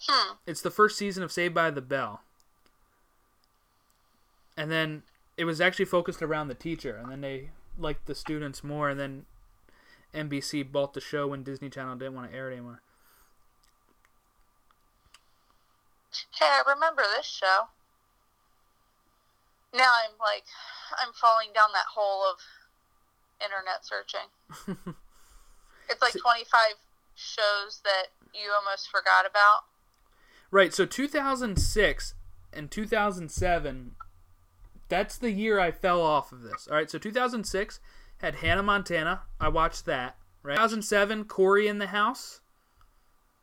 Hmm. 0.08 0.34
it's 0.46 0.62
the 0.62 0.72
first 0.72 0.98
season 0.98 1.24
of 1.24 1.32
Saved 1.32 1.54
by 1.54 1.72
the 1.72 1.82
Bell, 1.82 2.22
and 4.58 4.72
then 4.72 5.04
it 5.38 5.46
was 5.46 5.62
actually 5.62 5.86
focused 5.86 6.22
around 6.22 6.48
the 6.48 6.56
teacher, 6.56 6.96
and 6.96 7.12
then 7.12 7.22
they 7.22 7.50
liked 7.78 8.06
the 8.06 8.16
students 8.16 8.64
more, 8.64 8.90
and 8.90 9.00
then 9.00 9.26
NBC 10.14 10.72
bought 10.72 10.94
the 10.94 11.02
show 11.02 11.28
when 11.28 11.44
Disney 11.44 11.70
Channel 11.70 11.96
didn't 11.96 12.14
want 12.14 12.32
to 12.32 12.38
air 12.38 12.50
it 12.50 12.54
anymore. 12.54 12.82
Hey, 16.32 16.46
I 16.46 16.64
remember 16.68 17.02
this 17.16 17.26
show. 17.26 17.70
Now 19.74 19.90
I'm 20.06 20.14
like, 20.20 20.46
I'm 21.02 21.14
falling 21.14 21.50
down 21.56 21.70
that 21.74 21.90
hole 21.90 22.24
of 22.30 22.38
internet 23.42 23.82
searching. 23.82 24.30
it's 25.90 26.02
like 26.02 26.14
25 26.14 26.78
shows 27.16 27.82
that 27.84 28.14
you 28.34 28.52
almost 28.54 28.90
forgot 28.90 29.26
about. 29.26 29.66
Right, 30.54 30.72
so 30.72 30.86
2006 30.86 32.14
and 32.54 32.70
2007, 32.70 33.96
that's 34.88 35.18
the 35.18 35.32
year 35.32 35.60
I 35.60 35.72
fell 35.72 36.00
off 36.00 36.32
of 36.32 36.44
this. 36.44 36.68
All 36.70 36.76
right, 36.76 36.92
so 36.92 37.00
2006 37.00 37.80
had 38.20 38.36
Hannah 38.36 38.62
Montana. 38.62 39.24
I 39.42 39.48
watched 39.48 39.86
that. 39.86 40.16
Right. 40.44 40.54
2007, 40.54 41.26
Cory 41.26 41.68
in 41.68 41.80
the 41.80 41.88
House. 41.88 42.42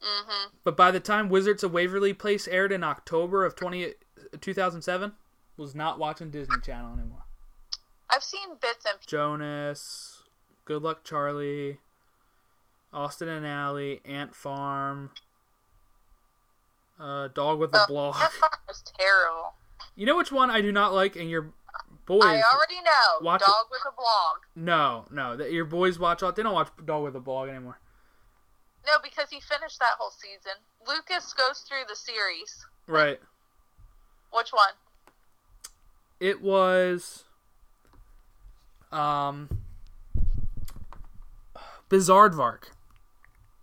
Mm-hmm. 0.01 0.55
But 0.63 0.77
by 0.77 0.93
the 0.93 1.01
time 1.01 1.29
Wizards 1.29 1.65
of 1.65 1.73
Waverly 1.73 2.13
Place 2.13 2.47
aired 2.47 2.71
in 2.71 2.85
October 2.85 3.45
of 3.45 3.57
20, 3.57 3.95
2007, 4.41 5.13
was 5.57 5.75
not 5.75 5.99
watching 5.99 6.31
Disney 6.31 6.61
Channel 6.63 6.97
anymore. 6.97 7.25
I've 8.09 8.23
seen 8.23 8.51
bits 8.63 8.85
and 8.87 9.05
Jonas, 9.05 10.23
Good 10.65 10.83
Luck 10.83 11.03
Charlie, 11.03 11.79
Austin 12.93 13.29
and 13.29 13.45
Ally, 13.45 13.97
Ant 14.05 14.33
Farm, 14.33 15.11
uh, 17.01 17.29
Dog 17.29 17.59
with 17.59 17.75
a 17.75 17.83
Oh, 17.83 17.87
Blog. 17.89 18.15
That 18.17 18.31
was 18.69 18.83
terrible. 18.99 19.55
You 19.97 20.07
know 20.07 20.17
which 20.17 20.31
one 20.33 20.51
I 20.51 20.61
do 20.61 20.71
not 20.73 20.93
like, 20.93 21.17
and 21.17 21.29
your 21.29 21.53
boys. 22.07 22.23
I 22.25 22.43
already 22.43 22.81
know. 22.85 23.21
watch 23.25 23.41
Dog 23.41 23.67
with 23.71 23.81
a 23.87 23.95
blog. 23.95 24.39
No, 24.57 25.05
no, 25.11 25.37
that 25.37 25.53
your 25.53 25.65
boys 25.65 25.99
watch. 25.99 26.23
All 26.23 26.33
they 26.33 26.43
don't 26.43 26.55
watch 26.55 26.69
Dog 26.85 27.03
with 27.05 27.17
a 27.17 27.21
Blog 27.21 27.49
anymore. 27.49 27.79
No, 28.87 28.95
because 29.03 29.29
he 29.31 29.41
finished 29.41 29.79
that 29.79 29.93
whole 29.99 30.11
season. 30.11 30.53
Lucas 30.87 31.33
goes 31.35 31.61
through 31.69 31.83
the 31.89 31.97
series. 31.97 32.65
Right. 32.87 33.21
Which 34.33 34.51
one? 34.53 34.73
It 36.19 36.41
was. 36.41 37.25
Um. 38.93 39.49
Bizardvark. 41.91 42.71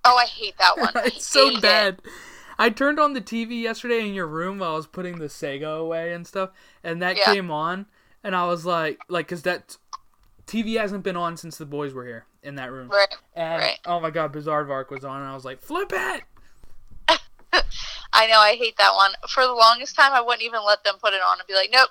Oh, 0.06 0.18
I 0.18 0.26
hate 0.26 0.56
that 0.60 0.78
one. 0.78 0.92
It's 1.06 1.26
so 1.26 1.60
bad. 1.60 2.00
it. 2.04 2.12
I 2.60 2.70
turned 2.70 3.00
on 3.00 3.14
the 3.14 3.22
TV 3.22 3.62
yesterday 3.62 4.00
in 4.08 4.14
your 4.14 4.28
room 4.28 4.60
while 4.60 4.72
I 4.74 4.76
was 4.76 4.88
putting 4.88 5.20
the 5.20 5.26
Sega 5.26 5.80
away 5.80 6.14
and 6.14 6.26
stuff, 6.26 6.50
and 6.84 7.02
that 7.02 7.18
Yeah. 7.18 7.26
came 7.26 7.52
on, 7.52 7.86
and 8.24 8.36
I 8.36 8.46
was 8.46 8.66
like, 8.66 9.00
like, 9.08 9.28
cause 9.28 9.44
that 9.44 9.78
TV 10.48 10.80
hasn't 10.80 11.04
been 11.04 11.18
on 11.18 11.38
since 11.38 11.58
the 11.58 11.66
boys 11.66 11.94
were 11.94 12.06
here 12.06 12.26
in 12.42 12.56
that 12.56 12.72
room, 12.72 12.90
Right. 12.90 13.14
and 13.36 13.62
right. 13.62 13.80
oh 13.86 14.00
my 14.00 14.10
god, 14.10 14.34
Bizardvark 14.34 14.90
was 14.90 15.04
on, 15.06 15.22
and 15.22 15.30
I 15.30 15.36
was 15.36 15.46
like, 15.46 15.62
flip 15.62 15.92
it. 15.94 16.24
I 18.14 18.26
know, 18.28 18.40
I 18.40 18.56
hate 18.56 18.78
that 18.78 18.94
one. 18.96 19.12
For 19.30 19.44
the 19.46 19.54
longest 19.54 19.96
time, 19.96 20.14
I 20.14 20.22
wouldn't 20.22 20.42
even 20.44 20.62
let 20.66 20.84
them 20.84 20.96
put 21.02 21.14
it 21.14 21.22
on 21.22 21.40
and 21.40 21.48
be 21.48 21.54
like, 21.54 21.70
nope. 21.72 21.90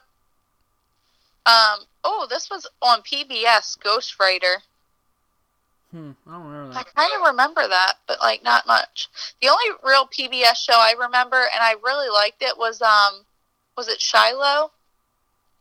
Um. 1.47 1.87
Oh, 2.03 2.27
this 2.29 2.49
was 2.51 2.67
on 2.83 3.03
PBS, 3.03 3.79
Ghostwriter. 3.79 4.59
Hmm, 5.93 6.11
I 6.27 6.33
don't 6.33 6.47
remember 6.47 6.79
I 6.79 6.83
kind 6.83 7.13
of 7.17 7.27
remember 7.29 7.69
that, 7.69 7.95
but 8.09 8.19
like 8.21 8.43
not 8.43 8.67
much. 8.67 9.09
The 9.41 9.49
only 9.49 9.65
real 9.85 10.07
PBS 10.09 10.57
show 10.57 10.75
I 10.75 10.95
remember, 10.99 11.37
and 11.37 11.63
I 11.63 11.75
really 11.83 12.09
liked 12.11 12.43
it, 12.43 12.59
was 12.59 12.83
um, 12.83 13.25
was 13.77 13.89
it 13.89 14.01
Shiloh? 14.01 14.73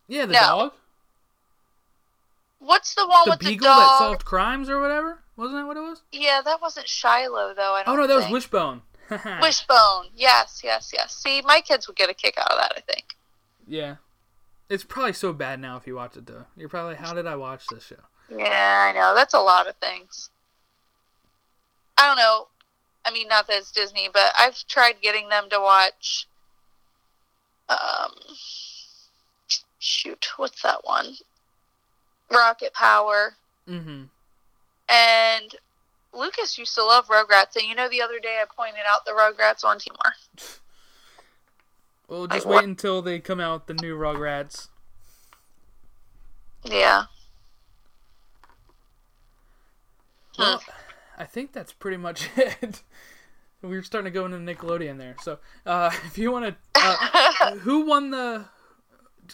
Yeah, 0.08 0.26
the 0.26 0.32
No. 0.34 0.40
dog, 0.40 0.72
What's 2.58 2.94
the 2.94 3.06
one 3.06 3.22
the 3.26 3.30
with 3.32 3.40
beagle 3.40 3.68
the 3.68 3.74
dog? 3.74 3.78
that 3.80 3.98
solved 3.98 4.24
crimes 4.24 4.68
or 4.68 4.80
whatever. 4.80 5.18
Wasn't 5.36 5.58
that 5.58 5.66
what 5.66 5.76
it 5.76 5.80
was? 5.80 6.02
Yeah, 6.10 6.40
that 6.44 6.60
wasn't 6.60 6.88
Shiloh 6.88 7.54
though. 7.54 7.74
I 7.74 7.82
don't. 7.84 7.94
Oh 7.98 8.00
no, 8.00 8.06
that 8.06 8.16
was. 8.16 8.30
Wishbone. 8.30 8.82
Wishbone. 9.40 10.06
Yes, 10.16 10.62
yes, 10.64 10.90
yes. 10.92 11.14
See, 11.14 11.42
my 11.42 11.60
kids 11.60 11.86
would 11.86 11.96
get 11.96 12.10
a 12.10 12.14
kick 12.14 12.36
out 12.38 12.50
of 12.50 12.58
that. 12.58 12.72
I 12.76 12.80
think. 12.80 13.16
Yeah. 13.66 13.96
It's 14.68 14.82
probably 14.82 15.12
so 15.12 15.32
bad 15.32 15.60
now 15.60 15.76
if 15.76 15.86
you 15.86 15.94
watch 15.94 16.16
it 16.16 16.26
though. 16.26 16.46
You're 16.56 16.68
probably 16.68 16.96
how 16.96 17.14
did 17.14 17.26
I 17.26 17.36
watch 17.36 17.66
this 17.68 17.84
show? 17.86 17.96
Yeah, 18.28 18.86
I 18.88 18.92
know. 18.92 19.14
That's 19.14 19.34
a 19.34 19.38
lot 19.38 19.68
of 19.68 19.76
things. 19.76 20.30
I 21.96 22.06
don't 22.06 22.16
know. 22.16 22.48
I 23.04 23.12
mean, 23.12 23.28
not 23.28 23.46
that 23.46 23.58
it's 23.58 23.70
Disney, 23.70 24.08
but 24.12 24.32
I've 24.38 24.56
tried 24.66 25.00
getting 25.00 25.28
them 25.28 25.48
to 25.50 25.60
watch. 25.60 26.26
Um, 27.68 28.12
shoot, 29.78 30.26
what's 30.36 30.62
that 30.62 30.84
one? 30.84 31.14
Rocket 32.30 32.72
Power. 32.74 33.34
Mm-hmm. 33.68 34.04
And 34.88 35.54
Lucas 36.12 36.58
used 36.58 36.74
to 36.74 36.84
love 36.84 37.06
Rugrats, 37.08 37.56
and 37.56 37.64
you 37.64 37.74
know, 37.74 37.88
the 37.88 38.02
other 38.02 38.18
day 38.18 38.40
I 38.42 38.44
pointed 38.54 38.82
out 38.88 39.04
the 39.04 39.12
Rugrats 39.12 39.64
on 39.64 39.78
Timor. 39.78 40.14
Well, 42.08 42.26
just 42.26 42.46
wait 42.46 42.54
wa- 42.54 42.60
until 42.60 43.02
they 43.02 43.18
come 43.18 43.40
out 43.40 43.66
the 43.66 43.74
new 43.74 43.96
Rugrats. 43.96 44.68
Yeah. 46.64 47.04
Well, 50.38 50.62
I 51.18 51.24
think 51.24 51.52
that's 51.52 51.72
pretty 51.72 51.96
much 51.96 52.28
it. 52.36 52.82
we 53.62 53.70
were 53.70 53.82
starting 53.82 54.12
to 54.12 54.14
go 54.14 54.26
into 54.26 54.38
Nickelodeon 54.38 54.98
there. 54.98 55.16
So, 55.22 55.38
uh, 55.64 55.90
if 56.06 56.18
you 56.18 56.30
want 56.30 56.46
to 56.46 56.56
Who 57.60 57.86
won 57.86 58.10
the? 58.10 58.46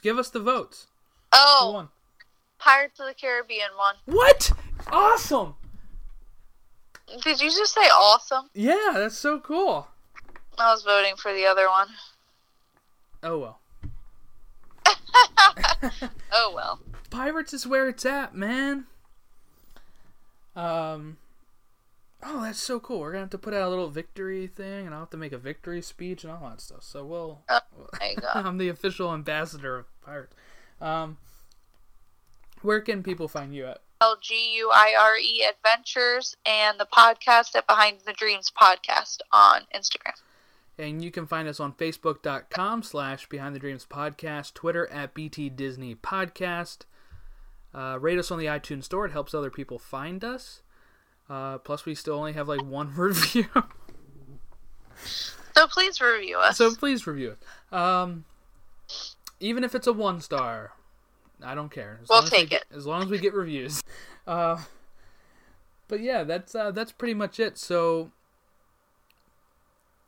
Give 0.00 0.18
us 0.18 0.30
the 0.30 0.40
votes. 0.40 0.86
Who 1.32 1.38
oh, 1.40 1.70
won? 1.74 1.88
Pirates 2.58 3.00
of 3.00 3.06
the 3.06 3.14
Caribbean 3.14 3.70
won. 3.76 3.94
What? 4.06 4.52
Awesome. 4.90 5.54
Did 7.22 7.40
you 7.40 7.50
just 7.50 7.74
say 7.74 7.80
awesome? 7.80 8.48
Yeah, 8.54 8.92
that's 8.94 9.18
so 9.18 9.38
cool. 9.40 9.88
I 10.58 10.72
was 10.72 10.82
voting 10.82 11.16
for 11.16 11.32
the 11.32 11.44
other 11.46 11.68
one. 11.68 11.88
Oh 13.22 13.38
well. 13.38 13.58
Oh 16.32 16.52
well. 16.54 16.80
Pirates 17.10 17.52
is 17.52 17.66
where 17.66 17.88
it's 17.88 18.06
at, 18.06 18.34
man. 18.34 18.86
Um. 20.56 21.18
Oh, 22.24 22.42
that's 22.42 22.60
so 22.60 22.78
cool. 22.78 23.00
We're 23.00 23.12
gonna 23.12 23.24
have 23.24 23.30
to 23.30 23.38
put 23.38 23.52
out 23.52 23.66
a 23.66 23.68
little 23.68 23.88
victory 23.90 24.46
thing, 24.46 24.86
and 24.86 24.94
I'll 24.94 25.00
have 25.00 25.10
to 25.10 25.16
make 25.16 25.32
a 25.32 25.38
victory 25.38 25.82
speech 25.82 26.22
and 26.22 26.32
all 26.32 26.48
that 26.48 26.60
stuff. 26.60 26.82
So 26.82 27.04
we'll. 27.04 27.40
Oh 27.48 27.60
my 28.00 28.14
god. 28.20 28.46
I'm 28.46 28.58
the 28.58 28.68
official 28.68 29.12
ambassador 29.12 29.78
of 29.78 30.00
Pirates. 30.02 30.34
Um. 30.80 31.18
Where 32.62 32.80
can 32.80 33.02
people 33.02 33.26
find 33.26 33.54
you 33.54 33.66
at? 33.66 33.80
L 34.00 34.16
G 34.20 34.54
U 34.56 34.70
I 34.72 34.94
R 34.98 35.16
E 35.16 35.44
Adventures 35.48 36.36
and 36.46 36.78
the 36.78 36.86
podcast 36.86 37.56
at 37.56 37.66
Behind 37.66 37.98
the 38.06 38.12
Dreams 38.12 38.52
podcast 38.56 39.18
on 39.32 39.62
Instagram. 39.74 40.14
And 40.78 41.04
you 41.04 41.10
can 41.10 41.26
find 41.26 41.46
us 41.48 41.60
on 41.60 41.72
Facebook.com 41.74 42.82
slash 42.82 43.28
Behind 43.28 43.54
the 43.54 43.60
Dreams 43.60 43.86
Podcast, 43.88 44.54
Twitter 44.54 44.90
at 44.90 45.12
BT 45.14 45.50
Disney 45.50 45.94
Podcast. 45.94 46.78
Uh, 47.74 47.98
rate 48.00 48.18
us 48.18 48.30
on 48.30 48.38
the 48.38 48.46
iTunes 48.46 48.84
Store. 48.84 49.06
It 49.06 49.12
helps 49.12 49.32
other 49.34 49.50
people 49.50 49.78
find 49.78 50.22
us. 50.24 50.62
Uh, 51.30 51.58
plus, 51.58 51.86
we 51.86 51.94
still 51.94 52.14
only 52.14 52.32
have 52.34 52.48
like 52.48 52.62
one 52.64 52.94
review. 52.96 53.46
So 55.54 55.66
please 55.68 56.00
review 56.00 56.38
us. 56.38 56.56
so 56.58 56.74
please 56.74 57.06
review 57.06 57.36
it. 57.70 57.76
Um, 57.76 58.24
even 59.40 59.64
if 59.64 59.74
it's 59.74 59.86
a 59.86 59.92
one 59.92 60.20
star, 60.20 60.72
I 61.44 61.54
don't 61.54 61.70
care. 61.70 61.98
As 62.02 62.08
We'll 62.08 62.18
long 62.18 62.26
as 62.26 62.32
we 62.32 62.38
take 62.38 62.50
get- 62.50 62.64
it. 62.70 62.76
As 62.76 62.86
long 62.86 63.02
as 63.02 63.08
we 63.08 63.18
get 63.18 63.34
reviews. 63.34 63.82
Uh, 64.24 64.56
but 65.88 65.98
yeah, 65.98 66.22
that's 66.22 66.54
uh, 66.54 66.70
that's 66.70 66.92
pretty 66.92 67.12
much 67.12 67.40
it. 67.40 67.58
So 67.58 68.12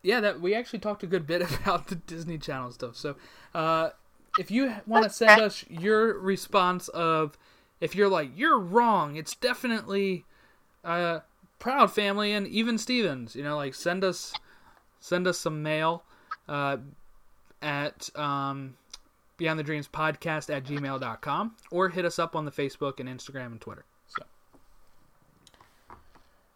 yeah, 0.04 0.20
that 0.20 0.40
we 0.40 0.54
actually 0.54 0.78
talked 0.78 1.02
a 1.02 1.06
good 1.08 1.26
bit 1.26 1.42
about 1.60 1.88
the 1.88 1.96
Disney 1.96 2.38
Channel 2.38 2.70
stuff. 2.70 2.94
So 2.96 3.16
uh, 3.56 3.90
if 4.38 4.52
you 4.52 4.72
want 4.86 5.02
to 5.02 5.10
send 5.10 5.40
us 5.40 5.64
your 5.68 6.16
response 6.16 6.86
of 6.90 7.36
if 7.84 7.94
you're 7.94 8.08
like 8.08 8.30
you're 8.34 8.58
wrong, 8.58 9.16
it's 9.16 9.34
definitely 9.34 10.24
uh, 10.82 11.20
Proud 11.58 11.92
Family 11.92 12.32
and 12.32 12.46
even 12.46 12.78
Stevens. 12.78 13.36
You 13.36 13.44
know, 13.44 13.56
like 13.56 13.74
send 13.74 14.02
us 14.02 14.32
send 15.00 15.26
us 15.26 15.38
some 15.38 15.62
mail 15.62 16.02
uh, 16.48 16.78
at 17.60 18.08
um, 18.16 18.78
Beyond 19.36 19.58
the 19.58 19.62
Dreams 19.62 19.86
Podcast 19.86 20.48
at 20.48 20.64
gmail.com 20.64 21.56
or 21.70 21.90
hit 21.90 22.06
us 22.06 22.18
up 22.18 22.34
on 22.34 22.46
the 22.46 22.50
Facebook 22.50 23.00
and 23.00 23.08
Instagram 23.08 23.46
and 23.48 23.60
Twitter. 23.60 23.84
So. 24.06 24.22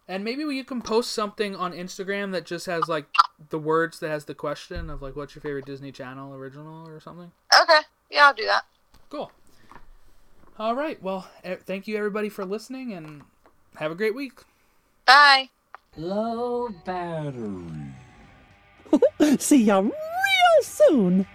And 0.08 0.24
maybe 0.24 0.44
you 0.44 0.64
can 0.64 0.80
post 0.80 1.12
something 1.12 1.54
on 1.54 1.74
Instagram 1.74 2.32
that 2.32 2.46
just 2.46 2.64
has 2.64 2.88
like 2.88 3.04
the 3.50 3.58
words 3.58 4.00
that 4.00 4.08
has 4.08 4.24
the 4.24 4.34
question 4.34 4.88
of 4.88 5.02
like 5.02 5.14
what's 5.14 5.34
your 5.34 5.42
favorite 5.42 5.66
Disney 5.66 5.92
Channel 5.92 6.32
original 6.32 6.88
or 6.88 7.00
something. 7.00 7.30
okay. 7.62 7.80
Yeah, 8.10 8.28
I'll 8.28 8.34
do 8.34 8.46
that. 8.46 8.64
Cool. 9.10 9.30
All 10.58 10.74
right. 10.74 11.00
Well, 11.00 11.28
thank 11.66 11.86
you 11.86 11.96
everybody 11.96 12.28
for 12.28 12.44
listening 12.44 12.92
and 12.92 13.22
have 13.76 13.92
a 13.92 13.94
great 13.94 14.14
week. 14.14 14.40
Bye. 15.06 15.50
Low 15.96 16.68
battery. 16.84 17.94
See 19.38 19.62
ya 19.62 19.78
real 19.78 19.92
soon. 20.62 21.26